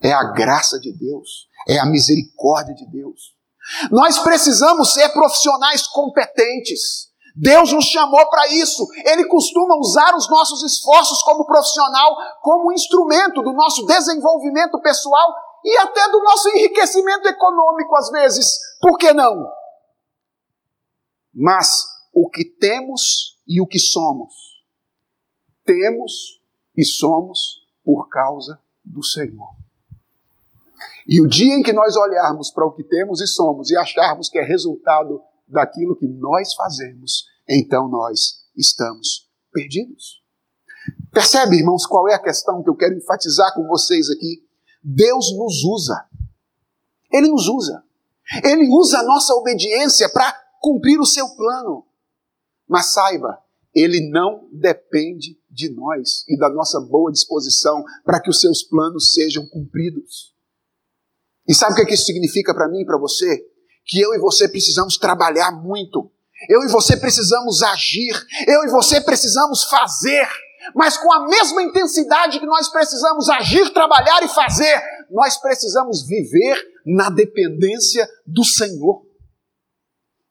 É 0.02 0.12
a 0.12 0.24
graça 0.32 0.80
de 0.80 0.92
Deus, 0.92 1.48
é 1.68 1.78
a 1.78 1.86
misericórdia 1.86 2.74
de 2.74 2.86
Deus. 2.88 3.36
Nós 3.92 4.18
precisamos 4.20 4.94
ser 4.94 5.10
profissionais 5.10 5.86
competentes. 5.86 7.09
Deus 7.42 7.72
nos 7.72 7.86
chamou 7.86 8.30
para 8.30 8.48
isso. 8.50 8.86
Ele 9.06 9.26
costuma 9.26 9.78
usar 9.78 10.14
os 10.14 10.30
nossos 10.30 10.62
esforços 10.64 11.22
como 11.22 11.46
profissional 11.46 12.18
como 12.42 12.74
instrumento 12.74 13.42
do 13.42 13.54
nosso 13.54 13.86
desenvolvimento 13.86 14.80
pessoal 14.82 15.34
e 15.64 15.78
até 15.78 16.10
do 16.10 16.22
nosso 16.22 16.50
enriquecimento 16.50 17.30
econômico, 17.30 17.96
às 17.96 18.10
vezes. 18.10 18.60
Por 18.82 18.98
que 18.98 19.14
não? 19.14 19.50
Mas 21.34 21.86
o 22.14 22.30
que 22.30 22.44
temos 22.44 23.40
e 23.48 23.62
o 23.62 23.68
que 23.68 23.80
somos, 23.80 24.34
temos 25.64 26.42
e 26.76 26.84
somos 26.84 27.62
por 27.86 28.10
causa 28.10 28.60
do 28.84 29.02
Senhor. 29.02 29.56
E 31.08 31.22
o 31.22 31.28
dia 31.28 31.56
em 31.56 31.64
que 31.64 31.72
nós 31.72 31.96
olharmos 31.96 32.52
para 32.52 32.66
o 32.66 32.72
que 32.72 32.84
temos 32.84 33.22
e 33.22 33.28
somos 33.28 33.72
e 33.72 33.78
acharmos 33.78 34.28
que 34.28 34.38
é 34.38 34.44
resultado 34.44 35.22
daquilo 35.50 35.96
que 35.96 36.08
nós 36.08 36.54
fazemos, 36.54 37.26
então 37.48 37.90
nós 37.90 38.46
estamos 38.56 39.28
perdidos. 39.52 40.22
Percebe, 41.12 41.58
irmãos, 41.58 41.86
qual 41.86 42.08
é 42.08 42.14
a 42.14 42.22
questão 42.22 42.64
que 42.64 42.70
eu 42.70 42.76
quero 42.76 42.96
enfatizar 42.96 43.54
com 43.54 43.68
vocês 43.68 44.10
aqui? 44.10 44.44
Deus 44.84 45.36
nos 45.36 45.64
usa. 45.64 46.06
Ele 47.12 47.28
nos 47.28 47.48
usa. 47.48 47.84
Ele 48.44 48.70
usa 48.70 49.00
a 49.00 49.04
nossa 49.04 49.34
obediência 49.34 50.08
para 50.10 50.32
cumprir 50.62 51.00
o 51.00 51.06
seu 51.06 51.28
plano. 51.36 51.86
Mas 52.68 52.94
saiba, 52.94 53.42
ele 53.74 54.10
não 54.10 54.48
depende 54.52 55.40
de 55.50 55.70
nós 55.70 56.24
e 56.28 56.38
da 56.38 56.50
nossa 56.50 56.80
boa 56.80 57.12
disposição 57.12 57.84
para 58.04 58.22
que 58.22 58.30
os 58.30 58.40
seus 58.40 58.62
planos 58.62 59.14
sejam 59.14 59.48
cumpridos. 59.48 60.36
E 61.48 61.54
sabe 61.56 61.82
o 61.82 61.86
que 61.86 61.94
isso 61.96 62.06
significa 62.06 62.54
para 62.54 62.70
mim 62.70 62.82
e 62.82 62.86
para 62.86 63.00
você? 63.00 63.49
Que 63.90 64.00
eu 64.00 64.14
e 64.14 64.20
você 64.20 64.48
precisamos 64.48 64.98
trabalhar 64.98 65.52
muito. 65.52 66.12
Eu 66.48 66.64
e 66.64 66.68
você 66.70 66.96
precisamos 66.96 67.64
agir. 67.64 68.14
Eu 68.48 68.64
e 68.64 68.70
você 68.70 69.02
precisamos 69.02 69.64
fazer. 69.64 70.30
Mas 70.76 70.96
com 70.96 71.12
a 71.12 71.28
mesma 71.28 71.64
intensidade 71.64 72.40
que 72.40 72.46
nós 72.46 72.70
precisamos 72.70 73.28
agir, 73.30 73.74
trabalhar 73.74 74.22
e 74.24 74.28
fazer, 74.28 74.80
nós 75.10 75.38
precisamos 75.38 76.06
viver 76.06 76.62
na 76.86 77.10
dependência 77.10 78.08
do 78.28 78.44
Senhor. 78.44 79.04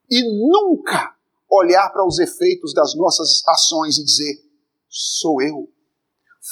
E 0.09 0.23
nunca 0.23 1.15
olhar 1.51 1.91
para 1.91 2.07
os 2.07 2.21
efeitos 2.21 2.73
das 2.73 2.95
nossas 2.95 3.43
ações 3.49 3.99
e 3.99 4.05
dizer: 4.05 4.35
sou 4.89 5.43
eu, 5.43 5.69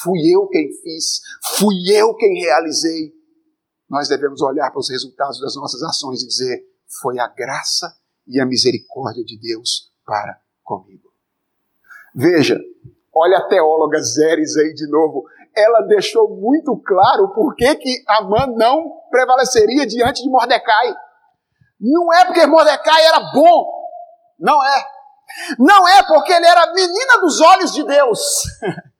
fui 0.02 0.18
eu 0.34 0.48
quem 0.48 0.68
fiz, 0.82 1.20
fui 1.56 1.74
eu 1.92 2.14
quem 2.16 2.40
realizei. 2.40 3.14
Nós 3.88 4.08
devemos 4.08 4.42
olhar 4.42 4.70
para 4.70 4.80
os 4.80 4.90
resultados 4.90 5.40
das 5.40 5.54
nossas 5.54 5.82
ações 5.82 6.22
e 6.22 6.26
dizer: 6.26 6.64
foi 7.00 7.18
a 7.18 7.26
graça 7.26 7.96
e 8.26 8.40
a 8.40 8.46
misericórdia 8.46 9.24
de 9.24 9.38
Deus 9.38 9.90
para 10.04 10.40
comigo. 10.62 11.12
Veja, 12.14 12.58
olha 13.14 13.38
a 13.38 13.48
teóloga 13.48 14.00
Zeres 14.00 14.56
aí 14.56 14.72
de 14.74 14.88
novo. 14.88 15.24
Ela 15.54 15.82
deixou 15.82 16.28
muito 16.36 16.76
claro 16.78 17.32
por 17.34 17.54
que, 17.54 17.74
que 17.76 18.04
Amã 18.06 18.46
não 18.46 19.00
prevaleceria 19.10 19.86
diante 19.86 20.22
de 20.22 20.28
Mordecai. 20.28 20.94
Não 21.80 22.12
é 22.12 22.24
porque 22.24 22.46
Mordecai 22.46 23.06
era 23.06 23.20
bom, 23.32 23.70
não 24.38 24.62
é. 24.64 24.86
Não 25.58 25.88
é 25.88 26.02
porque 26.04 26.32
ele 26.32 26.46
era 26.46 26.72
menina 26.72 27.20
dos 27.20 27.40
olhos 27.40 27.72
de 27.72 27.84
Deus. 27.84 28.20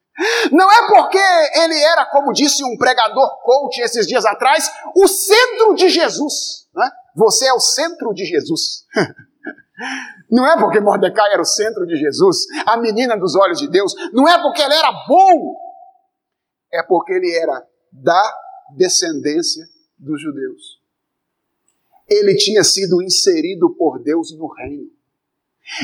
Não 0.51 0.70
é 0.72 0.86
porque 0.86 1.18
ele 1.18 1.78
era, 1.82 2.07
como 2.07 2.32
disse 2.32 2.64
um 2.64 2.76
pregador 2.78 3.38
coach 3.42 3.78
esses 3.80 4.07
dias 4.07 4.24
atrás, 4.24 4.70
o 4.94 5.07
centro 5.07 5.74
de 5.74 5.90
Jesus. 5.90 6.66
Né? 6.77 6.91
Você 7.16 7.47
é 7.47 7.53
o 7.55 7.61
centro 7.61 8.12
de 8.12 8.24
Jesus. 8.24 8.85
Não 10.31 10.47
é 10.47 10.59
porque 10.59 10.81
Mordecai 10.81 11.33
era 11.33 11.41
o 11.41 11.47
centro 11.47 11.87
de 11.87 11.97
Jesus, 11.97 12.47
a 12.66 12.77
menina 12.77 13.16
dos 13.16 13.35
olhos 13.35 13.59
de 13.59 13.68
Deus. 13.68 13.95
Não 14.12 14.29
é 14.29 14.41
porque 14.41 14.61
ele 14.61 14.74
era 14.74 14.93
bom. 15.09 15.57
É 16.72 16.83
porque 16.83 17.12
ele 17.12 17.33
era 17.35 17.66
da 17.93 18.37
descendência 18.77 19.66
dos 19.99 20.20
judeus. 20.20 20.81
Ele 22.09 22.37
tinha 22.37 22.62
sido 22.62 23.03
inserido 23.03 23.74
por 23.77 24.03
Deus 24.03 24.37
no 24.37 24.47
reino. 24.53 24.91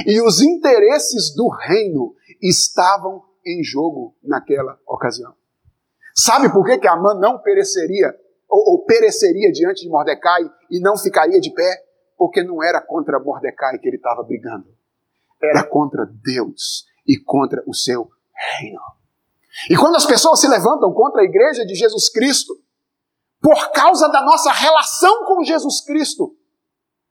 E 0.06 0.20
os 0.20 0.40
interesses 0.40 1.34
do 1.34 1.48
reino 1.48 2.14
estavam 2.40 3.24
em 3.44 3.62
jogo 3.62 4.16
naquela 4.22 4.78
ocasião. 4.86 5.34
Sabe 6.14 6.52
por 6.52 6.64
que, 6.64 6.78
que 6.78 6.88
Amã 6.88 7.14
não 7.14 7.38
pereceria, 7.38 8.14
ou, 8.52 8.72
ou 8.72 8.84
pereceria 8.84 9.50
diante 9.50 9.82
de 9.82 9.88
Mordecai 9.88 10.42
e 10.70 10.78
não 10.78 10.94
ficaria 10.94 11.40
de 11.40 11.50
pé? 11.50 11.84
Porque 12.18 12.44
não 12.44 12.62
era 12.62 12.82
contra 12.82 13.18
Mordecai 13.18 13.78
que 13.78 13.88
ele 13.88 13.96
estava 13.96 14.22
brigando. 14.22 14.66
Era 15.42 15.64
contra 15.64 16.04
Deus 16.22 16.84
e 17.08 17.18
contra 17.18 17.62
o 17.66 17.74
seu 17.74 18.10
reino. 18.60 18.80
E 19.70 19.76
quando 19.76 19.96
as 19.96 20.04
pessoas 20.04 20.38
se 20.38 20.46
levantam 20.46 20.92
contra 20.92 21.22
a 21.22 21.24
igreja 21.24 21.64
de 21.64 21.74
Jesus 21.74 22.10
Cristo, 22.10 22.54
por 23.40 23.72
causa 23.72 24.08
da 24.08 24.22
nossa 24.22 24.52
relação 24.52 25.24
com 25.24 25.42
Jesus 25.42 25.84
Cristo, 25.84 26.36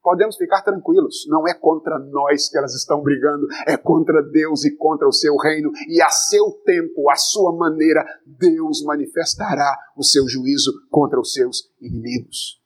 podemos 0.02 0.36
ficar 0.36 0.62
tranquilos. 0.62 1.26
Não 1.28 1.48
é 1.48 1.54
contra 1.54 1.98
nós 1.98 2.50
que 2.50 2.58
elas 2.58 2.74
estão 2.74 3.02
brigando, 3.02 3.48
é 3.68 3.78
contra 3.78 4.22
Deus 4.24 4.66
e 4.66 4.76
contra 4.76 5.08
o 5.08 5.14
seu 5.14 5.36
reino. 5.38 5.72
E 5.88 6.02
a 6.02 6.10
seu 6.10 6.52
tempo, 6.66 7.10
a 7.10 7.16
sua 7.16 7.56
maneira, 7.56 8.04
Deus 8.26 8.84
manifestará 8.84 9.78
o 9.96 10.04
seu 10.04 10.28
juízo 10.28 10.72
contra 10.90 11.20
os 11.20 11.34
seus 11.34 11.72
inimigos. 11.80 12.60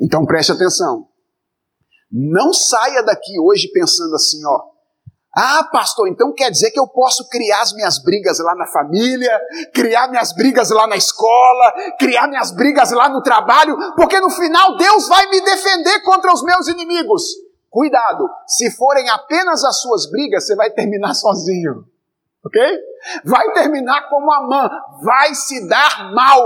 Então 0.00 0.24
preste 0.24 0.52
atenção. 0.52 1.08
Não 2.10 2.52
saia 2.52 3.02
daqui 3.02 3.38
hoje 3.38 3.68
pensando 3.70 4.14
assim, 4.14 4.40
ó, 4.46 4.77
ah, 5.40 5.68
pastor, 5.70 6.08
então 6.08 6.32
quer 6.32 6.50
dizer 6.50 6.72
que 6.72 6.80
eu 6.80 6.88
posso 6.88 7.28
criar 7.28 7.62
as 7.62 7.72
minhas 7.72 8.02
brigas 8.02 8.40
lá 8.40 8.56
na 8.56 8.66
família, 8.66 9.40
criar 9.72 10.08
minhas 10.08 10.32
brigas 10.32 10.68
lá 10.70 10.84
na 10.88 10.96
escola, 10.96 11.72
criar 11.96 12.26
minhas 12.26 12.50
brigas 12.50 12.90
lá 12.90 13.08
no 13.08 13.22
trabalho, 13.22 13.76
porque 13.94 14.18
no 14.18 14.30
final 14.30 14.76
Deus 14.76 15.06
vai 15.06 15.30
me 15.30 15.40
defender 15.40 16.02
contra 16.02 16.32
os 16.32 16.42
meus 16.42 16.66
inimigos. 16.66 17.22
Cuidado, 17.70 18.28
se 18.48 18.68
forem 18.72 19.08
apenas 19.10 19.62
as 19.62 19.80
suas 19.80 20.10
brigas, 20.10 20.44
você 20.44 20.56
vai 20.56 20.72
terminar 20.72 21.14
sozinho. 21.16 21.86
Ok? 22.44 22.60
Vai 23.24 23.52
terminar 23.52 24.08
como 24.08 24.32
a 24.32 24.40
mãe, 24.42 24.68
vai 25.04 25.36
se 25.36 25.68
dar 25.68 26.12
mal. 26.12 26.40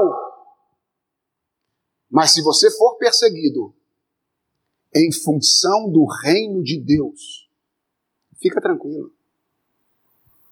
Mas 2.10 2.32
se 2.34 2.42
você 2.42 2.70
for 2.72 2.98
perseguido 2.98 3.74
em 4.94 5.10
função 5.10 5.90
do 5.90 6.04
reino 6.22 6.62
de 6.62 6.78
Deus, 6.78 7.41
Fica 8.42 8.60
tranquilo. 8.60 9.12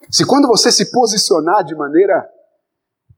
Se 0.09 0.25
quando 0.25 0.47
você 0.47 0.71
se 0.71 0.93
posicionar 0.93 1.65
de 1.65 1.75
maneira 1.75 2.31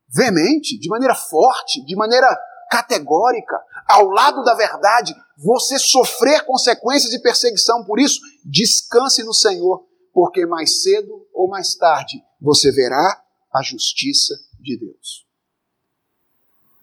veemente, 0.08 0.78
de 0.78 0.88
maneira 0.88 1.14
forte, 1.14 1.84
de 1.84 1.94
maneira 1.94 2.26
categórica, 2.70 3.62
ao 3.86 4.08
lado 4.08 4.42
da 4.42 4.54
verdade, 4.54 5.14
você 5.36 5.78
sofrer 5.78 6.44
consequências 6.46 7.10
de 7.10 7.20
perseguição 7.20 7.84
por 7.84 8.00
isso, 8.00 8.20
descanse 8.44 9.22
no 9.22 9.34
Senhor, 9.34 9.86
porque 10.12 10.46
mais 10.46 10.82
cedo 10.82 11.26
ou 11.34 11.48
mais 11.48 11.74
tarde 11.74 12.24
você 12.40 12.72
verá 12.72 13.22
a 13.52 13.62
justiça 13.62 14.34
de 14.58 14.78
Deus. 14.78 15.26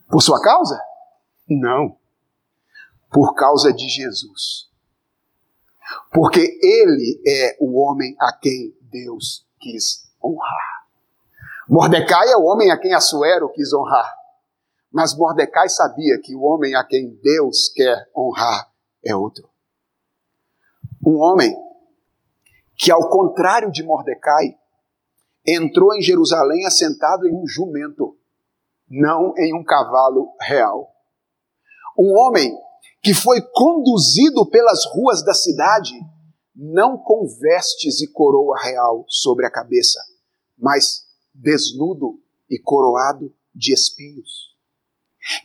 Por 0.08 0.22
sua 0.22 0.40
causa? 0.42 0.80
Não. 1.48 1.98
Por 3.12 3.34
causa 3.34 3.74
de 3.74 3.88
Jesus 3.90 4.69
porque 6.14 6.60
ele 6.62 7.22
é 7.26 7.58
o 7.60 7.80
homem 7.80 8.16
a 8.20 8.32
quem 8.34 8.76
Deus 8.82 9.46
quis 9.60 10.10
honrar. 10.24 10.86
Mordecai 11.68 12.30
é 12.30 12.38
o 12.38 12.46
homem 12.46 12.72
a 12.72 12.78
quem 12.78 12.94
Assuero 12.94 13.50
quis 13.50 13.74
honrar. 13.74 14.20
Mas 14.92 15.16
Mordecai 15.16 15.70
sabia 15.70 16.20
que 16.20 16.36
o 16.36 16.42
homem 16.42 16.76
a 16.76 16.84
quem 16.84 17.10
Deus 17.22 17.70
quer 17.76 18.10
honrar 18.16 18.72
é 19.06 19.16
outro. 19.16 19.48
Um 21.06 21.18
homem 21.18 21.56
que, 22.76 22.92
ao 22.92 23.08
contrário 23.10 23.72
de 23.72 23.84
Mordecai, 23.84 24.58
entrou 25.46 25.94
em 25.94 26.02
Jerusalém 26.02 26.66
assentado 26.66 27.28
em 27.28 27.36
um 27.36 27.48
jumento, 27.48 28.18
não 28.90 29.34
em 29.38 29.54
um 29.54 29.64
cavalo 29.64 30.34
real. 30.42 30.92
Um 31.98 32.12
homem 32.18 32.58
que 33.02 33.14
foi 33.14 33.42
conduzido 33.54 34.46
pelas 34.50 34.86
ruas 34.94 35.24
da 35.24 35.34
cidade, 35.34 35.94
não 36.56 36.98
com 36.98 37.26
vestes 37.40 38.02
e 38.02 38.12
coroa 38.12 38.60
real 38.62 39.06
sobre 39.08 39.46
a 39.46 39.52
cabeça, 39.52 40.00
mas 40.58 41.06
desnudo 41.34 42.20
e 42.50 42.60
coroado 42.60 43.34
de 43.56 43.74
espinhos. 43.74 44.50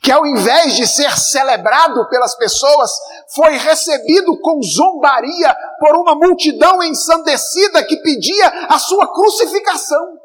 Que 0.00 0.10
ao 0.10 0.24
invés 0.24 0.76
de 0.76 0.86
ser 0.86 1.10
celebrado 1.18 2.08
pelas 2.08 2.34
pessoas, 2.36 2.90
foi 3.34 3.56
recebido 3.56 4.38
com 4.40 4.62
zombaria 4.62 5.54
por 5.78 5.96
uma 5.96 6.14
multidão 6.14 6.82
ensandecida 6.82 7.84
que 7.84 7.96
pedia 7.98 8.66
a 8.68 8.78
sua 8.78 9.12
crucificação. 9.12 10.18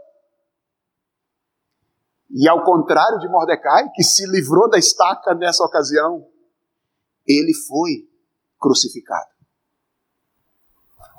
E 2.31 2.47
ao 2.47 2.63
contrário 2.63 3.19
de 3.19 3.27
Mordecai, 3.27 3.89
que 3.95 4.03
se 4.03 4.25
livrou 4.27 4.69
da 4.69 4.77
estaca 4.77 5.33
nessa 5.33 5.63
ocasião, 5.63 6.25
ele 7.29 7.53
foi 7.53 8.09
crucificado. 8.57 9.29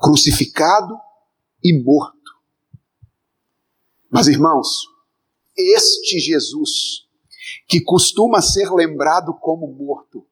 Crucificado 0.01 0.99
e 1.63 1.81
morto. 1.81 2.19
Mas 4.09 4.27
irmãos, 4.27 4.67
este 5.57 6.19
Jesus, 6.19 7.07
que 7.67 7.81
costuma 7.81 8.41
ser 8.41 8.69
lembrado 8.71 9.33
como 9.39 9.67
morto, 9.67 10.27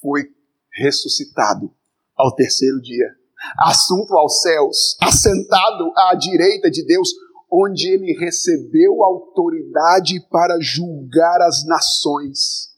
foi 0.00 0.24
ressuscitado 0.72 1.74
ao 2.14 2.34
terceiro 2.34 2.80
dia, 2.82 3.16
assunto 3.58 4.14
aos 4.14 4.42
céus, 4.42 4.96
assentado 5.00 5.90
à 5.96 6.14
direita 6.14 6.70
de 6.70 6.84
Deus, 6.84 7.14
onde 7.50 7.88
ele 7.88 8.12
recebeu 8.18 9.02
autoridade 9.02 10.20
para 10.28 10.58
julgar 10.60 11.40
as 11.40 11.64
nações 11.64 12.75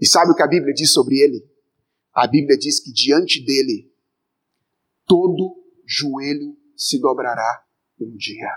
e 0.00 0.06
sabe 0.06 0.32
o 0.32 0.34
que 0.34 0.42
a 0.42 0.48
Bíblia 0.48 0.74
diz 0.74 0.92
sobre 0.92 1.16
ele? 1.16 1.44
A 2.14 2.26
Bíblia 2.26 2.56
diz 2.58 2.80
que 2.80 2.92
diante 2.92 3.44
dele 3.44 3.90
todo 5.06 5.56
joelho 5.86 6.56
se 6.76 7.00
dobrará 7.00 7.62
um 8.00 8.16
dia. 8.16 8.50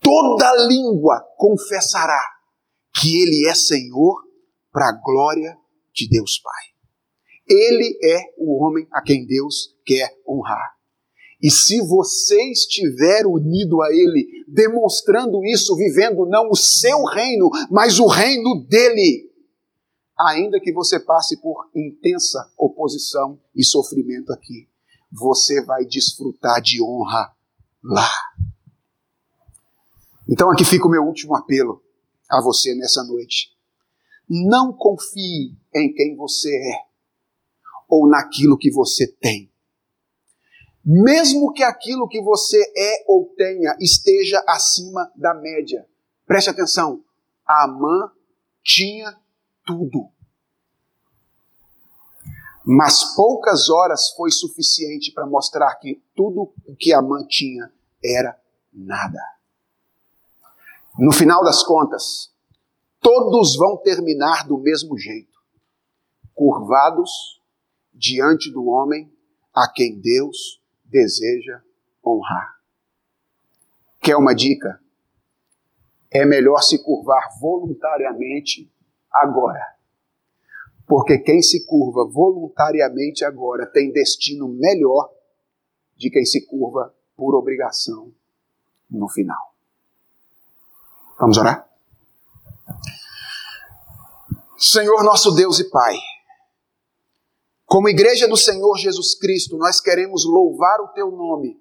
Toda 0.00 0.66
língua 0.66 1.20
confessará 1.36 2.22
que 2.94 3.22
ele 3.22 3.48
é 3.48 3.54
Senhor 3.54 4.22
para 4.72 4.88
a 4.88 4.92
glória 4.92 5.56
de 5.92 6.08
Deus 6.08 6.38
Pai. 6.38 6.74
Ele 7.46 7.98
é 8.02 8.34
o 8.38 8.62
homem 8.62 8.86
a 8.92 9.02
quem 9.02 9.26
Deus 9.26 9.76
quer 9.84 10.10
honrar. 10.26 10.74
E 11.42 11.50
se 11.50 11.78
você 11.80 12.42
estiver 12.50 13.26
unido 13.26 13.82
a 13.82 13.88
Ele, 13.90 14.26
demonstrando 14.48 15.44
isso, 15.44 15.76
vivendo 15.76 16.24
não 16.24 16.48
o 16.48 16.56
seu 16.56 17.04
reino, 17.04 17.50
mas 17.70 17.98
o 17.98 18.06
reino 18.06 18.64
dele, 18.66 19.30
ainda 20.18 20.60
que 20.60 20.72
você 20.72 21.00
passe 21.00 21.40
por 21.40 21.70
intensa 21.74 22.52
oposição 22.56 23.40
e 23.54 23.64
sofrimento 23.64 24.32
aqui, 24.32 24.68
você 25.10 25.64
vai 25.64 25.84
desfrutar 25.84 26.60
de 26.60 26.82
honra 26.82 27.34
lá. 27.82 28.10
Então 30.28 30.50
aqui 30.50 30.64
fica 30.64 30.86
o 30.86 30.90
meu 30.90 31.04
último 31.04 31.36
apelo 31.36 31.82
a 32.30 32.40
você 32.40 32.74
nessa 32.74 33.04
noite. 33.04 33.52
Não 34.28 34.72
confie 34.72 35.56
em 35.74 35.92
quem 35.92 36.16
você 36.16 36.48
é 36.48 36.86
ou 37.88 38.08
naquilo 38.08 38.56
que 38.56 38.70
você 38.70 39.06
tem. 39.06 39.52
Mesmo 40.84 41.52
que 41.52 41.62
aquilo 41.62 42.08
que 42.08 42.20
você 42.22 42.58
é 42.76 43.04
ou 43.06 43.26
tenha 43.36 43.76
esteja 43.80 44.42
acima 44.46 45.10
da 45.16 45.34
média. 45.34 45.86
Preste 46.26 46.50
atenção. 46.50 47.02
A 47.46 47.64
Amã 47.64 48.10
tinha 48.62 49.18
tudo. 49.64 50.10
Mas 52.64 53.14
poucas 53.14 53.68
horas 53.68 54.10
foi 54.16 54.30
suficiente 54.30 55.12
para 55.12 55.26
mostrar 55.26 55.74
que 55.76 56.02
tudo 56.14 56.52
o 56.66 56.74
que 56.74 56.94
Amã 56.94 57.26
tinha 57.28 57.70
era 58.02 58.40
nada. 58.72 59.20
No 60.98 61.12
final 61.12 61.44
das 61.44 61.62
contas, 61.62 62.32
todos 63.00 63.56
vão 63.56 63.76
terminar 63.78 64.46
do 64.46 64.56
mesmo 64.56 64.96
jeito, 64.96 65.38
curvados 66.34 67.42
diante 67.92 68.50
do 68.50 68.66
homem 68.66 69.12
a 69.54 69.68
quem 69.68 70.00
Deus 70.00 70.62
deseja 70.84 71.60
honrar. 72.04 72.54
Quer 74.00 74.16
uma 74.16 74.34
dica? 74.34 74.80
É 76.10 76.24
melhor 76.24 76.62
se 76.62 76.82
curvar 76.82 77.38
voluntariamente 77.40 78.72
agora. 79.14 79.74
Porque 80.86 81.18
quem 81.18 81.40
se 81.40 81.64
curva 81.66 82.04
voluntariamente 82.10 83.24
agora 83.24 83.66
tem 83.66 83.90
destino 83.90 84.48
melhor 84.48 85.10
de 85.96 86.10
quem 86.10 86.24
se 86.24 86.46
curva 86.46 86.94
por 87.16 87.34
obrigação 87.34 88.12
no 88.90 89.08
final. 89.08 89.54
Vamos 91.18 91.38
orar? 91.38 91.68
Senhor 94.58 95.02
nosso 95.04 95.32
Deus 95.34 95.58
e 95.58 95.70
Pai, 95.70 95.96
como 97.66 97.88
igreja 97.88 98.28
do 98.28 98.36
Senhor 98.36 98.76
Jesus 98.76 99.14
Cristo, 99.18 99.56
nós 99.56 99.80
queremos 99.80 100.24
louvar 100.24 100.80
o 100.80 100.88
Teu 100.88 101.10
nome 101.10 101.60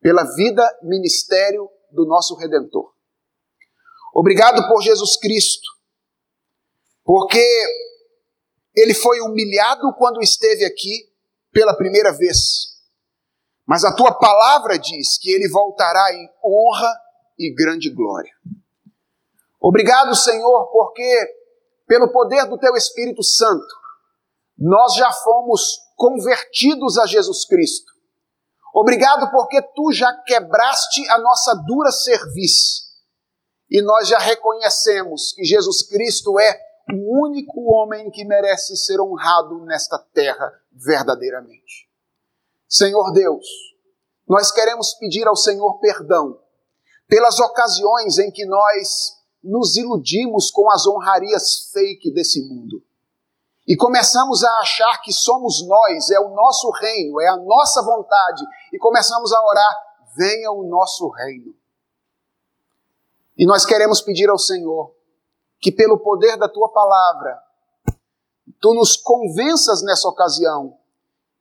pela 0.00 0.24
vida, 0.34 0.78
ministério 0.82 1.68
do 1.90 2.06
nosso 2.06 2.34
Redentor. 2.36 2.92
Obrigado 4.14 4.66
por 4.68 4.82
Jesus 4.82 5.16
Cristo, 5.16 5.68
porque 7.06 7.40
Ele 8.74 8.92
foi 8.92 9.20
humilhado 9.20 9.94
quando 9.96 10.20
esteve 10.20 10.64
aqui 10.64 11.08
pela 11.52 11.76
primeira 11.76 12.12
vez. 12.12 12.74
Mas 13.64 13.84
a 13.84 13.94
Tua 13.94 14.12
palavra 14.12 14.76
diz 14.76 15.16
que 15.16 15.30
Ele 15.30 15.48
voltará 15.48 16.12
em 16.12 16.28
honra 16.44 16.92
e 17.38 17.54
grande 17.54 17.90
glória. 17.90 18.32
Obrigado, 19.60 20.14
Senhor, 20.16 20.66
porque 20.72 21.36
pelo 21.86 22.10
poder 22.10 22.46
do 22.46 22.58
Teu 22.58 22.74
Espírito 22.74 23.22
Santo, 23.22 23.74
nós 24.58 24.94
já 24.94 25.10
fomos 25.12 25.62
convertidos 25.94 26.98
a 26.98 27.06
Jesus 27.06 27.44
Cristo. 27.44 27.92
Obrigado 28.74 29.30
porque 29.30 29.62
Tu 29.62 29.92
já 29.92 30.12
quebraste 30.24 31.08
a 31.08 31.18
nossa 31.18 31.54
dura 31.54 31.92
serviço 31.92 32.86
e 33.70 33.80
nós 33.80 34.08
já 34.08 34.18
reconhecemos 34.18 35.32
que 35.32 35.44
Jesus 35.44 35.86
Cristo 35.88 36.38
é 36.40 36.65
o 36.92 37.26
único 37.26 37.72
homem 37.72 38.10
que 38.10 38.24
merece 38.24 38.76
ser 38.76 39.00
honrado 39.00 39.64
nesta 39.64 39.98
terra 39.98 40.52
verdadeiramente. 40.72 41.88
Senhor 42.68 43.12
Deus, 43.12 43.46
nós 44.28 44.50
queremos 44.50 44.94
pedir 44.94 45.26
ao 45.26 45.36
Senhor 45.36 45.78
perdão 45.80 46.40
pelas 47.08 47.38
ocasiões 47.40 48.18
em 48.18 48.30
que 48.30 48.44
nós 48.44 49.16
nos 49.42 49.76
iludimos 49.76 50.50
com 50.50 50.70
as 50.70 50.86
honrarias 50.86 51.70
fake 51.72 52.12
desse 52.12 52.48
mundo. 52.48 52.82
E 53.66 53.76
começamos 53.76 54.44
a 54.44 54.58
achar 54.58 55.00
que 55.02 55.12
somos 55.12 55.66
nós, 55.66 56.10
é 56.10 56.20
o 56.20 56.30
nosso 56.30 56.70
reino, 56.70 57.20
é 57.20 57.28
a 57.28 57.36
nossa 57.36 57.82
vontade. 57.82 58.44
E 58.72 58.78
começamos 58.78 59.32
a 59.32 59.42
orar: 59.42 59.76
venha 60.16 60.52
o 60.52 60.64
nosso 60.68 61.08
reino. 61.08 61.52
E 63.36 63.44
nós 63.44 63.64
queremos 63.64 64.00
pedir 64.00 64.30
ao 64.30 64.38
Senhor 64.38 64.95
que, 65.60 65.72
pelo 65.72 65.98
poder 65.98 66.36
da 66.36 66.48
tua 66.48 66.68
palavra, 66.70 67.42
tu 68.60 68.74
nos 68.74 68.96
convenças 68.96 69.82
nessa 69.82 70.08
ocasião 70.08 70.78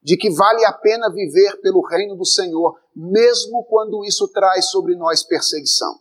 de 0.02 0.16
que 0.18 0.30
vale 0.30 0.64
a 0.66 0.72
pena 0.72 1.12
viver 1.12 1.60
pelo 1.62 1.82
reino 1.82 2.16
do 2.16 2.26
Senhor, 2.26 2.80
mesmo 2.96 3.64
quando 3.66 4.06
isso 4.06 4.28
traz 4.28 4.70
sobre 4.70 4.96
nós 4.96 5.24
perseguição. 5.24 6.00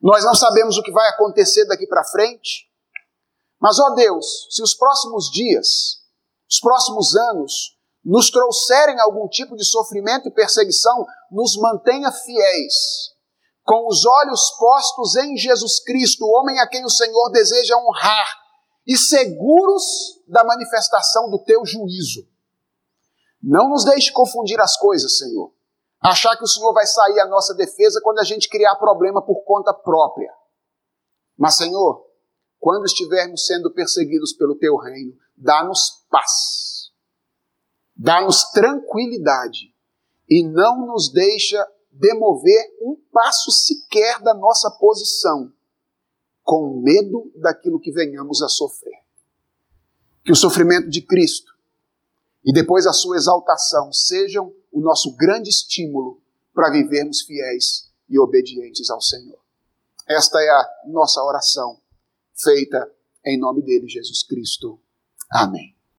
Nós 0.00 0.24
não 0.24 0.34
sabemos 0.34 0.78
o 0.78 0.82
que 0.82 0.92
vai 0.92 1.08
acontecer 1.08 1.64
daqui 1.66 1.86
para 1.86 2.04
frente, 2.04 2.70
mas, 3.60 3.78
ó 3.78 3.90
Deus, 3.94 4.46
se 4.50 4.62
os 4.62 4.74
próximos 4.74 5.30
dias, 5.30 6.02
os 6.48 6.60
próximos 6.60 7.16
anos, 7.16 7.78
nos 8.04 8.30
trouxerem 8.30 9.00
algum 9.00 9.26
tipo 9.26 9.56
de 9.56 9.64
sofrimento 9.64 10.28
e 10.28 10.30
perseguição, 10.30 11.06
nos 11.30 11.56
mantenha 11.56 12.12
fiéis, 12.12 13.13
com 13.64 13.88
os 13.88 14.04
olhos 14.04 14.50
postos 14.58 15.16
em 15.16 15.36
Jesus 15.36 15.82
Cristo, 15.82 16.24
o 16.24 16.30
homem 16.38 16.60
a 16.60 16.68
quem 16.68 16.84
o 16.84 16.90
Senhor 16.90 17.30
deseja 17.30 17.76
honrar, 17.76 18.44
e 18.86 18.96
seguros 18.96 20.22
da 20.28 20.44
manifestação 20.44 21.30
do 21.30 21.42
teu 21.42 21.64
juízo. 21.64 22.28
Não 23.42 23.70
nos 23.70 23.84
deixe 23.84 24.12
confundir 24.12 24.60
as 24.60 24.76
coisas, 24.76 25.18
Senhor 25.18 25.54
achar 26.04 26.36
que 26.36 26.44
o 26.44 26.46
Senhor 26.46 26.72
vai 26.74 26.86
sair 26.86 27.18
à 27.20 27.26
nossa 27.26 27.54
defesa 27.54 27.98
quando 28.02 28.18
a 28.18 28.24
gente 28.24 28.48
criar 28.48 28.76
problema 28.76 29.22
por 29.22 29.42
conta 29.44 29.72
própria. 29.72 30.30
Mas, 31.36 31.56
Senhor, 31.56 32.06
quando 32.60 32.84
estivermos 32.84 33.46
sendo 33.46 33.72
perseguidos 33.72 34.34
pelo 34.34 34.54
teu 34.56 34.76
reino, 34.76 35.16
dá-nos 35.34 36.04
paz, 36.10 36.90
dá-nos 37.96 38.44
tranquilidade 38.50 39.74
e 40.28 40.46
não 40.46 40.86
nos 40.86 41.10
deixa 41.10 41.66
demover 41.94 42.76
um 42.80 42.96
passo 43.12 43.50
sequer 43.50 44.20
da 44.20 44.34
nossa 44.34 44.70
posição, 44.70 45.52
com 46.42 46.80
medo 46.80 47.30
daquilo 47.36 47.80
que 47.80 47.92
venhamos 47.92 48.42
a 48.42 48.48
sofrer. 48.48 49.02
Que 50.24 50.32
o 50.32 50.36
sofrimento 50.36 50.88
de 50.88 51.02
Cristo 51.02 51.54
e 52.44 52.52
depois 52.52 52.86
a 52.86 52.92
sua 52.92 53.16
exaltação 53.16 53.90
sejam 53.92 54.54
o 54.70 54.80
nosso 54.80 55.16
grande 55.16 55.48
estímulo 55.48 56.20
para 56.52 56.70
vivermos 56.70 57.22
fiéis 57.22 57.90
e 58.08 58.18
obedientes 58.18 58.90
ao 58.90 59.00
Senhor. 59.00 59.38
Esta 60.06 60.38
é 60.38 60.50
a 60.50 60.82
nossa 60.88 61.22
oração, 61.22 61.80
feita 62.34 62.92
em 63.24 63.38
nome 63.38 63.62
dele, 63.62 63.88
Jesus 63.88 64.22
Cristo. 64.22 64.78
Amém. 65.30 65.74